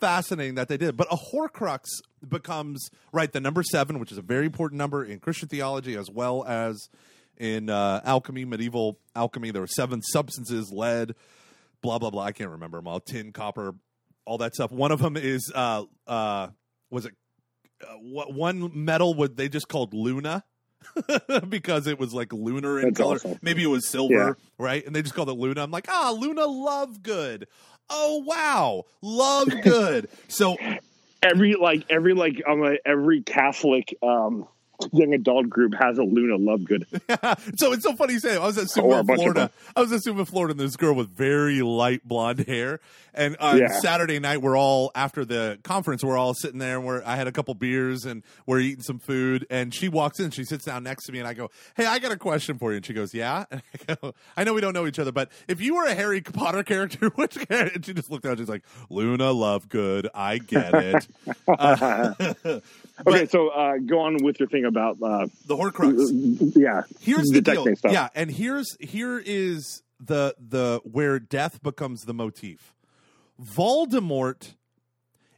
[0.00, 0.96] fascinating that they did.
[0.96, 1.84] But a horcrux
[2.26, 6.08] becomes right the number seven, which is a very important number in Christian theology as
[6.10, 6.88] well as
[7.36, 9.50] in uh, alchemy, medieval alchemy.
[9.50, 11.14] There were seven substances: lead,
[11.82, 12.22] blah blah blah.
[12.24, 13.00] I can't remember them all.
[13.00, 13.74] Tin, copper,
[14.28, 14.70] all that stuff.
[14.70, 16.48] One of them is uh uh
[16.90, 17.14] was it
[17.82, 20.44] uh, what one metal would they just called Luna.
[21.48, 23.16] because it was like lunar in That's color.
[23.16, 23.38] awesome.
[23.42, 24.86] Maybe it was silver, right?
[24.86, 25.62] And they just called it Luna.
[25.62, 27.44] I'm like, ah, Luna Lovegood.
[27.90, 30.08] Oh wow, love good.
[30.28, 30.56] so
[31.20, 34.46] Every like every like um, every Catholic um,
[34.92, 36.86] young adult group has a Luna Lovegood.
[37.58, 38.40] so it's so funny you say it.
[38.40, 39.50] I was at Or Suva, a bunch of Florida.
[39.76, 42.80] I was at Suva, Florida, and this girl with very light blonde hair.
[43.14, 43.80] And on Yeah.
[43.80, 46.04] Saturday night, we're all after the conference.
[46.04, 49.00] We're all sitting there, and we're I had a couple beers, and we're eating some
[49.00, 49.44] food.
[49.50, 51.98] And she walks in, she sits down next to me, and I go, "Hey, I
[51.98, 54.60] got a question for you." And she goes, "Yeah." And I go, "I know we
[54.60, 57.84] don't know each other, but if you were a Harry Potter character, which character?" And
[57.84, 58.38] she just looked out.
[58.38, 61.08] She's like, "Luna Lovegood, I get it."
[61.48, 62.60] Uh,
[63.06, 66.52] Okay, so uh, go on with your thing about uh, the Horcrux.
[66.56, 67.64] yeah, here's the deal.
[67.76, 67.92] stuff.
[67.92, 72.74] Yeah, and here's here is the the where death becomes the motif.
[73.40, 74.54] Voldemort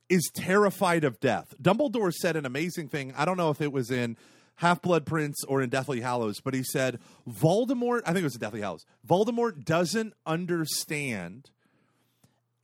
[0.09, 1.55] is terrified of death.
[1.63, 3.13] Dumbledore said an amazing thing.
[3.17, 4.17] I don't know if it was in
[4.57, 6.99] Half Blood Prince or in Deathly Hallows, but he said
[7.29, 8.03] Voldemort.
[8.05, 8.85] I think it was in Deathly Hallows.
[9.07, 11.51] Voldemort doesn't understand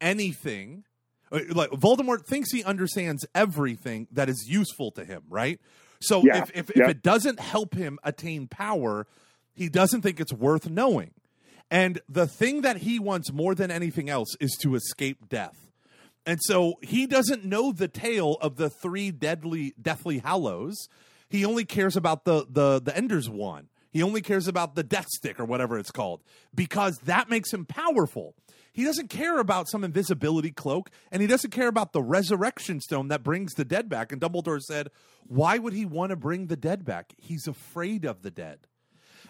[0.01, 0.85] anything.
[1.33, 5.61] Uh, Like Voldemort thinks he understands everything that is useful to him, right?
[6.01, 9.07] So Yeah, if if, if it doesn't help him attain power,
[9.55, 11.13] he doesn't think it's worth knowing.
[11.71, 15.67] And the thing that he wants more than anything else is to escape death.
[16.25, 20.89] And so he doesn't know the tale of the three deadly deathly hallows.
[21.29, 23.69] He only cares about the the the Ender's one.
[23.91, 26.23] He only cares about the death stick or whatever it's called
[26.55, 28.35] because that makes him powerful.
[28.77, 33.09] He doesn't care about some invisibility cloak and he doesn't care about the resurrection stone
[33.09, 34.13] that brings the dead back.
[34.13, 34.91] And Dumbledore said,
[35.27, 37.15] "Why would he want to bring the dead back?
[37.17, 38.67] He's afraid of the dead."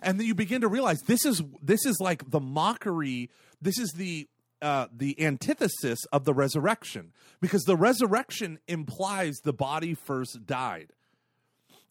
[0.03, 3.31] and then you begin to realize this is this is like the mockery
[3.61, 4.29] this is the
[4.63, 10.93] uh, the antithesis of the resurrection because the resurrection implies the body first died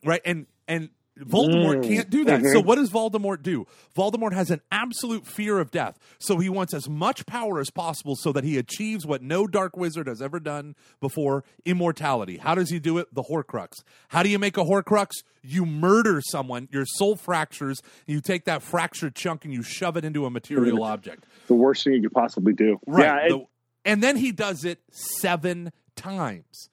[0.03, 0.89] right and and
[1.19, 1.87] Voldemort Mm.
[1.87, 2.43] can't do that.
[2.43, 3.65] So what does Voldemort do?
[3.95, 5.97] Voldemort has an absolute fear of death.
[6.19, 9.77] So he wants as much power as possible so that he achieves what no dark
[9.77, 12.37] wizard has ever done before, immortality.
[12.37, 13.13] How does he do it?
[13.13, 13.83] The Horcrux.
[14.09, 15.11] How do you make a Horcrux?
[15.41, 20.03] You murder someone, your soul fractures, you take that fractured chunk and you shove it
[20.03, 21.25] into a material object.
[21.47, 22.79] the worst thing you could possibly do.
[22.87, 23.03] Right.
[23.05, 23.45] Yeah, it- The-
[23.85, 26.69] and then he does it seven times.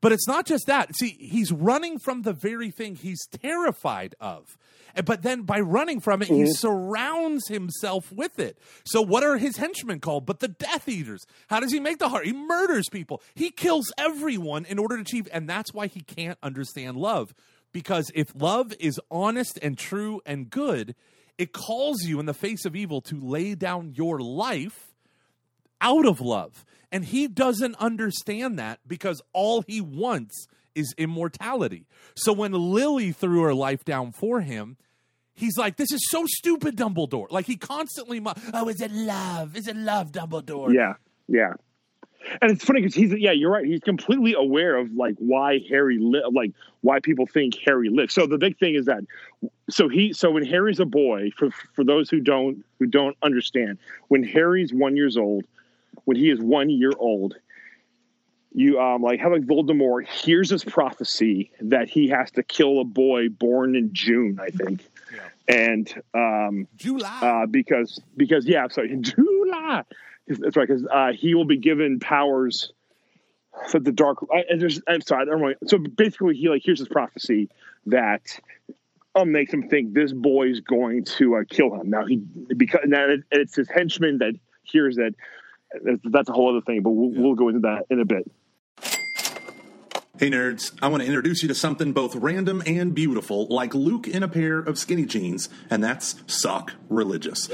[0.00, 0.94] But it's not just that.
[0.96, 4.58] See, he's running from the very thing he's terrified of.
[5.04, 6.52] But then by running from it, he mm-hmm.
[6.52, 8.58] surrounds himself with it.
[8.84, 10.24] So what are his henchmen called?
[10.24, 11.24] But the Death Eaters.
[11.48, 12.26] How does he make the heart?
[12.26, 13.22] He murders people.
[13.34, 15.28] He kills everyone in order to achieve.
[15.32, 17.34] And that's why he can't understand love.
[17.72, 20.94] Because if love is honest and true and good,
[21.36, 24.94] it calls you in the face of evil to lay down your life
[25.80, 26.64] out of love.
[26.96, 31.84] And he doesn't understand that because all he wants is immortality.
[32.14, 34.78] So when Lily threw her life down for him,
[35.34, 37.30] he's like, This is so stupid, Dumbledore.
[37.30, 38.22] Like he constantly,
[38.54, 39.58] oh, is it love?
[39.58, 40.72] Is it love, Dumbledore?
[40.72, 40.94] yeah,
[41.28, 41.52] yeah.
[42.40, 43.66] And it's funny because he's yeah, you're right.
[43.66, 48.14] He's completely aware of like why Harry li- like why people think Harry lives.
[48.14, 49.04] So the big thing is that
[49.68, 53.76] so he so when Harry's a boy, for for those who don't who don't understand,
[54.08, 55.44] when Harry's one years old,
[56.06, 57.36] when he is one year old,
[58.52, 62.84] you um like how like Voldemort hears this prophecy that he has to kill a
[62.84, 64.82] boy born in June, I think.
[65.46, 67.20] And um July.
[67.22, 69.82] uh, because because yeah, sorry, July.
[70.26, 72.72] That's right, because uh, he will be given powers
[73.68, 74.18] for the dark.
[74.34, 75.54] I, and there's, I'm sorry, I don't know.
[75.66, 77.48] So basically, he like hears this prophecy
[77.86, 78.22] that
[79.14, 81.90] um makes him think this boy is going to uh, kill him.
[81.90, 85.14] Now he because now it, it's his henchman that hears that.
[85.72, 88.30] That's, that's a whole other thing, but we'll, we'll go into that in a bit.
[90.18, 94.08] Hey nerds, I want to introduce you to something both random and beautiful, like Luke
[94.08, 97.50] in a pair of skinny jeans, and that's Sock Religious.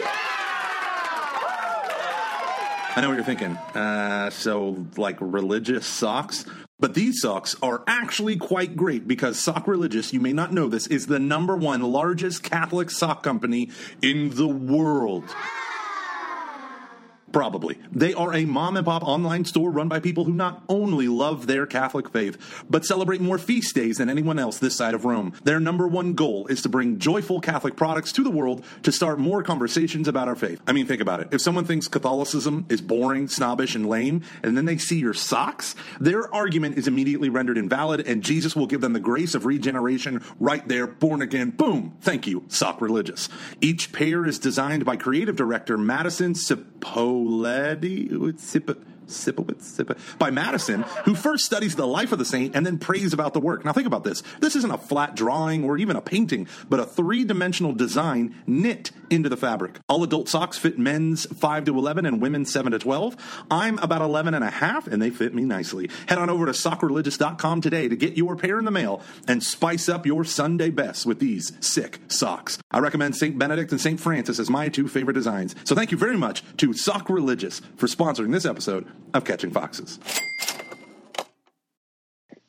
[2.94, 3.56] I know what you're thinking.
[3.74, 6.44] Uh, so, like religious socks?
[6.78, 10.86] But these socks are actually quite great because Sock Religious, you may not know this,
[10.88, 13.70] is the number one largest Catholic sock company
[14.02, 15.24] in the world.
[17.32, 17.78] Probably.
[17.90, 21.46] They are a mom and pop online store run by people who not only love
[21.46, 25.32] their Catholic faith, but celebrate more feast days than anyone else this side of Rome.
[25.44, 29.18] Their number one goal is to bring joyful Catholic products to the world to start
[29.18, 30.60] more conversations about our faith.
[30.66, 31.28] I mean, think about it.
[31.32, 35.74] If someone thinks Catholicism is boring, snobbish, and lame, and then they see your socks,
[35.98, 40.22] their argument is immediately rendered invalid, and Jesus will give them the grace of regeneration
[40.38, 41.50] right there, born again.
[41.50, 41.96] Boom!
[42.02, 43.30] Thank you, Sock Religious.
[43.62, 46.34] Each pair is designed by creative director Madison
[47.22, 48.32] o LED, o
[49.08, 53.34] Lady by Madison, who first studies the life of the saint and then prays about
[53.34, 53.64] the work.
[53.64, 54.22] Now, think about this.
[54.40, 58.90] This isn't a flat drawing or even a painting, but a three dimensional design knit
[59.10, 59.78] into the fabric.
[59.88, 63.16] All adult socks fit men's 5 to 11 and women's 7 to 12.
[63.50, 65.90] I'm about 11 and a half, and they fit me nicely.
[66.08, 69.88] Head on over to sockreligious.com today to get your pair in the mail and spice
[69.88, 72.58] up your Sunday best with these sick socks.
[72.70, 73.38] I recommend St.
[73.38, 74.00] Benedict and St.
[74.00, 75.54] Francis as my two favorite designs.
[75.64, 79.98] So thank you very much to Sock Religious for sponsoring this episode of Catching Foxes.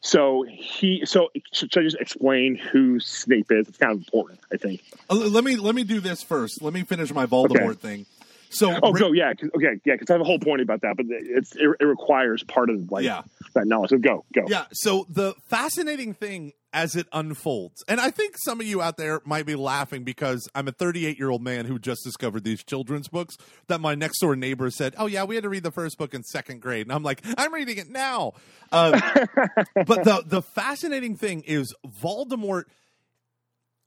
[0.02, 3.70] So he, so should I just explain who Snape is?
[3.70, 4.84] It's kind of important, I think.
[5.10, 6.62] Uh, let me let me do this first.
[6.62, 7.74] Let me finish my Voldemort okay.
[7.74, 8.06] thing.
[8.50, 11.08] So, oh, go yeah, okay, yeah, because I have a whole point about that, but
[11.10, 13.24] it's it, it requires part of like yeah.
[13.56, 13.90] that knowledge.
[13.90, 14.44] So go, go.
[14.48, 14.66] Yeah.
[14.74, 19.22] So the fascinating thing as it unfolds, and I think some of you out there
[19.24, 23.08] might be laughing because I'm a 38 year old man who just discovered these children's
[23.08, 25.98] books that my next door neighbor said, "Oh yeah, we had to read the first
[25.98, 28.34] book in second grade," and I'm like, "I'm reading it now."
[28.72, 28.92] Um,
[29.76, 32.64] but the the fascinating thing is Voldemort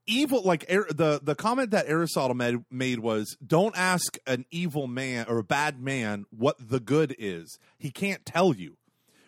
[0.06, 5.26] evil like the the comment that aristotle made, made was don't ask an evil man
[5.28, 7.58] or a bad man what the good is.
[7.78, 8.76] He can't tell you.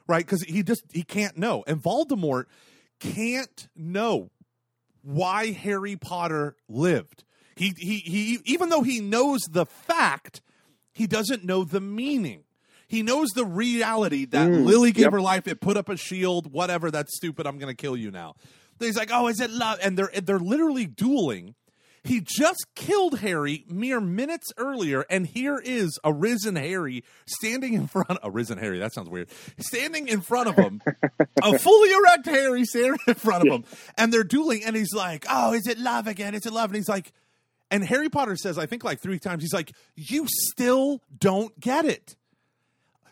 [0.07, 0.25] Right?
[0.25, 1.65] Because he just he can't know.
[1.67, 2.45] And voldemort
[3.01, 4.31] can't know
[5.03, 7.25] why harry potter lived
[7.57, 10.41] he he he even though he knows the fact
[10.93, 12.45] he doesn't know the meaning
[12.89, 15.13] he knows the reality that mm, Lily gave yep.
[15.13, 15.47] her life.
[15.47, 16.51] It put up a shield.
[16.51, 16.91] Whatever.
[16.91, 17.47] That's stupid.
[17.47, 18.35] I'm going to kill you now.
[18.81, 19.79] He's like, oh, is it love?
[19.83, 21.55] And they're they're literally dueling.
[22.09, 27.87] He just killed Harry mere minutes earlier, and here is a risen Harry standing in
[27.87, 28.19] front.
[28.23, 29.29] A risen Harry, that sounds weird.
[29.59, 30.81] Standing in front of him,
[31.43, 33.65] a fully erect Harry standing in front of him,
[33.99, 34.65] and they're dueling.
[34.65, 36.35] And he's like, "Oh, is it love again?
[36.35, 37.13] Is it love?" And he's like,
[37.71, 41.85] and Harry Potter says, I think like three times, he's like, "You still don't get
[41.85, 42.17] it.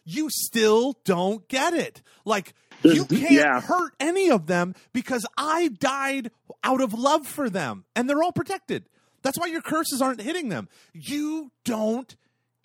[0.06, 2.00] You still don't get it.
[2.24, 3.60] Like." You can't yeah.
[3.60, 6.30] hurt any of them because I died
[6.62, 8.84] out of love for them and they're all protected.
[9.22, 10.68] That's why your curses aren't hitting them.
[10.92, 12.14] You don't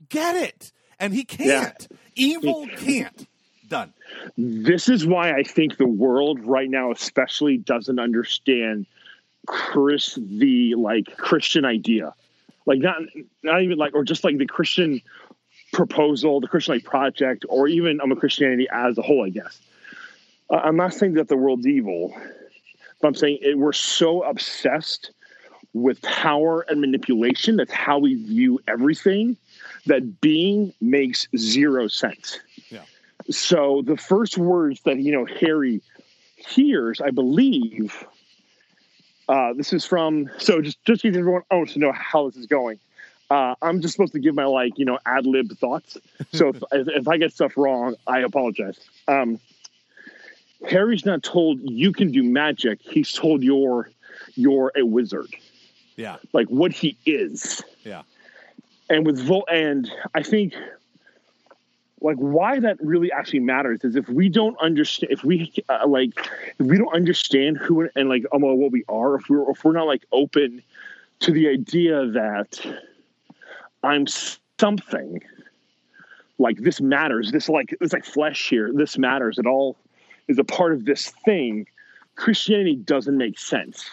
[0.09, 0.71] get it.
[0.99, 1.87] And he can't.
[1.89, 1.97] Yeah.
[2.15, 3.27] Evil can't.
[3.67, 3.93] Done.
[4.37, 8.85] This is why I think the world right now, especially, doesn't understand
[9.47, 12.13] Chris, the like Christian idea.
[12.65, 12.97] Like, not,
[13.41, 15.01] not even like, or just like the Christian
[15.71, 19.57] proposal, the Christian like project, or even um, a Christianity as a whole, I guess
[20.51, 22.13] I'm not saying that the world's evil,
[23.01, 25.11] but I'm saying it, we're so obsessed
[25.73, 27.55] with power and manipulation.
[27.55, 29.37] That's how we view everything.
[29.85, 32.39] That being makes zero sense.
[32.69, 32.83] Yeah.
[33.29, 35.81] So the first words that you know Harry
[36.35, 38.05] hears, I believe,
[39.29, 40.29] uh, this is from.
[40.37, 42.79] So just just because everyone owns to know how this is going.
[43.29, 45.97] Uh, I'm just supposed to give my like you know ad lib thoughts.
[46.33, 48.77] So if, if, if I get stuff wrong, I apologize.
[49.07, 49.39] Um,
[50.69, 52.79] Harry's not told you can do magic.
[52.81, 53.89] He's told you're
[54.35, 55.33] you're a wizard.
[55.95, 56.17] Yeah.
[56.33, 57.61] Like what he is.
[57.83, 58.03] Yeah.
[58.89, 60.53] And with Vol and I think
[62.01, 66.11] like why that really actually matters is if we don't understand if we uh, like
[66.59, 69.71] if we don't understand who and like um, what we are if we're if we're
[69.71, 70.61] not like open
[71.19, 72.59] to the idea that
[73.83, 74.07] I'm
[74.59, 75.21] something
[76.39, 79.77] like this matters this like it's like flesh here this matters it all
[80.27, 81.67] is a part of this thing,
[82.15, 83.89] Christianity doesn't make sense.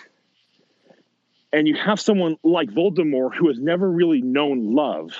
[1.52, 5.12] And you have someone like Voldemort who has never really known love.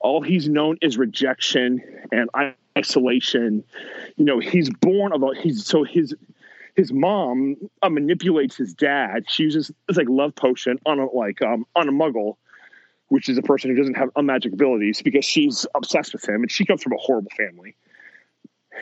[0.00, 2.30] All he's known is rejection and
[2.78, 3.62] isolation.
[4.16, 6.14] You know, he's born of a he's so his
[6.76, 9.24] his mom uh, manipulates his dad.
[9.28, 12.36] She uses like love potion on a like um on a muggle,
[13.08, 16.50] which is a person who doesn't have magic abilities because she's obsessed with him and
[16.50, 17.76] she comes from a horrible family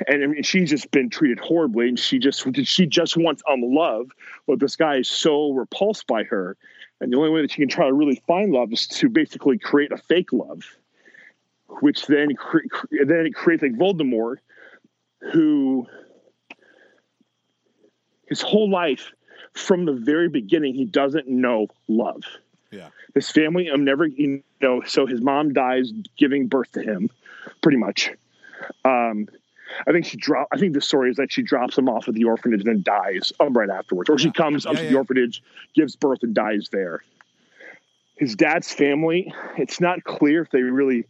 [0.08, 3.62] and I mean, she's just been treated horribly, and she just she just wants um
[3.62, 4.10] love,
[4.46, 6.56] but this guy is so repulsed by her,
[7.00, 9.58] and the only way that she can try to really find love is to basically
[9.58, 10.62] create a fake love,
[11.80, 12.66] which then cre-
[13.06, 14.36] then it creates like Voldemort,
[15.32, 15.86] who
[18.26, 19.12] his whole life
[19.52, 22.22] from the very beginning he doesn't know love.
[22.70, 22.88] Yeah.
[23.14, 27.08] His family, I'm never, you know, so his mom dies giving birth to him,
[27.62, 28.10] pretty much.
[28.84, 29.28] Um,
[29.86, 30.48] I think she drop.
[30.52, 32.82] I think the story is that she drops him off at the orphanage and then
[32.82, 34.90] dies um, right afterwards, or she comes up Yeah, to yeah.
[34.92, 35.42] the orphanage,
[35.74, 37.02] gives birth, and dies there.
[38.16, 39.32] His dad's family.
[39.56, 41.04] It's not clear if they really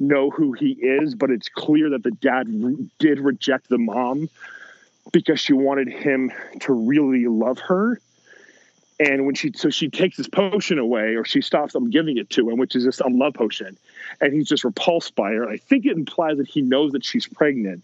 [0.00, 4.28] know who he is, but it's clear that the dad re- did reject the mom
[5.12, 8.00] because she wanted him to really love her.
[9.00, 12.30] And when she so she takes his potion away, or she stops them giving it
[12.30, 13.76] to him, which is this um, love potion,
[14.20, 15.48] and he's just repulsed by her.
[15.48, 17.82] I think it implies that he knows that she's pregnant,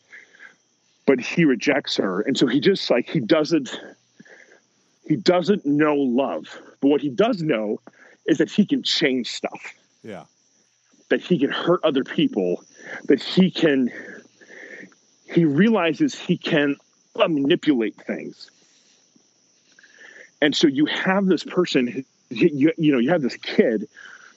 [1.08, 3.80] but he rejects her, and so he just like he doesn't
[5.08, 6.60] he doesn't know love.
[6.82, 7.80] But what he does know
[8.26, 10.24] is that he can change stuff, Yeah.
[11.08, 12.62] that he can hurt other people,
[13.04, 13.90] that he can
[15.32, 16.76] he realizes he can
[17.16, 18.50] manipulate things.
[20.42, 23.88] And so you have this person, you, you know, you have this kid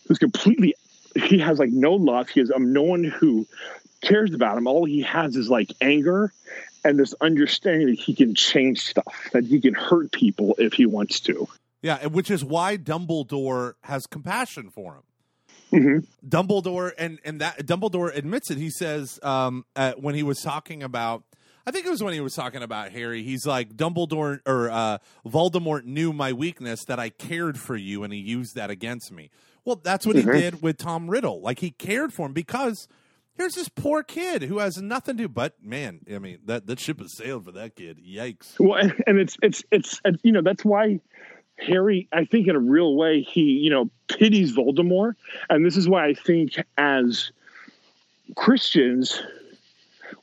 [0.08, 0.74] who's completely,
[1.16, 2.30] he has like no love.
[2.30, 3.46] He has um, no one who
[4.02, 4.68] cares about him.
[4.68, 6.34] All he has is like anger
[6.84, 10.86] and this understanding that he can change stuff, that he can hurt people if he
[10.86, 11.48] wants to.
[11.82, 15.02] Yeah, which is why Dumbledore has compassion for him.
[15.80, 16.28] Mm-hmm.
[16.28, 18.58] Dumbledore and and that Dumbledore admits it.
[18.58, 21.24] He says um, uh, when he was talking about,
[21.66, 23.24] I think it was when he was talking about Harry.
[23.24, 28.12] He's like Dumbledore or uh, Voldemort knew my weakness that I cared for you, and
[28.12, 29.30] he used that against me.
[29.64, 30.34] Well, that's what Mhm.
[30.36, 31.40] he did with Tom Riddle.
[31.42, 32.88] Like he cared for him because
[33.38, 35.28] here's this poor kid who has nothing to do.
[35.28, 38.00] But man, I mean that that ship has sailed for that kid.
[38.06, 38.60] Yikes!
[38.60, 41.00] Well, and, and it's, it's, it's, you know, that's why
[41.60, 45.14] Harry, I think in a real way, he, you know, pities Voldemort.
[45.50, 47.32] And this is why I think as
[48.36, 49.22] Christians,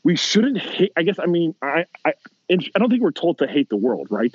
[0.03, 2.15] we shouldn't hate, I guess, I mean, I, I,
[2.51, 4.35] I don't think we're told to hate the world, right?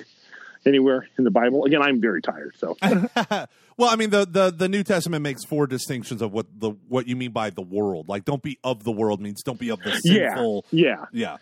[0.66, 1.64] Anywhere in the Bible.
[1.64, 2.54] Again, I'm very tired.
[2.56, 3.48] So, well,
[3.90, 7.16] I mean the, the the New Testament makes four distinctions of what the what you
[7.16, 8.08] mean by the world.
[8.08, 11.04] Like, don't be of the world means don't be of the yeah, yeah.
[11.12, 11.36] Yeah,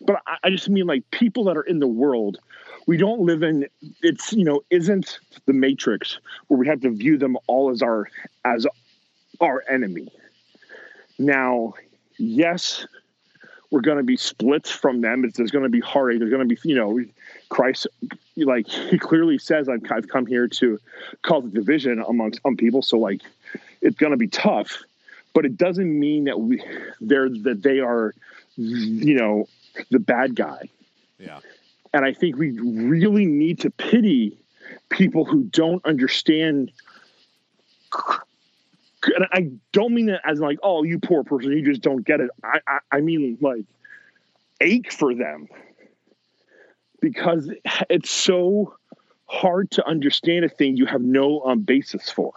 [0.00, 2.38] but I, I just mean like people that are in the world
[2.86, 3.66] we don't live in
[4.02, 8.08] it's you know isn't the matrix where we have to view them all as our
[8.44, 8.66] as
[9.40, 10.08] our enemy
[11.18, 11.74] now
[12.18, 12.86] yes
[13.70, 16.46] we're going to be split from them it's, there's going to be heartache there's going
[16.46, 16.98] to be you know
[17.50, 17.86] christ
[18.36, 20.78] like he clearly says I've, I've come here to
[21.22, 23.20] cause a division amongst some people so like
[23.82, 24.78] it's going to be tough
[25.34, 26.62] but it doesn't mean that we
[27.00, 28.14] they're that they are
[28.56, 29.46] you know
[29.90, 30.68] the bad guy.
[31.18, 31.40] yeah,
[31.92, 34.36] And I think we really need to pity
[34.88, 36.72] people who don't understand.
[39.02, 42.20] And I don't mean that as like, oh, you poor person, you just don't get
[42.20, 42.30] it.
[42.44, 43.64] I, I, I mean, like,
[44.60, 45.48] ache for them
[47.00, 47.50] because
[47.88, 48.74] it's so
[49.26, 52.32] hard to understand a thing you have no um, basis for.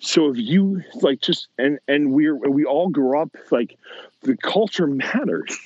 [0.00, 3.76] So if you like just and and we're we all grow up like
[4.22, 5.58] the culture matters.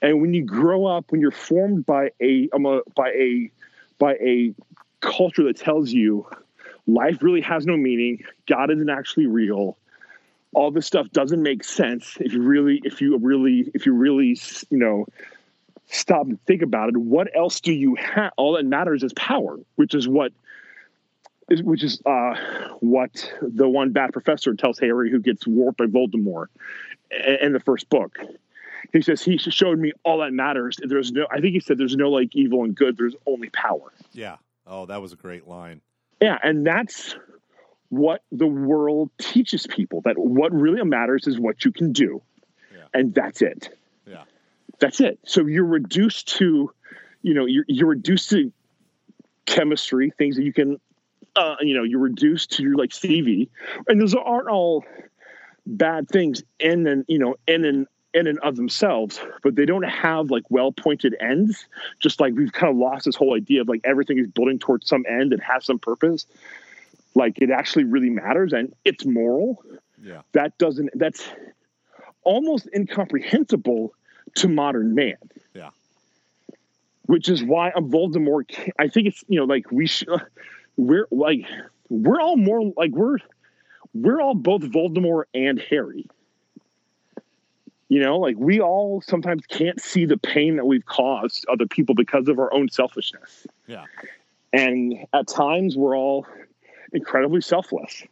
[0.00, 3.50] And when you grow up, when you're formed by a, um, a by a
[3.98, 4.54] by a
[5.00, 6.26] culture that tells you
[6.86, 9.76] life really has no meaning, God isn't actually real,
[10.54, 14.38] all this stuff doesn't make sense if you really if you really if you really
[14.70, 15.06] you know
[15.88, 16.96] stop and think about it.
[16.96, 18.32] What else do you have?
[18.36, 20.32] All that matters is power, which is what
[21.50, 22.34] is which is uh,
[22.80, 26.46] what the one bad professor tells Harry, who gets warped by Voldemort
[27.40, 28.18] in the first book.
[28.92, 30.76] He says he showed me all that matters.
[30.82, 32.96] There's no, I think he said there's no like evil and good.
[32.96, 33.92] There's only power.
[34.12, 34.36] yeah.
[34.70, 35.80] Oh, that was a great line.
[36.20, 37.16] Yeah, and that's
[37.88, 40.02] what the world teaches people.
[40.02, 42.20] That what really matters is what you can do,
[42.74, 42.82] Yeah.
[42.92, 43.70] and that's it.
[44.80, 45.18] That's it.
[45.24, 46.70] So you're reduced to,
[47.22, 48.52] you know, you're you're reduced to
[49.46, 50.80] chemistry, things that you can,
[51.34, 53.48] uh, you know, you're reduced to your like CV,
[53.88, 54.84] and those aren't all
[55.66, 59.82] bad things in and you know in and in and of themselves, but they don't
[59.82, 61.66] have like well pointed ends.
[62.00, 64.88] Just like we've kind of lost this whole idea of like everything is building towards
[64.88, 66.26] some end and has some purpose.
[67.14, 69.62] Like it actually really matters and it's moral
[70.02, 71.28] yeah, that doesn't that's
[72.22, 73.94] almost incomprehensible
[74.36, 75.16] to modern man
[75.54, 75.70] yeah,
[77.06, 78.46] which is why a voldemort
[78.78, 80.08] i think it's you know like we should
[80.76, 81.44] we're like
[81.88, 83.18] we're all more like we're
[83.94, 86.06] we're all both voldemort and harry
[87.90, 91.94] You know, like we all sometimes can't see the pain that we've caused other people
[91.94, 93.46] because of our own selfishness.
[93.66, 93.86] Yeah.
[94.52, 96.26] And at times we're all
[96.92, 98.04] incredibly selfless.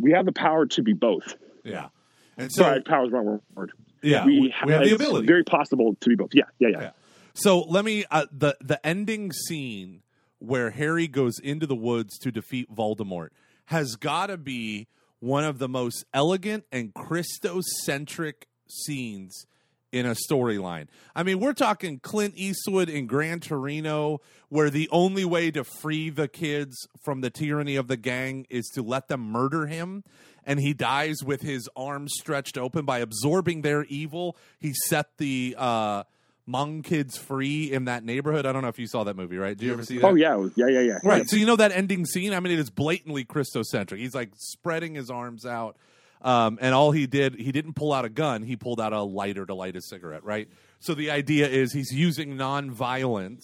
[0.00, 1.34] We have the power to be both.
[1.64, 1.88] Yeah.
[2.36, 3.72] And so Sorry, power is wrong word.
[4.02, 5.26] Yeah, we, we have the it's ability.
[5.26, 6.30] Very possible to be both.
[6.34, 6.80] Yeah, yeah, yeah.
[6.80, 6.90] Yeah.
[7.34, 10.02] So let me uh, the the ending scene
[10.38, 13.28] where Harry goes into the woods to defeat Voldemort
[13.66, 14.88] has got to be
[15.20, 19.46] one of the most elegant and Christocentric scenes
[19.92, 20.88] in a storyline.
[21.14, 26.10] I mean, we're talking Clint Eastwood in Gran Torino, where the only way to free
[26.10, 30.02] the kids from the tyranny of the gang is to let them murder him.
[30.44, 34.36] And he dies with his arms stretched open by absorbing their evil.
[34.58, 36.02] He set the uh,
[36.48, 38.46] Hmong kids free in that neighborhood.
[38.46, 39.56] I don't know if you saw that movie, right?
[39.56, 40.06] Do you ever see that?
[40.06, 40.98] Oh yeah, yeah, yeah, yeah.
[41.04, 41.28] Right.
[41.28, 42.34] So you know that ending scene?
[42.34, 43.98] I mean, it is blatantly Christocentric.
[43.98, 45.76] He's like spreading his arms out.
[46.22, 48.42] Um, and all he did, he didn't pull out a gun.
[48.42, 50.48] He pulled out a lighter to light a cigarette, right?
[50.78, 53.42] So the idea is he's using nonviolence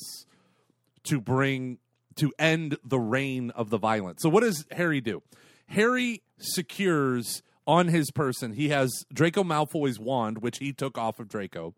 [1.05, 1.79] to bring,
[2.16, 4.22] to end the reign of the violence.
[4.22, 5.22] So what does Harry do?
[5.66, 11.29] Harry secures on his person, he has Draco Malfoy's wand, which he took off of
[11.29, 11.74] Draco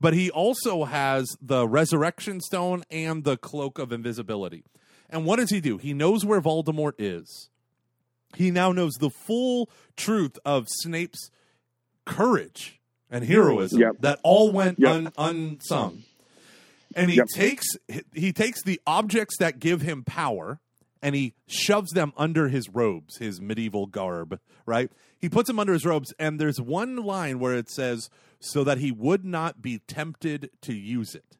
[0.00, 4.64] but he also has the resurrection stone and the cloak of invisibility.
[5.08, 5.78] And what does he do?
[5.78, 7.50] He knows where Voldemort is.
[8.36, 11.30] He now knows the full truth of Snape's
[12.04, 12.80] courage
[13.10, 13.96] and heroism Yep.
[14.00, 14.90] that all went Yep.
[14.94, 16.04] un- unsung.
[16.94, 17.26] And he Yep.
[17.34, 17.66] takes
[18.14, 20.60] he takes the objects that give him power
[21.02, 24.90] and he shoves them under his robes, his medieval garb, right?
[25.18, 28.08] He puts them under his robes and there's one line where it says
[28.40, 31.36] so that he would not be tempted to use it.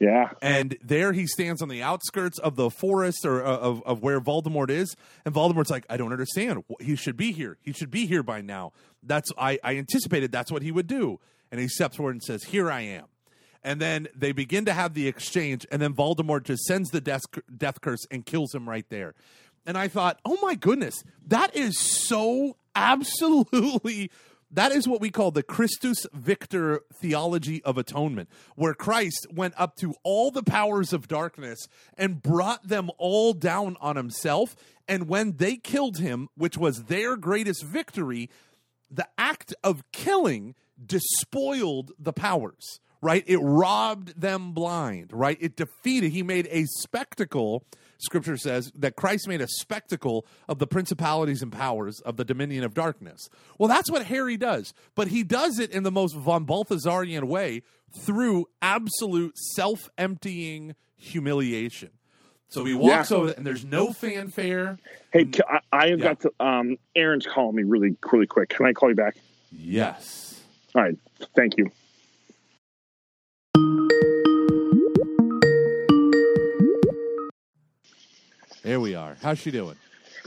[0.00, 0.30] Yeah.
[0.40, 4.20] And there he stands on the outskirts of the forest or uh, of, of where
[4.20, 4.94] Voldemort is.
[5.24, 6.62] And Voldemort's like, I don't understand.
[6.80, 7.58] He should be here.
[7.62, 8.72] He should be here by now.
[9.02, 11.18] That's I, I anticipated that's what he would do.
[11.50, 13.06] And he steps forward and says, Here I am.
[13.64, 17.22] And then they begin to have the exchange, and then Voldemort just sends the death,
[17.54, 19.14] death curse and kills him right there.
[19.66, 24.10] And I thought, oh my goodness, that is so absolutely
[24.50, 29.76] that is what we call the Christus Victor theology of atonement, where Christ went up
[29.76, 34.56] to all the powers of darkness and brought them all down on himself.
[34.86, 38.30] And when they killed him, which was their greatest victory,
[38.90, 43.24] the act of killing despoiled the powers, right?
[43.26, 45.36] It robbed them blind, right?
[45.40, 47.64] It defeated, he made a spectacle
[47.98, 52.64] scripture says that Christ made a spectacle of the principalities and powers of the dominion
[52.64, 53.28] of darkness.
[53.58, 57.62] Well, that's what Harry does, but he does it in the most von Balthasarian way
[58.04, 61.90] through absolute self emptying humiliation.
[62.50, 63.16] So he walks Yeah.
[63.18, 64.78] over, and there's no fanfare.
[65.12, 66.04] Hey, I, I have Yeah.
[66.14, 66.32] got to.
[66.40, 68.48] Um, Aaron's calling me really, really quick.
[68.50, 69.16] Can I call you back?
[69.52, 70.40] Yes.
[70.74, 70.96] All right.
[71.36, 71.70] Thank you.
[78.68, 79.16] There we are.
[79.22, 79.76] How's she doing?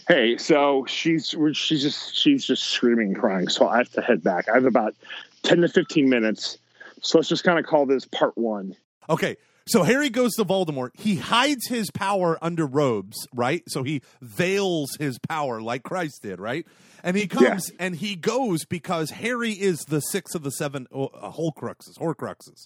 [0.07, 3.49] Hey, so she's she's just she's just screaming crying.
[3.49, 4.49] So I have to head back.
[4.49, 4.95] I have about
[5.43, 6.57] ten to fifteen minutes.
[7.03, 8.75] So let's just kind of call this part one.
[9.11, 9.37] Okay,
[9.67, 10.89] so Harry goes to Voldemort.
[10.95, 13.61] He hides his power under robes, right?
[13.67, 16.65] So he veils his power like Christ did, right?
[17.03, 21.29] And he comes and he goes because Harry is the six of the seven uh,
[21.29, 22.65] Horcruxes, Horcruxes,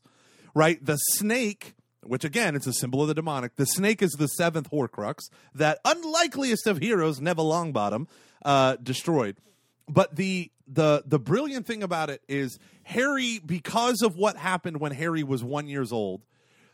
[0.53, 0.83] right?
[0.83, 1.73] The snake,
[2.05, 3.55] which again it's a symbol of the demonic.
[3.55, 8.07] The snake is the seventh Horcrux that unlikeliest of heroes, Neville Longbottom,
[8.43, 9.37] uh, destroyed.
[9.87, 14.91] But the the the brilliant thing about it is Harry, because of what happened when
[14.91, 16.21] Harry was one years old,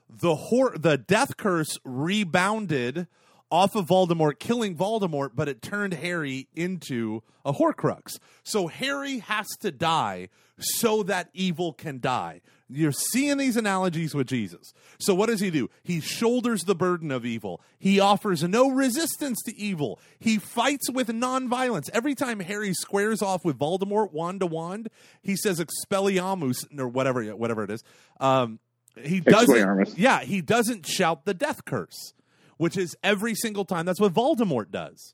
[0.09, 3.07] the hor- the death curse rebounded
[3.49, 8.17] off of Voldemort, killing Voldemort, but it turned Harry into a Horcrux.
[8.43, 12.41] So Harry has to die so that evil can die.
[12.71, 14.73] You're seeing these analogies with Jesus.
[14.99, 15.69] So what does he do?
[15.83, 17.61] He shoulders the burden of evil.
[17.79, 19.99] He offers no resistance to evil.
[20.19, 21.89] He fights with nonviolence.
[21.93, 24.89] Every time Harry squares off with Voldemort wand to wand,
[25.21, 27.83] he says Expelliarmus or whatever whatever it is.
[28.19, 28.59] Um,
[29.01, 29.97] he doesn't.
[29.97, 32.13] Yeah, he doesn't shout the death curse,
[32.57, 33.85] which is every single time.
[33.85, 35.13] That's what Voldemort does.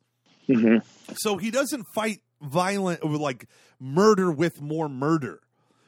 [1.17, 3.47] So he doesn't fight violent, like
[3.79, 5.41] murder with more murder,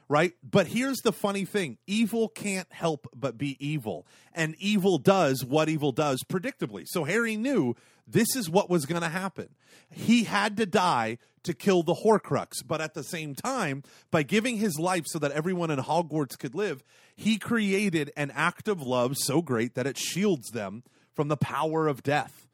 [0.10, 0.34] right?
[0.44, 4.06] But here's the funny thing evil can't help but be evil.
[4.34, 6.86] And evil does what evil does predictably.
[6.88, 7.76] So Harry knew
[8.08, 9.50] this is what was going to happen.
[9.92, 14.58] He had to die to kill the Horcrux, but at the same time, by giving
[14.58, 16.84] his life so that everyone in Hogwarts could live,
[17.16, 20.84] he created an act of love so great that it shields them
[21.14, 22.49] from the power of death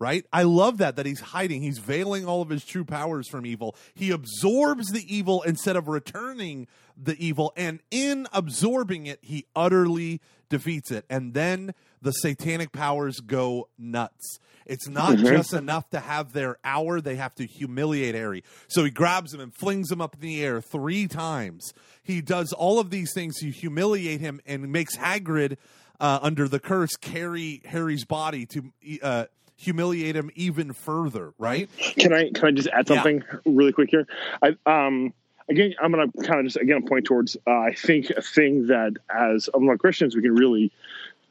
[0.00, 0.24] right?
[0.32, 1.62] I love that that he's hiding.
[1.62, 3.76] He's veiling all of his true powers from evil.
[3.94, 10.20] He absorbs the evil instead of returning the evil, and in absorbing it, he utterly
[10.48, 11.04] defeats it.
[11.08, 14.38] And then the satanic powers go nuts.
[14.66, 18.44] It's not just enough to have their hour, they have to humiliate Harry.
[18.68, 21.72] So he grabs him and flings him up in the air three times.
[22.02, 25.56] He does all of these things to humiliate him and makes Hagrid,
[26.00, 28.72] uh, under the curse, carry Harry's body to
[29.02, 29.24] uh,
[29.60, 31.68] humiliate him even further, right?
[31.98, 32.94] Can I can I just add Yeah.
[32.96, 34.06] something really quick here?
[34.42, 35.12] I um
[35.48, 38.94] again I'm gonna kind of just again point towards uh, I think a thing that
[39.14, 40.72] as among Christians we can really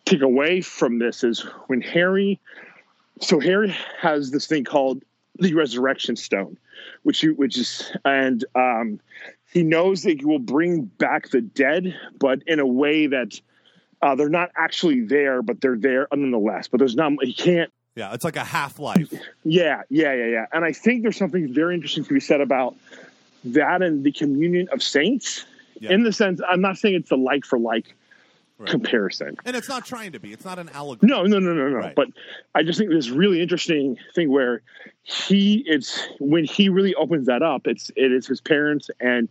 [0.05, 2.39] take away from this is when Harry
[3.19, 5.03] so Harry has this thing called
[5.39, 6.57] the resurrection stone,
[7.03, 8.99] which you which is and um
[9.51, 13.41] he knows that he will bring back the dead, but in a way that
[14.01, 16.67] uh, they're not actually there, but they're there nonetheless.
[16.67, 19.11] But there's not he can't Yeah, it's like a half life.
[19.43, 20.45] yeah, yeah, yeah, yeah.
[20.53, 22.73] And I think there's something very interesting to be said about
[23.43, 25.43] that and the communion of saints.
[25.81, 25.91] Yeah.
[25.91, 27.93] In the sense, I'm not saying it's a like for like
[28.59, 28.69] Right.
[28.71, 29.37] comparison.
[29.45, 30.33] And it's not trying to be.
[30.33, 31.09] It's not an allegory.
[31.09, 31.77] No, no, no, no, no.
[31.77, 31.95] Right.
[31.95, 32.09] But
[32.53, 34.61] I just think this really interesting thing where
[35.03, 39.29] he it's when he really opens that up, it's it is his parents and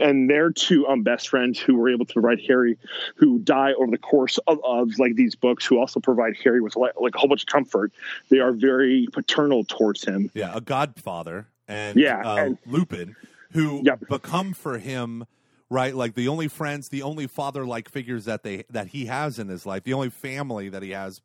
[0.00, 2.76] and their two um best friends who were able to provide Harry,
[3.16, 6.76] who die over the course of, of like these books, who also provide Harry with
[6.76, 7.90] like, like a whole bunch of comfort.
[8.28, 10.30] They are very paternal towards him.
[10.34, 13.16] Yeah, a godfather and Yeah, uh, and- Lupin,
[13.52, 14.08] who Yep.
[14.10, 15.24] become for him
[15.70, 19.38] right like the only friends, the only father like figures that they that he has
[19.38, 21.20] in his life, the only family that he has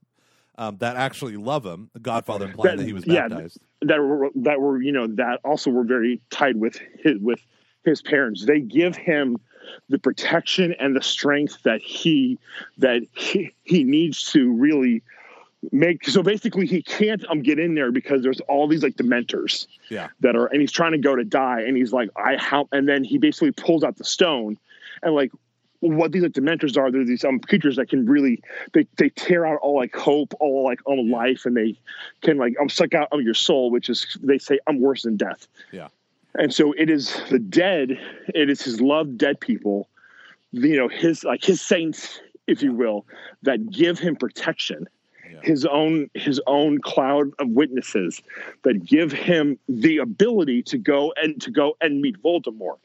[0.58, 1.89] um, that actually love him.
[1.94, 3.60] The Godfather implying that, he was yeah, baptized.
[3.82, 7.39] that were that were you know that also were very tied with his with
[7.84, 8.46] his parents.
[8.46, 9.38] They give him
[9.89, 12.39] the protection and the strength that he
[12.78, 15.04] that he, he needs to really
[15.72, 16.07] make.
[16.07, 20.09] So basically, he can't um get in there because there's all these like dementors Yeah,
[20.22, 22.88] that are and he's trying to go to die and he's like I how and
[22.88, 24.57] then he basically pulls out the stone
[25.01, 25.32] and like
[25.80, 28.41] what these like dementors are they're these um creatures that can really
[28.74, 31.78] they they tear out all like hope all like um life and they
[32.22, 35.18] can like um suck out of your soul which is they say I'm worse than
[35.18, 35.47] death.
[35.72, 35.89] Yeah,
[36.36, 37.99] and so it is the dead
[38.34, 39.89] it is his loved dead people
[40.53, 43.05] you know his like his saints if you will
[43.41, 44.88] that give him protection
[45.34, 45.39] Yeah.
[45.41, 48.21] his own his own cloud of witnesses
[48.63, 52.77] that give him the ability to go and to go and meet Voldemort.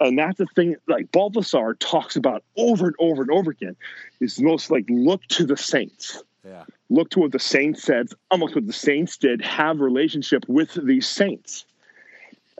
[0.00, 3.76] And that's the thing like Balthasar talks about over and over and over again
[4.20, 8.54] is most like look to the saints yeah, look to what the saints said, almost
[8.54, 11.64] what the saints did, have relationship with these saints.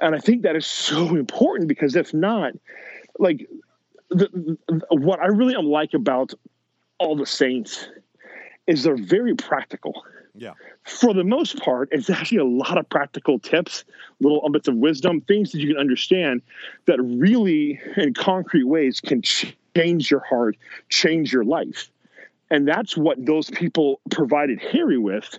[0.00, 2.52] And I think that is so important because if not,
[3.18, 3.46] like
[4.08, 6.32] the, the, what I really like about
[6.98, 7.88] all the saints
[8.66, 10.04] is they're very practical.
[10.34, 10.52] yeah,
[10.84, 13.84] For the most part, it's actually a lot of practical tips,
[14.20, 16.42] little bits of wisdom, things that you can understand
[16.86, 19.22] that really, in concrete ways, can
[19.76, 20.56] change your heart,
[20.88, 21.90] change your life
[22.50, 25.38] and that's what those people provided Harry with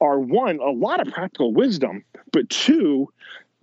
[0.00, 3.12] are one a lot of practical wisdom but two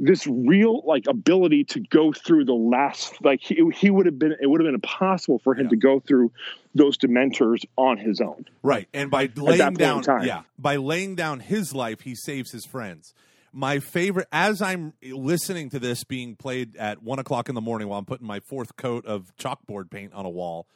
[0.02, 4.34] this real like ability to go through the last like he, he would have been
[4.42, 5.70] it would have been impossible for him Yeah.
[5.72, 6.32] to go through
[6.74, 8.88] those dementors on his own right.
[8.94, 13.14] And by laying down, yeah, by laying down his life, he saves his friends.
[13.52, 17.88] My favorite, as I'm listening to this being played at one o'clock in the morning
[17.88, 20.68] while I'm putting my fourth coat of chalkboard paint on a wall,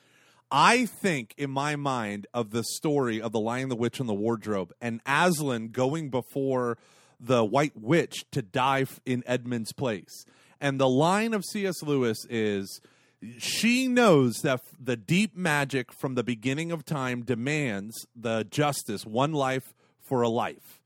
[0.52, 4.14] I think in my mind of the story of the Lion, the Witch, and the
[4.16, 6.80] Wardrobe, and Aslan going before
[7.26, 10.26] the White Witch to die in Edmund's place.
[10.60, 11.82] And the line of C.S.
[11.84, 12.82] Lewis is
[13.38, 19.32] she knows that the deep magic from the beginning of time demands the justice, one
[19.32, 20.82] life for a life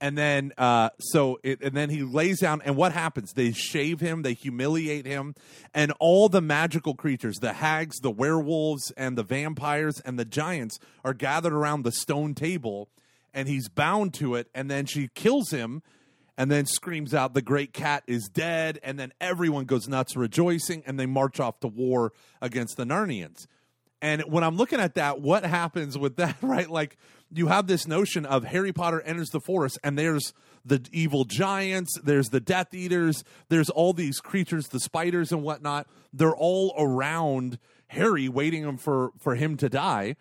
[0.00, 4.00] and then uh so it, and then he lays down and what happens they shave
[4.00, 5.34] him they humiliate him
[5.74, 10.78] and all the magical creatures the hags the werewolves and the vampires and the giants
[11.04, 12.88] are gathered around the stone table
[13.36, 15.82] and he's bound to it and then she kills him
[16.36, 20.82] and then screams out the great cat is dead and then everyone goes nuts rejoicing
[20.86, 23.46] and they march off to war against the narnians
[24.02, 26.68] and when I'm looking at that, what happens with that, right?
[26.68, 26.96] Like
[27.32, 30.32] you have this notion of Harry Potter enters the forest and there's
[30.64, 35.86] the evil giants, there's the Death Eaters, there's all these creatures, the spiders and whatnot.
[36.12, 37.58] They're all around
[37.88, 40.16] Harry, waiting for for him to die,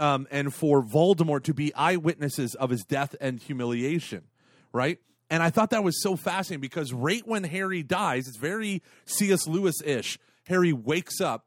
[0.00, 4.24] um, and for Voldemort to be eyewitnesses of his death and humiliation,
[4.72, 4.98] right?
[5.28, 9.46] And I thought that was so fascinating because right when Harry dies, it's very C.S.
[9.46, 10.18] Lewis ish.
[10.46, 11.46] Harry wakes up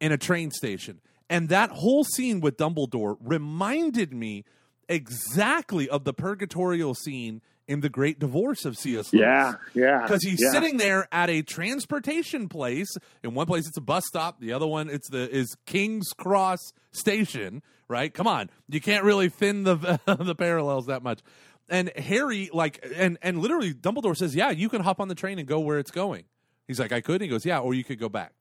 [0.00, 1.00] in a train station.
[1.28, 4.44] And that whole scene with Dumbledore reminded me
[4.88, 9.12] exactly of the purgatorial scene in the Great Divorce of C.S.
[9.12, 9.22] Lewis.
[9.22, 10.02] Yeah, yeah.
[10.02, 10.50] because he's yeah.
[10.50, 12.88] sitting there at a transportation place.
[13.22, 14.40] In one place, it's a bus stop.
[14.40, 17.62] The other one, it's the is King's Cross Station.
[17.88, 18.12] Right?
[18.12, 19.76] Come on, you can't really thin the
[20.06, 21.20] the parallels that much.
[21.68, 25.38] And Harry, like, and and literally, Dumbledore says, "Yeah, you can hop on the train
[25.38, 26.24] and go where it's going."
[26.66, 28.32] He's like, "I could." And he goes, "Yeah, or you could go back."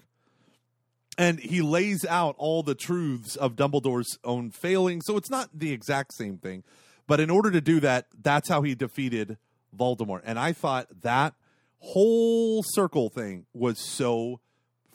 [1.18, 5.02] And he lays out all the truths of Dumbledore's own failing.
[5.02, 6.64] So it's not the exact same thing,
[7.08, 9.38] but in order to do that, that's how he defeated
[9.78, 10.22] Voldemort.
[10.26, 11.34] And I thought that
[11.80, 14.40] whole circle thing was so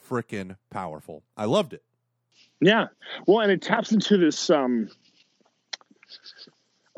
[0.09, 1.23] freaking powerful.
[1.37, 1.83] I loved it.
[2.61, 2.87] Yeah.
[3.27, 4.51] Well, and it taps into this.
[4.51, 4.89] Um,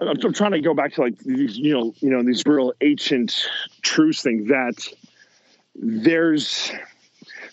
[0.00, 2.72] I'm, I'm trying to go back to like these, you know, you know, these real
[2.80, 3.48] ancient
[3.82, 4.74] truths thing that
[5.74, 6.70] there's.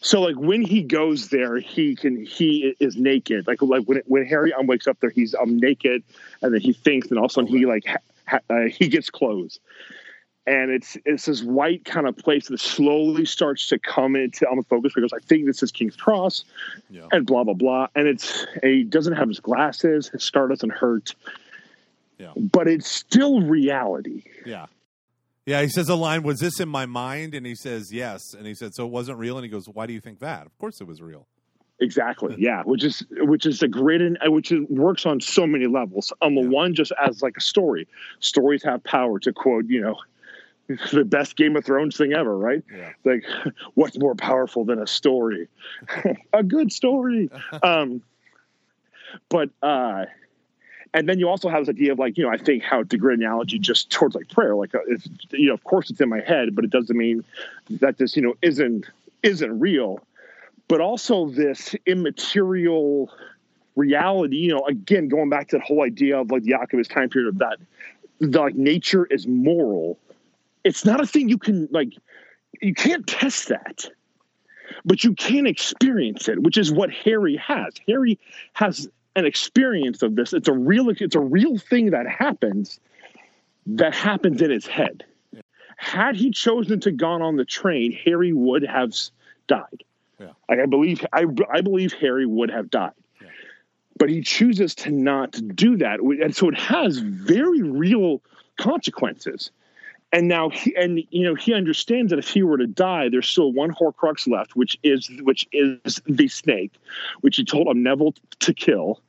[0.01, 3.47] So like when he goes there, he can he is naked.
[3.47, 6.03] Like like when when Harry um, wakes up there, he's um naked,
[6.41, 7.97] and then he thinks, and all of a sudden he like ha,
[8.27, 9.59] ha, uh, he gets clothes,
[10.45, 14.63] and it's it's this white kind of place that slowly starts to come into um
[14.63, 16.45] focus because I think this is King's Cross,
[16.89, 17.07] Yeah.
[17.11, 21.15] and blah blah blah, and it's he doesn't have his glasses, his scar doesn't hurt,
[22.19, 22.31] Yeah.
[22.35, 24.23] but it's still reality.
[24.45, 24.67] Yeah.
[25.45, 27.35] Yeah, he says a line, was this in my mind?
[27.35, 28.33] And he says, yes.
[28.35, 29.37] And he said, so it wasn't real?
[29.37, 30.45] And he goes, why do you think that?
[30.47, 31.27] Of course it was real.
[31.79, 32.35] Exactly.
[32.39, 36.13] Yeah, which is which is a great and which is, works on so many levels.
[36.21, 36.47] On the Yeah.
[36.47, 37.87] one, just as like a story.
[38.21, 39.19] Stories have power.
[39.19, 39.95] To quote, you know,
[40.93, 42.63] the best Game of Thrones thing ever, right?
[42.73, 42.91] Yeah.
[43.03, 43.23] Like,
[43.73, 45.49] what's more powerful than a story?
[46.33, 47.29] a good story.
[47.61, 48.01] um,
[49.29, 50.05] but uh,
[50.95, 52.97] and then you also have this idea of like, you know, I think how the
[52.97, 56.09] great analogy just towards like prayer, like, uh, it's, you know, of course it's in
[56.09, 57.23] my head, but it doesn't mean
[57.69, 58.85] that this, you know, isn't
[59.21, 60.01] isn't real
[60.67, 63.11] but also this immaterial
[63.75, 64.37] reality.
[64.37, 67.29] You know, again, going back to the whole idea of like the Alchemist time period
[67.29, 67.57] of that,
[68.19, 69.97] the, like nature is moral.
[70.63, 71.93] It's not a thing you can like.
[72.61, 73.85] You can't test that,
[74.85, 77.73] but you can experience it, which is what Harry has.
[77.85, 78.17] Harry
[78.53, 80.33] has an experience of this.
[80.33, 80.89] It's a real.
[80.89, 82.79] It's a real thing that happens.
[83.67, 85.05] That happens in his head.
[85.77, 88.93] Had he chosen to gone on the train, Harry would have
[89.47, 89.83] died.
[90.19, 90.27] Yeah.
[90.47, 93.27] Like I believe, I, I believe Harry would have died, Yeah.
[93.97, 98.21] but he chooses to not do that, and so it has very real
[98.57, 99.51] consequences.
[100.13, 103.27] And now, he, and you know, he understands that if he were to die, there's
[103.27, 106.71] still one Horcrux left, which is which is the snake,
[107.19, 109.01] which he told him Neville to kill.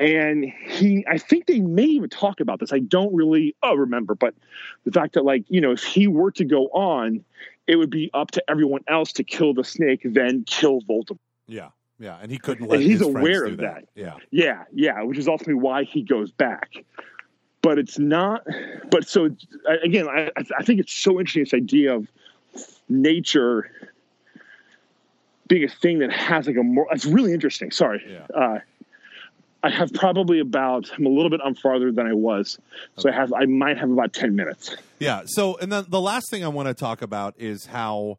[0.00, 2.72] And he, I think they may even talk about this.
[2.72, 4.34] I don't really oh, remember, but
[4.84, 7.24] the fact that, like, you know, if he were to go on,
[7.66, 11.18] it would be up to everyone else to kill the snake, then kill Voldemort.
[11.46, 11.68] Yeah.
[11.98, 12.18] Yeah.
[12.20, 13.84] And he couldn't let And he's aware of that.
[13.94, 14.14] Yeah.
[14.30, 16.72] Yeah, yeah, which is ultimately why he goes back.
[17.62, 18.46] But it's not.
[18.90, 19.30] But so
[19.82, 22.10] again, I, I think it's so interesting this idea of
[22.88, 23.70] nature
[25.46, 26.86] being a thing that has like a more.
[26.90, 27.70] It's really interesting.
[27.70, 28.02] Sorry.
[28.06, 28.26] Yeah.
[28.38, 28.58] Uh,
[29.64, 30.90] I have probably about.
[30.96, 32.58] I'm a little bit on farther than I was,
[32.98, 33.32] so I have.
[33.32, 34.76] I might have about ten minutes.
[34.98, 35.22] Yeah.
[35.24, 38.18] So, and then the last thing I want to talk about is how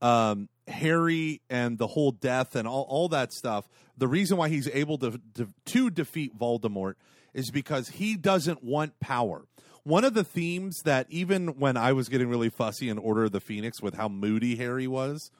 [0.00, 3.68] um, Harry and the whole death and all, all that stuff.
[3.96, 6.94] The reason why he's able to, to to defeat Voldemort
[7.32, 9.44] is because he doesn't want power.
[9.84, 13.32] One of the themes that even when I was getting really fussy in Order of
[13.32, 15.30] the Phoenix with how moody Harry was,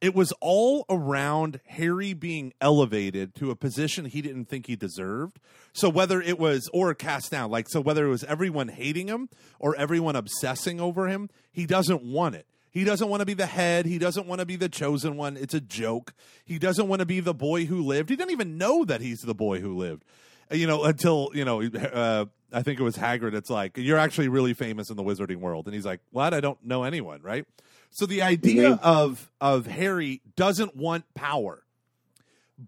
[0.00, 5.40] it was all around Harry being elevated to a position he didn't think he deserved.
[5.72, 9.28] So whether it was or cast down, like so whether it was everyone hating him
[9.58, 12.46] or everyone obsessing over him, he doesn't want it.
[12.70, 13.86] He doesn't want to be the head.
[13.86, 15.36] He doesn't want to be the chosen one.
[15.36, 16.14] It's a joke.
[16.44, 18.10] He doesn't want to be the boy who lived.
[18.10, 20.04] He didn't even know that he's the boy who lived.
[20.50, 23.34] You know, until you know, uh, I think it was Hagrid.
[23.34, 26.32] It's like you're actually really famous in the wizarding world, and he's like, "What?
[26.32, 27.46] I don't know anyone." Right?
[27.90, 28.84] So the idea mm-hmm.
[28.84, 31.64] of of Harry doesn't want power,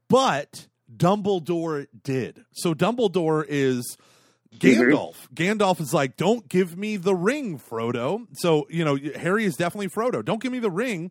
[0.08, 2.44] but Dumbledore did.
[2.52, 3.96] So Dumbledore is
[4.54, 4.66] mm-hmm.
[4.66, 5.14] Gandalf.
[5.34, 9.88] Gandalf is like, "Don't give me the ring, Frodo." So you know, Harry is definitely
[9.88, 10.24] Frodo.
[10.24, 11.10] Don't give me the ring.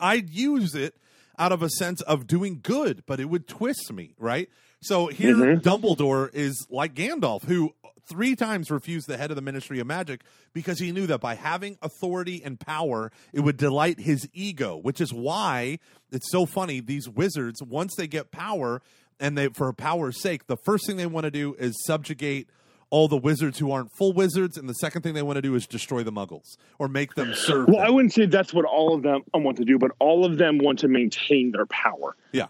[0.00, 0.94] I'd use it
[1.38, 4.48] out of a sense of doing good, but it would twist me, right?
[4.80, 5.68] So here, mm-hmm.
[5.68, 7.74] Dumbledore is like Gandalf, who
[8.08, 10.22] three times refused the head of the Ministry of Magic
[10.52, 15.00] because he knew that by having authority and power, it would delight his ego, which
[15.00, 15.78] is why
[16.10, 16.80] it's so funny.
[16.80, 18.80] These wizards, once they get power,
[19.20, 22.48] and they for power's sake, the first thing they want to do is subjugate
[22.90, 25.54] all the wizards who aren't full wizards, and the second thing they want to do
[25.54, 27.66] is destroy the Muggles or make them serve.
[27.68, 27.86] Well, them.
[27.86, 30.58] I wouldn't say that's what all of them want to do, but all of them
[30.58, 32.16] want to maintain their power.
[32.32, 32.46] yeah,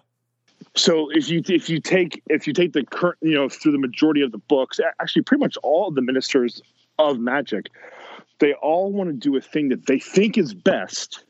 [0.79, 3.79] so if you if you take if you take the current you know through the
[3.79, 6.63] majority of the books, actually pretty much all of the ministers
[6.99, 7.67] of magic,
[8.39, 11.25] they all want to do a thing that they think is best.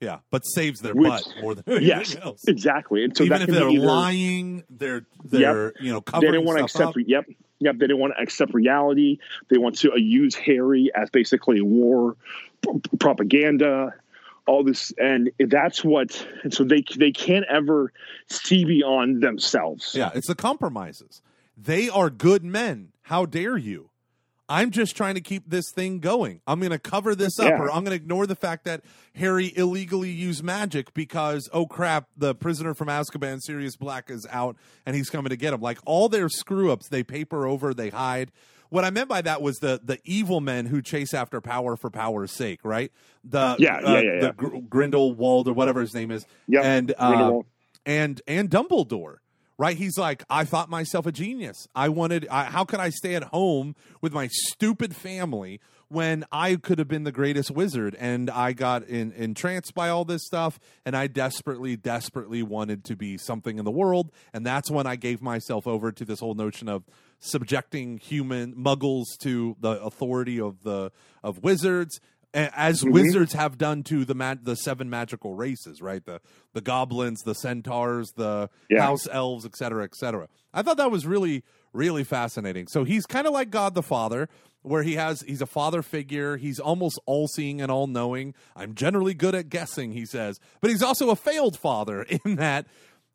[0.00, 2.44] Yeah, but saves their Which- butt more than anything Yes, else.
[2.46, 3.04] exactly.
[3.04, 6.44] And so Even that if they're either- lying, they're they're you know they covering don't
[6.44, 6.88] want to accept.
[6.90, 6.94] up.
[6.98, 7.24] Yep,
[7.60, 7.78] yep.
[7.78, 9.18] They don't want to accept reality.
[9.48, 12.16] They want to uh, use Harry as basically war
[12.98, 13.94] propaganda.
[14.46, 16.26] All this, and that's what.
[16.42, 17.92] And so they they can't ever
[18.28, 19.94] see beyond themselves.
[19.94, 21.22] Yeah, it's the compromises.
[21.56, 22.92] They are good men.
[23.02, 23.90] How dare you?
[24.46, 26.42] I'm just trying to keep this thing going.
[26.46, 27.56] I'm going to cover this up, Yeah.
[27.60, 28.82] or I'm going to ignore the fact that
[29.14, 34.56] Harry illegally used magic because, oh crap, the prisoner from Azkaban, Sirius Black, is out
[34.84, 35.62] and he's coming to get him.
[35.62, 38.30] Like all their screw ups, they paper over, they hide.
[38.70, 41.90] What I meant by that was the the evil men who chase after power for
[41.90, 42.90] power's sake, right?
[43.22, 44.32] The Yeah, yeah, uh, yeah, the yeah.
[44.32, 47.40] Gr- Grindelwald or whatever his name is, Yep, and uh,
[47.86, 49.16] and and Dumbledore,
[49.58, 49.76] right?
[49.76, 51.68] He's like, I thought myself a genius.
[51.74, 56.56] I wanted, I, how could I stay at home with my stupid family when I
[56.56, 57.96] could have been the greatest wizard?
[57.98, 62.96] And I got in, entranced by all this stuff, and I desperately, desperately wanted to
[62.96, 66.34] be something in the world, and that's when I gave myself over to this whole
[66.34, 66.84] notion of
[67.24, 70.92] subjecting human muggles to the authority of the
[71.22, 72.00] of wizards
[72.34, 72.90] as Mm-hmm.
[72.92, 76.04] wizards have done to the ma- the seven magical races, right?
[76.04, 76.20] The
[76.52, 78.82] the goblins, the centaurs, the Yeah.
[78.82, 80.28] house elves, et cetera, et cetera.
[80.52, 82.66] I thought that was really really fascinating.
[82.68, 84.28] So he's kind of like God the Father,
[84.62, 86.36] where he has he's a father figure.
[86.36, 88.34] He's almost all seeing and all knowing.
[88.56, 92.66] I'm generally good at guessing, he says, but he's also a failed father in that.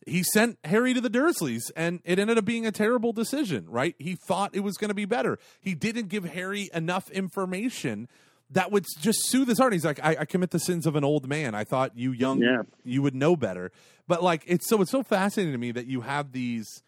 [0.06, 3.96] He sent Harry to the Dursleys, and it ended up being a terrible decision, right?
[4.00, 5.38] He thought it was going to be better.
[5.62, 8.08] He didn't give Harry enough information
[8.52, 9.74] that would just soothe his heart.
[9.74, 11.54] He's like, I, I commit the sins of an old man.
[11.54, 12.64] I thought you young, Yeah.
[12.84, 13.72] you would know better.
[14.08, 16.82] But like, it's so it's so fascinating to me that you have these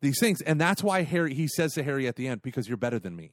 [0.00, 2.76] these things, and that's why Harry he says to Harry at the end, because you're
[2.76, 3.30] better than me.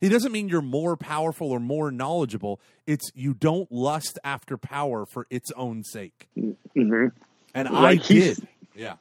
[0.00, 2.60] He doesn't mean you're more powerful or more knowledgeable.
[2.86, 6.28] It's you don't lust after power for its own sake.
[6.74, 7.06] hmm
[7.54, 8.48] And I Like, he's- did.
[8.74, 8.94] Yeah.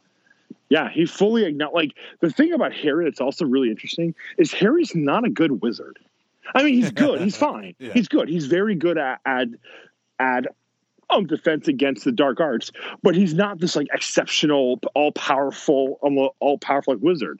[0.69, 1.75] Yeah, he fully acknowledged.
[1.75, 5.97] Like the thing about Harry that's also really interesting is Harry's not a good wizard.
[6.53, 7.21] I mean, he's good.
[7.21, 7.73] He's fine.
[7.79, 7.93] Yeah.
[7.93, 8.29] He's good.
[8.29, 9.47] He's very good at at
[10.19, 10.45] at
[11.09, 12.71] um, defense against the dark arts,
[13.01, 15.97] but he's not this like exceptional, all powerful,
[16.39, 17.39] all powerful like wizard.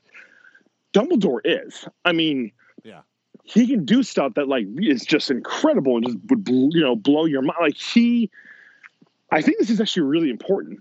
[0.93, 1.87] Dumbledore is.
[2.05, 2.51] I mean,
[2.83, 3.01] Yeah.
[3.43, 7.25] he can do stuff that like is just incredible and just would you know blow
[7.25, 7.57] your mind.
[7.61, 8.31] Like he,
[9.31, 10.79] I think this is actually really important.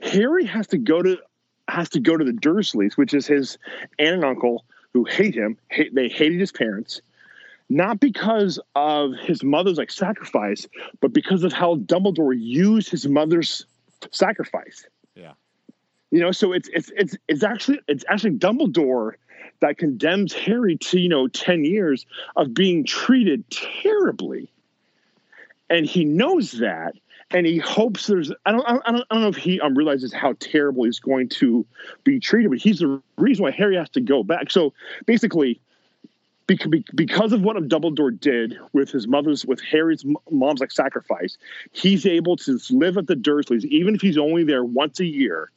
[0.00, 1.18] Harry has to go to
[1.68, 3.58] has to go to the Dursleys, which is his
[3.98, 5.58] aunt and uncle who hate him.
[5.68, 7.00] Hate, they hated his parents,
[7.68, 10.66] not because of his mother's like sacrifice,
[11.00, 13.66] but because of how Dumbledore used his mother's
[14.12, 14.86] sacrifice.
[15.14, 15.32] Yeah.
[16.10, 19.12] You know, so it's it's it's it's actually it's actually Dumbledore
[19.60, 22.06] that condemns Harry to you know ten years
[22.36, 24.52] of being treated terribly,
[25.68, 26.94] and he knows that,
[27.30, 30.12] and he hopes there's I don't I don't, I don't know if he um, realizes
[30.12, 31.66] how terrible he's going to
[32.04, 34.50] be treated, but he's the reason why Harry has to go back.
[34.50, 34.72] So
[35.06, 35.60] basically.
[36.46, 41.36] bec- bec- Because of what Dumbledore did with his mother's, with Harry's mom's like sacrifice,
[41.72, 45.50] he's able to live at the Dursleys, even if he's only there once a year.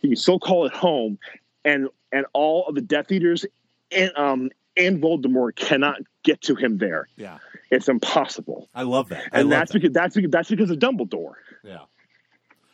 [0.00, 1.16] He can still call it home,
[1.64, 3.46] and and all of the Death Eaters
[3.92, 7.06] and um and Voldemort cannot get to him there.
[7.16, 7.38] Yeah.
[7.72, 9.24] It's impossible, I love that.
[9.32, 9.80] I and love that's that.
[9.80, 11.32] because that's because that's because of Dumbledore.
[11.64, 11.78] Yeah.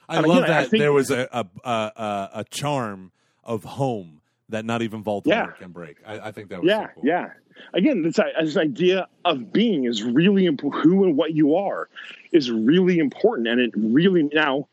[0.09, 3.13] I And love again, I that think- there was a a, a a charm
[3.45, 4.21] of home
[4.51, 5.47] that not even Voldemort Yeah.
[5.53, 5.97] can break.
[6.07, 7.05] I, I think that was Yeah, so cool.
[7.07, 7.31] yeah.
[7.75, 10.83] Again, this uh, this idea of being is really important.
[10.85, 11.89] Who and what you are
[12.33, 14.69] is really important, and it really now.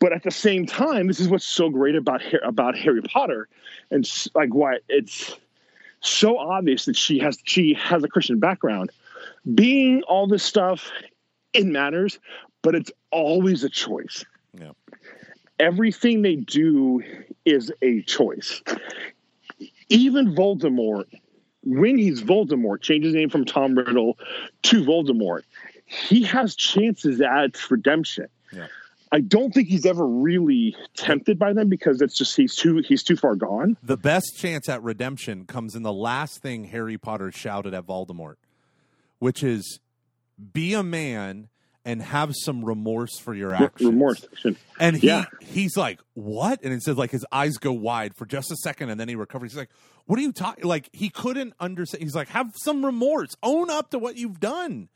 [0.00, 3.48] But at the same time, this is what's so great about about Harry Potter,
[3.90, 5.36] and like why it's
[6.00, 8.90] so obvious that she has she has a Christian background.
[9.52, 10.90] Being all this stuff,
[11.52, 12.18] it matters,
[12.62, 14.24] but it's always a choice.
[14.58, 14.72] Yeah.
[15.58, 17.02] Everything they do
[17.44, 18.62] is a choice.
[19.88, 21.06] Even Voldemort,
[21.62, 24.18] when he's Voldemort, changes his name from Tom Riddle
[24.64, 25.42] to Voldemort,
[25.86, 28.28] he has chances at redemption.
[28.52, 28.66] Yeah.
[29.10, 33.02] I don't think he's ever really tempted by them because it's just he's too he's
[33.02, 33.76] too far gone.
[33.82, 38.34] The best chance at redemption comes in the last thing Harry Potter shouted at Voldemort,
[39.18, 39.80] which is
[40.52, 41.48] be a man
[41.84, 43.88] and have some remorse for your actions.
[43.88, 44.26] Remorse.
[44.78, 45.24] And he Yeah.
[45.40, 48.90] he's like, "What?" And it says like his eyes go wide for just a second,
[48.90, 49.52] and then he recovers.
[49.52, 49.70] He's like,
[50.06, 52.02] "What are you talking?" Like he couldn't understand.
[52.02, 53.30] He's like, "Have some remorse.
[53.42, 54.88] Own up to what you've done."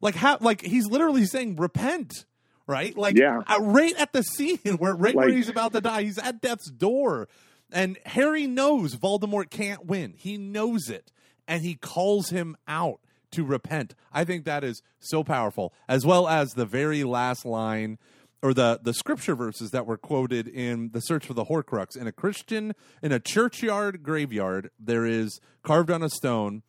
[0.00, 2.24] Like have like he's literally saying, "Repent."
[2.66, 2.96] right?
[2.96, 3.42] Like, Yeah.
[3.48, 6.70] uh, right at the scene where right where he's about to die, he's at death's
[6.70, 7.28] door,
[7.72, 10.14] and Harry knows Voldemort can't win.
[10.16, 11.10] He knows it,
[11.48, 13.00] and he calls him out
[13.32, 13.94] to repent.
[14.12, 17.98] I think that is so powerful, as well as the very last line
[18.42, 21.96] or the the scripture verses that were quoted in the search for the Horcrux.
[21.96, 26.62] In a Christian in a churchyard graveyard, there is carved on a stone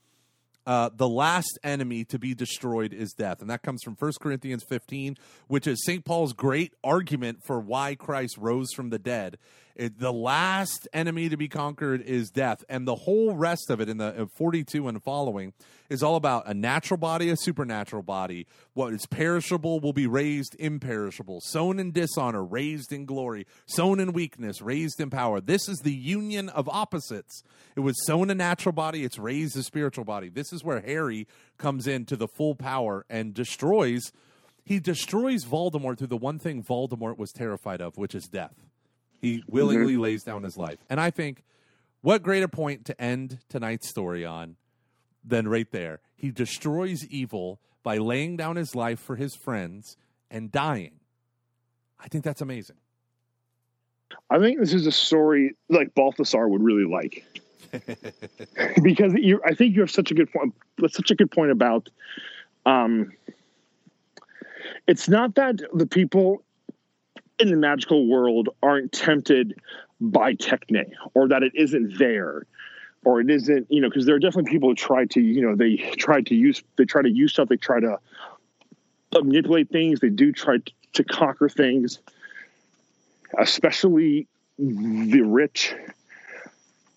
[0.66, 3.42] uh, the last enemy to be destroyed is death.
[3.42, 5.18] And that comes from 1 Corinthians 15,
[5.48, 6.06] which is St.
[6.06, 9.38] Paul's great argument for why Christ rose from the dead.
[9.76, 12.64] It, the last enemy to be conquered is death.
[12.70, 15.54] And the whole rest of it in the in 42 and following
[15.90, 18.48] is all about a natural body, a supernatural body.
[18.74, 21.42] What is perishable will be raised imperishable.
[21.42, 23.46] Sown in dishonor, raised in glory.
[23.66, 25.42] Sown in weakness, raised in power.
[25.42, 27.44] This is the union of opposites.
[27.76, 30.30] It was sown a natural body, it's raised a spiritual body.
[30.30, 31.28] This is where Harry
[31.58, 34.12] comes into the full power and destroys.
[34.64, 38.56] He destroys Voldemort through the one thing Voldemort was terrified of, which is death.
[39.22, 40.80] He willingly lays down his life.
[40.90, 41.44] And I think
[42.02, 44.56] what greater point to end tonight's story on
[45.24, 46.00] than right there?
[46.16, 49.96] He destroys evil by laying down his life for his friends
[50.30, 51.00] and dying.
[52.00, 52.78] I think that's amazing.
[54.30, 57.26] I think this is a story like Balthasar would really like.
[58.84, 60.54] because you I think you have such a good point
[60.90, 61.90] such a good point about
[62.66, 63.14] um
[64.88, 66.44] it's not that the people
[67.42, 69.60] in the magical world aren't tempted
[70.00, 72.46] by techne or that it isn't there
[73.04, 75.56] or it isn't you know because there are definitely people who try to you know
[75.56, 78.00] they try to use they try to use stuff they try to
[79.14, 80.58] manipulate things they do try
[80.94, 82.00] to conquer things
[83.38, 84.28] especially
[84.58, 85.74] the rich.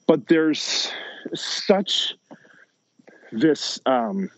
[0.07, 0.93] But there's
[1.35, 2.15] such
[3.33, 4.31] this um,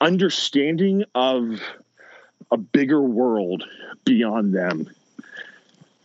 [0.00, 1.60] understanding of
[2.50, 3.64] a bigger world
[4.04, 4.88] beyond them.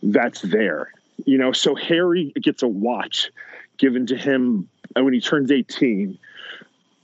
[0.02, 0.92] That's there.
[1.24, 3.30] You know so harry gets a watch
[3.78, 6.18] given to him when he turns 18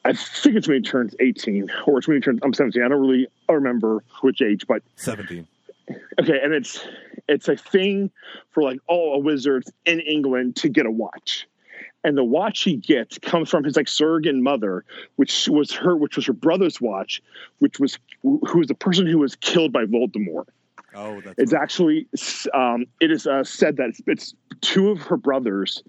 [0.04, 2.88] i think it's when he turns 18 or it's when he turns i'm 17 i
[2.88, 5.46] don't really remember which age but 17.
[6.20, 6.86] okay and it's
[7.28, 8.10] it's a thing
[8.50, 11.46] for like all a wizards in england to get a watch
[12.04, 14.84] and the watch he gets comes from his like surrogate mother
[15.16, 17.22] which was her which was her brother's watch
[17.58, 20.46] which was who was the person who was killed by voldemort.
[20.92, 22.08] Oh, that's it's actually
[22.52, 25.82] um, it is uh, said that it's, it's two of her brothers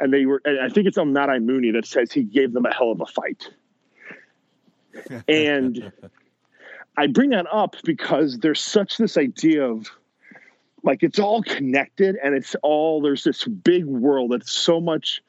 [0.00, 2.52] and they were and i think it's on Mad Eye Moody that says he gave
[2.52, 3.50] them a hell of a fight.
[5.28, 5.92] And
[6.96, 9.90] I bring that up because there's such this idea of
[10.82, 15.22] like it's all connected and it's all there's this big world that's so much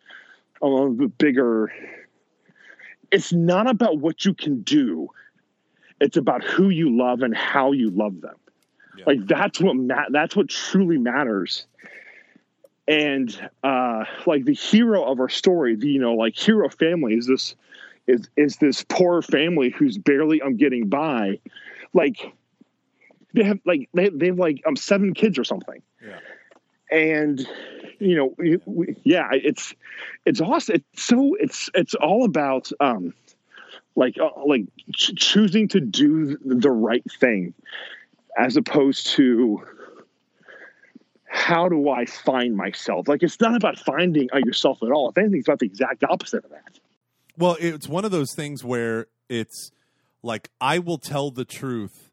[0.62, 1.72] a little bit bigger.
[3.12, 5.10] It's not about what you can do.
[6.00, 8.36] It's about who you love and how you love them.
[8.98, 9.06] Yeah.
[9.08, 11.66] Like that's what ma- that's what truly matters.
[12.88, 17.28] And uh like the hero of our story, the you know like hero family is
[17.28, 17.56] this
[18.08, 21.40] is is this poor family who's barely um getting by.
[21.94, 22.34] Like
[23.34, 25.82] they have like they they have like um seven kids or something.
[26.02, 26.20] Yeah.
[26.92, 27.46] And
[28.00, 28.34] you know,
[28.66, 29.74] we, yeah, it's
[30.26, 30.76] it's awesome.
[30.76, 33.14] It's so it's it's all about um
[33.96, 37.54] like uh, like ch- choosing to do the right thing
[38.38, 39.64] as opposed to
[41.26, 43.08] how do I find myself?
[43.08, 45.10] Like it's not about finding uh, yourself at all.
[45.10, 46.80] If anything, it's about the exact opposite of that.
[47.38, 49.72] Well, it's one of those things where it's
[50.24, 52.12] like I will tell the truth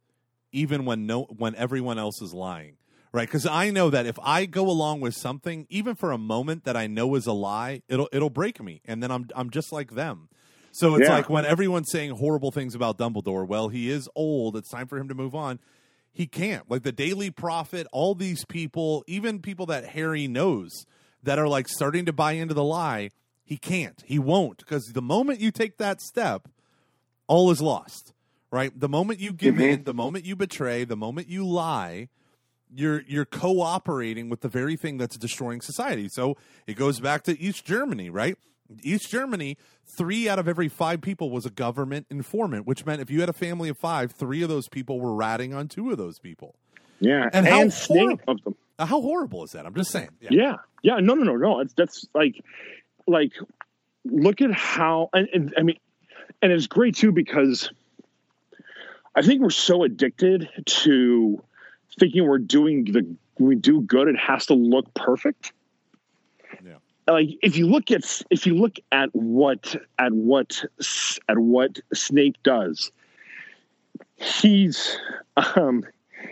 [0.52, 2.76] even when no when everyone else is lying.
[3.14, 3.30] Right?
[3.30, 6.76] Cuz I know that if I go along with something even for a moment that
[6.76, 9.92] I know is a lie, it'll it'll break me and then I'm I'm just like
[9.92, 10.28] them.
[10.72, 11.14] So it's Yeah.
[11.14, 14.98] like when everyone's saying horrible things about Dumbledore, well, he is old, it's time for
[14.98, 15.60] him to move on.
[16.12, 16.68] He can't.
[16.68, 20.72] Like the Daily Prophet, all these people, even people that Harry knows
[21.22, 23.10] that are like starting to buy into the lie,
[23.44, 24.02] he can't.
[24.04, 26.48] He won't because the moment you take that step,
[27.28, 28.12] all is lost.
[28.50, 28.72] Right?
[28.78, 32.08] The moment you give in, the moment you betray, the moment you lie,
[32.74, 36.08] you're you're cooperating with the very thing that's destroying society.
[36.08, 36.36] So
[36.66, 38.36] it goes back to East Germany, right?
[38.82, 39.56] East Germany,
[39.98, 43.28] three out of every five people was a government informant, which meant if you had
[43.28, 46.54] a family of five, three of those people were ratting on two of those people.
[47.00, 48.54] Yeah, And how Snape horrible- of them.
[48.78, 49.66] Uh, How horrible is that?
[49.66, 50.08] I'm just saying.
[50.20, 50.28] Yeah.
[50.32, 51.60] Yeah, yeah, no, no, no, no.
[51.60, 52.42] It's that's like,
[53.06, 53.32] like,
[54.04, 55.78] look at how, and, and I mean,
[56.42, 57.70] and it's great too because
[59.14, 61.42] I think we're so addicted to
[61.98, 63.02] thinking we're doing the
[63.36, 65.52] when we do good, it has to look perfect.
[66.64, 66.76] Yeah.
[67.08, 70.64] Like if you look at if you look at what at what
[71.28, 72.92] at what Snape does,
[74.16, 74.96] he's
[75.56, 75.84] um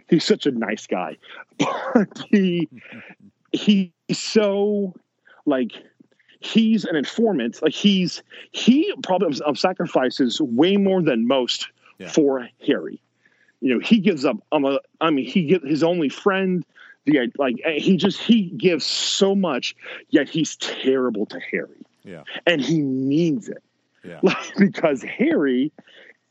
[0.08, 1.16] he's such a nice guy,
[1.58, 2.68] but he
[3.52, 4.94] he's so
[5.44, 5.72] like
[6.40, 7.60] he's an informant.
[7.62, 8.22] Like he's
[8.52, 11.68] he probably of sacrifices way more than most
[11.98, 12.08] Yeah.
[12.08, 13.00] for Harry.
[13.62, 14.36] You know, he gives up.
[14.50, 16.64] Um, a, I mean, he gives his only friend.
[17.04, 19.74] The like he just he gives so much,
[20.10, 22.22] yet he's terrible to Harry, Yeah.
[22.46, 23.62] and he means it.
[24.04, 24.20] Yeah.
[24.22, 25.72] Like, because Harry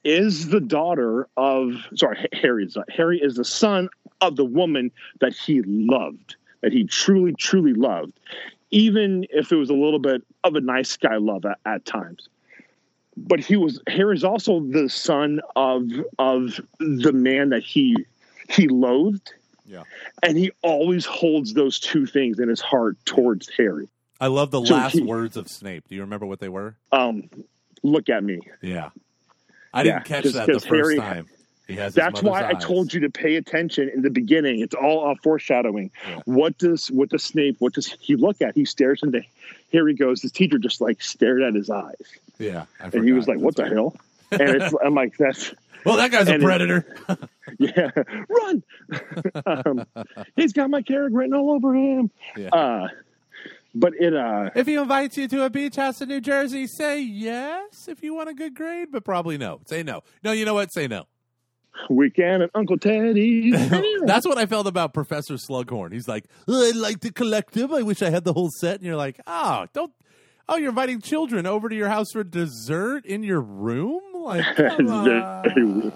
[0.04, 3.90] is the daughter of sorry Harry is not, Harry is the son
[4.22, 8.14] of the woman that he loved that he truly truly loved
[8.72, 12.30] even if it was a little bit of a nice guy love at, at times
[13.18, 15.84] but he was Harry's also the son of
[16.20, 17.96] of the man that he
[18.50, 19.34] he loathed
[19.66, 19.84] Yeah.
[20.24, 23.88] and he always holds those two things in his heart towards Harry
[24.20, 25.88] I love the So last he- words of Snape.
[25.90, 26.76] Do you remember what they were?
[26.92, 27.30] um
[27.84, 28.90] look at me Yeah.
[29.74, 31.28] I Yeah, didn't catch 'cause- that the first Harry- time.
[31.68, 34.60] He has That's why mother's I told you to pay attention in the beginning.
[34.60, 35.90] It's all uh, foreshadowing.
[36.06, 36.20] Yeah.
[36.26, 37.56] What does what does Snape?
[37.60, 38.56] What does he look at?
[38.56, 39.22] He stares into.
[39.70, 40.22] Here he goes.
[40.22, 41.96] His teacher just like stared at his eyes,
[42.42, 42.66] Yeah.
[42.80, 43.78] I and he was like, "What the That's right.
[43.78, 43.96] hell?"
[44.32, 45.54] And it's, I'm like, "That's
[45.86, 46.96] Well, that guy's a And it- predator.
[47.60, 47.90] yeah,
[48.30, 48.64] run!"
[49.46, 49.86] um,
[50.36, 52.12] he's got my character written all over him.
[52.38, 52.50] Yeah.
[52.50, 52.88] Uh,
[53.74, 57.02] but it uh, If he invites you to a beach house in New Jersey, say
[57.02, 59.62] yes if you want a good grade, but probably no.
[59.68, 60.02] Say no.
[60.24, 60.74] No, you know what?
[60.74, 61.06] Say no.
[61.90, 63.54] weekend at Uncle Teddy's.
[64.06, 65.94] That's what I felt about Professor Slughorn.
[65.94, 67.74] He's like, "Oh, I'd like to collect them.
[67.74, 68.76] I wish I had the whole set.
[68.76, 69.92] And you're like, oh, don't.
[70.52, 74.02] Oh, you're inviting children over to your house for dessert in your room?
[74.14, 75.94] Like, come It's very- on.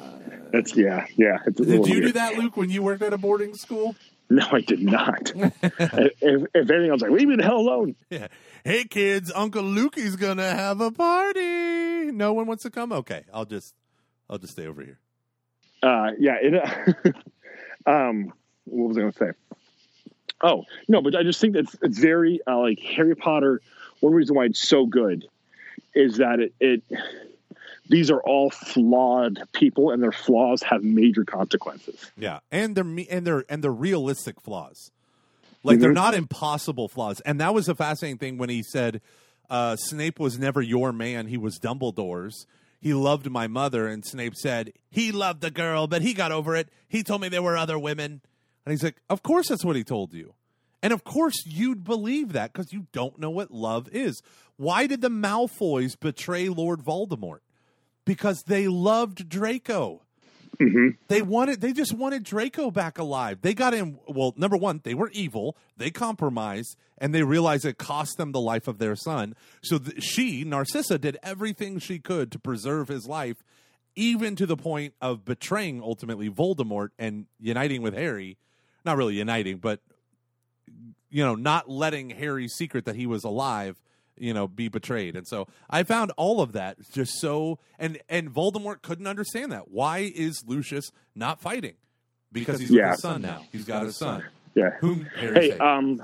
[0.53, 1.39] That's yeah, yeah.
[1.53, 3.93] Did you do that, Luke, when you worked at a boarding school?
[4.29, 5.33] No, I did not.
[5.35, 8.27] if, if anything, I was like, "Leave me the hell alone." Yeah.
[8.63, 12.11] Hey, kids, Uncle Lukey's gonna have a party.
[12.11, 12.93] No one wants to come.
[12.93, 13.75] Okay, I'll just,
[14.29, 14.99] I'll just stay over here.
[15.83, 18.31] uh yeah it uh, um
[18.63, 19.31] what was i going to say
[20.41, 23.61] oh no but i just think that it's, it's very uh, like harry potter
[24.05, 25.27] one reason why it's so good
[25.93, 26.83] is that it, it
[27.87, 33.25] these are all flawed people and their flaws have major consequences Yeah, and they're and
[33.27, 34.91] they're and they're realistic flaws.
[35.63, 37.21] Like they're not impossible flaws.
[37.21, 39.01] And that was a fascinating thing when he said
[39.49, 42.45] uh, Snape was never your man; he was Dumbledore's.
[42.79, 46.55] He loved my mother, and Snape said he loved the girl, but he got over
[46.55, 46.69] it.
[46.87, 48.21] He told me there were other women,
[48.65, 50.35] and he's like, "Of course, that's what he told you."
[50.81, 54.21] And of course, you'd believe that because you don't know what love is.
[54.57, 57.39] Why did the Malfoys betray Lord Voldemort?
[58.05, 60.01] Because they loved Draco.
[60.59, 60.89] Mm-hmm.
[61.07, 63.39] They wanted they just wanted Draco back alive.
[63.41, 67.77] They got in well, number one, they were evil, they compromised, and they realized it
[67.77, 69.35] cost them the life of their son.
[69.63, 73.43] So th- she, Narcissa, did everything she could to preserve his life,
[73.95, 78.37] even to the point of betraying ultimately Voldemort and uniting with Harry.
[78.85, 79.81] Not really uniting, but
[81.15, 83.81] you know, not letting Harry's secret that he was alive,
[84.17, 85.15] you know, be betrayed.
[85.15, 89.69] And so I found all of that just so and and Voldemort couldn't understand that.
[89.71, 91.75] Why is Lucius not fighting?
[92.33, 92.87] Because he's Yeah.
[92.87, 93.43] with his son now.
[93.53, 94.25] He's got a son.
[94.55, 96.01] yeah Whom Harry hey um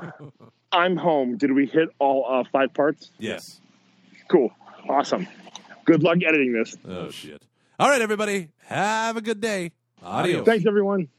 [0.71, 3.59] i'm home did we hit all uh, five parts yes.
[4.29, 4.49] cool
[4.89, 5.27] awesome
[5.83, 7.41] good luck editing this Oh shit.
[7.79, 8.47] All right, everybody.
[8.67, 9.71] Have a good day.
[10.03, 10.45] Adios.
[10.45, 11.09] thanks everyone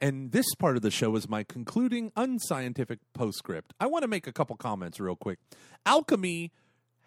[0.00, 3.72] And this part of the show is my concluding unscientific postscript.
[3.80, 5.38] I want to make a couple comments real quick.
[5.86, 6.52] Alchemy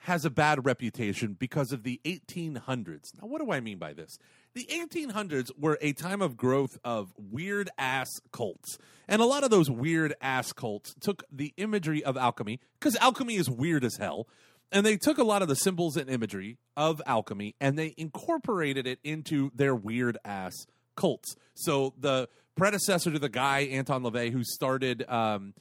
[0.03, 3.11] has a bad reputation because of the 1800s.
[3.21, 4.17] Now, what do I mean by this?
[4.53, 8.77] The 1800s were a time of growth of weird ass cults.
[9.07, 13.35] And a lot of those weird ass cults took the imagery of alchemy, because alchemy
[13.35, 14.27] is weird as hell,
[14.71, 18.85] and they took a lot of the symbols and imagery of alchemy and they incorporated
[18.87, 20.53] it into their weird ass
[20.99, 21.35] cults.
[21.55, 25.53] So the predecessor to the guy Anton LaVey who started um,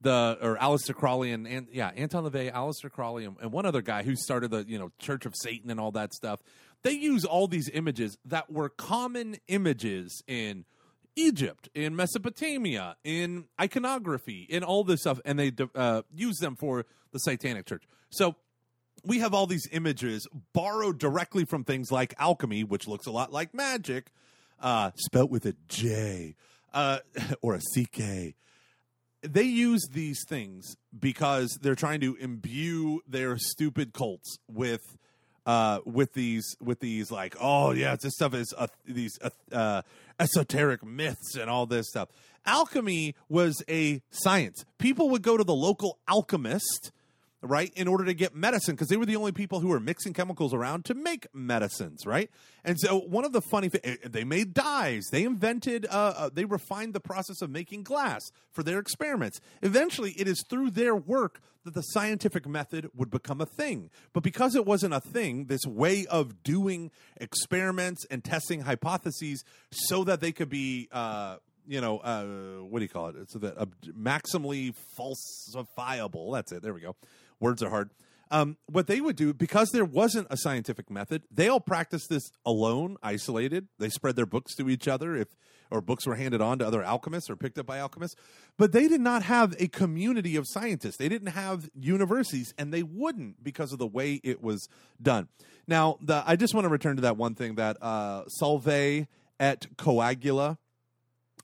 [0.00, 3.82] the or Aleister Crowley and, and yeah Anton LaVey, Aleister Crowley, and, and one other
[3.82, 6.40] guy who started the you know Church of Satan and all that stuff.
[6.82, 10.64] They use all these images that were common images in
[11.16, 16.86] Egypt, in Mesopotamia, in iconography, in all this stuff, and they uh, use them for
[17.12, 17.84] the Satanic Church.
[18.10, 18.36] So
[19.04, 23.32] we have all these images borrowed directly from things like alchemy, which looks a lot
[23.32, 24.10] like magic,
[24.60, 26.34] uh, spelt with a J
[26.72, 26.98] uh,
[27.42, 28.34] or a CK.
[29.22, 34.82] They use these things because they're trying to imbue their stupid cults with
[35.46, 39.82] uh, with these with these like oh yeah this stuff is uh, these uh, uh,
[40.18, 42.08] esoteric myths and all this stuff.
[42.44, 44.64] Alchemy was a science.
[44.78, 46.92] People would go to the local alchemist
[47.46, 50.12] right, in order to get medicine because they were the only people who were mixing
[50.12, 52.30] chemicals around to make medicines, right?
[52.64, 56.44] And so one of the funny things, they made dyes, they invented, uh, uh, they
[56.44, 59.40] refined the process of making glass for their experiments.
[59.62, 63.90] Eventually, it is through their work that the scientific method would become a thing.
[64.12, 70.04] But because it wasn't a thing, this way of doing experiments and testing hypotheses so
[70.04, 71.36] that they could be, uh,
[71.66, 72.24] you know, uh,
[72.64, 73.30] what do you call it?
[73.30, 73.66] So that uh,
[73.98, 76.32] maximally falsifiable.
[76.32, 76.62] That's it.
[76.62, 76.96] There we go.
[77.40, 77.90] Words are hard.
[78.30, 82.32] Um, what they would do because there wasn't a scientific method, they all practiced this
[82.44, 83.68] alone, isolated.
[83.78, 85.28] They spread their books to each other, if
[85.70, 88.16] or books were handed on to other alchemists or picked up by alchemists.
[88.56, 90.96] But they did not have a community of scientists.
[90.96, 94.68] They didn't have universities, and they wouldn't because of the way it was
[95.00, 95.28] done.
[95.66, 99.66] Now, the, I just want to return to that one thing that uh, Solve et
[99.76, 100.58] Coagula.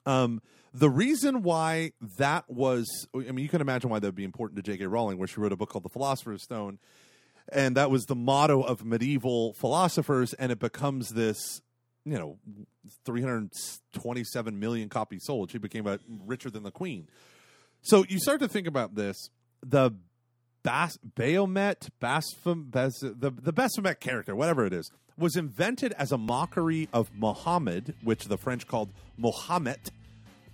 [0.07, 0.41] Um,
[0.75, 4.57] the reason why that was, I mean, you can imagine why that would be important
[4.57, 4.87] to J.K.
[4.87, 6.79] Rowling, where she wrote a book called The Philosopher's Stone,
[7.51, 11.61] and that was the motto of medieval philosophers, and it becomes this,
[12.05, 12.39] you know,
[13.05, 15.51] 327 million copies sold.
[15.51, 17.09] She became a, richer than the queen.
[17.83, 19.29] So you start to think about this.
[19.63, 19.91] The
[20.63, 26.19] Bas- Bayomet, Basfam, Bas- the, the Baphomet character, whatever it is, was invented as a
[26.19, 29.91] mockery of Muhammad, which the French called Mohammed,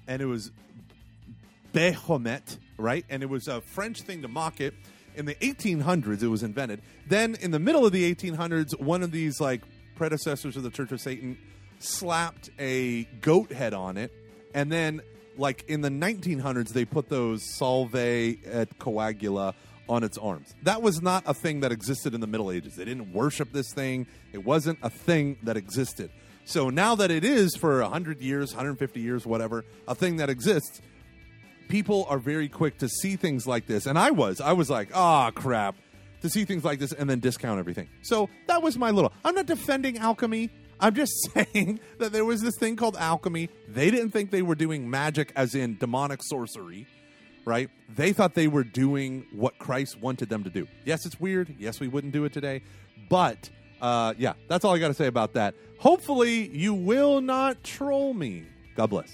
[0.08, 0.50] and it was
[1.72, 3.04] Baphomet, right?
[3.08, 4.74] And it was a French thing to mock it.
[5.14, 6.80] In the 1800s, it was invented.
[7.08, 9.62] Then, in the middle of the 1800s, one of these like
[9.94, 11.36] predecessors of the Church of Satan
[11.78, 14.12] slapped a goat head on it,
[14.54, 15.00] and then,
[15.36, 19.54] like in the 1900s, they put those Solve et Coagula
[19.88, 20.54] on its arms.
[20.62, 22.76] That was not a thing that existed in the Middle Ages.
[22.76, 24.06] They didn't worship this thing.
[24.32, 26.10] It wasn't a thing that existed.
[26.48, 30.80] So now that it is for 100 years, 150 years, whatever, a thing that exists,
[31.68, 33.84] people are very quick to see things like this.
[33.84, 34.40] And I was.
[34.40, 35.76] I was like, ah, crap.
[36.22, 37.86] To see things like this and then discount everything.
[38.00, 39.12] So that was my little.
[39.26, 40.48] I'm not defending alchemy.
[40.80, 43.50] I'm just saying that there was this thing called alchemy.
[43.68, 46.86] They didn't think they were doing magic as in demonic sorcery,
[47.44, 47.68] right?
[47.94, 50.66] They thought they were doing what Christ wanted them to do.
[50.86, 51.54] Yes, it's weird.
[51.58, 52.62] Yes, we wouldn't do it today.
[53.10, 53.50] But
[53.80, 55.54] uh, yeah, that's all I got to say about that.
[55.78, 58.44] Hopefully, you will not troll me.
[58.74, 59.12] God bless.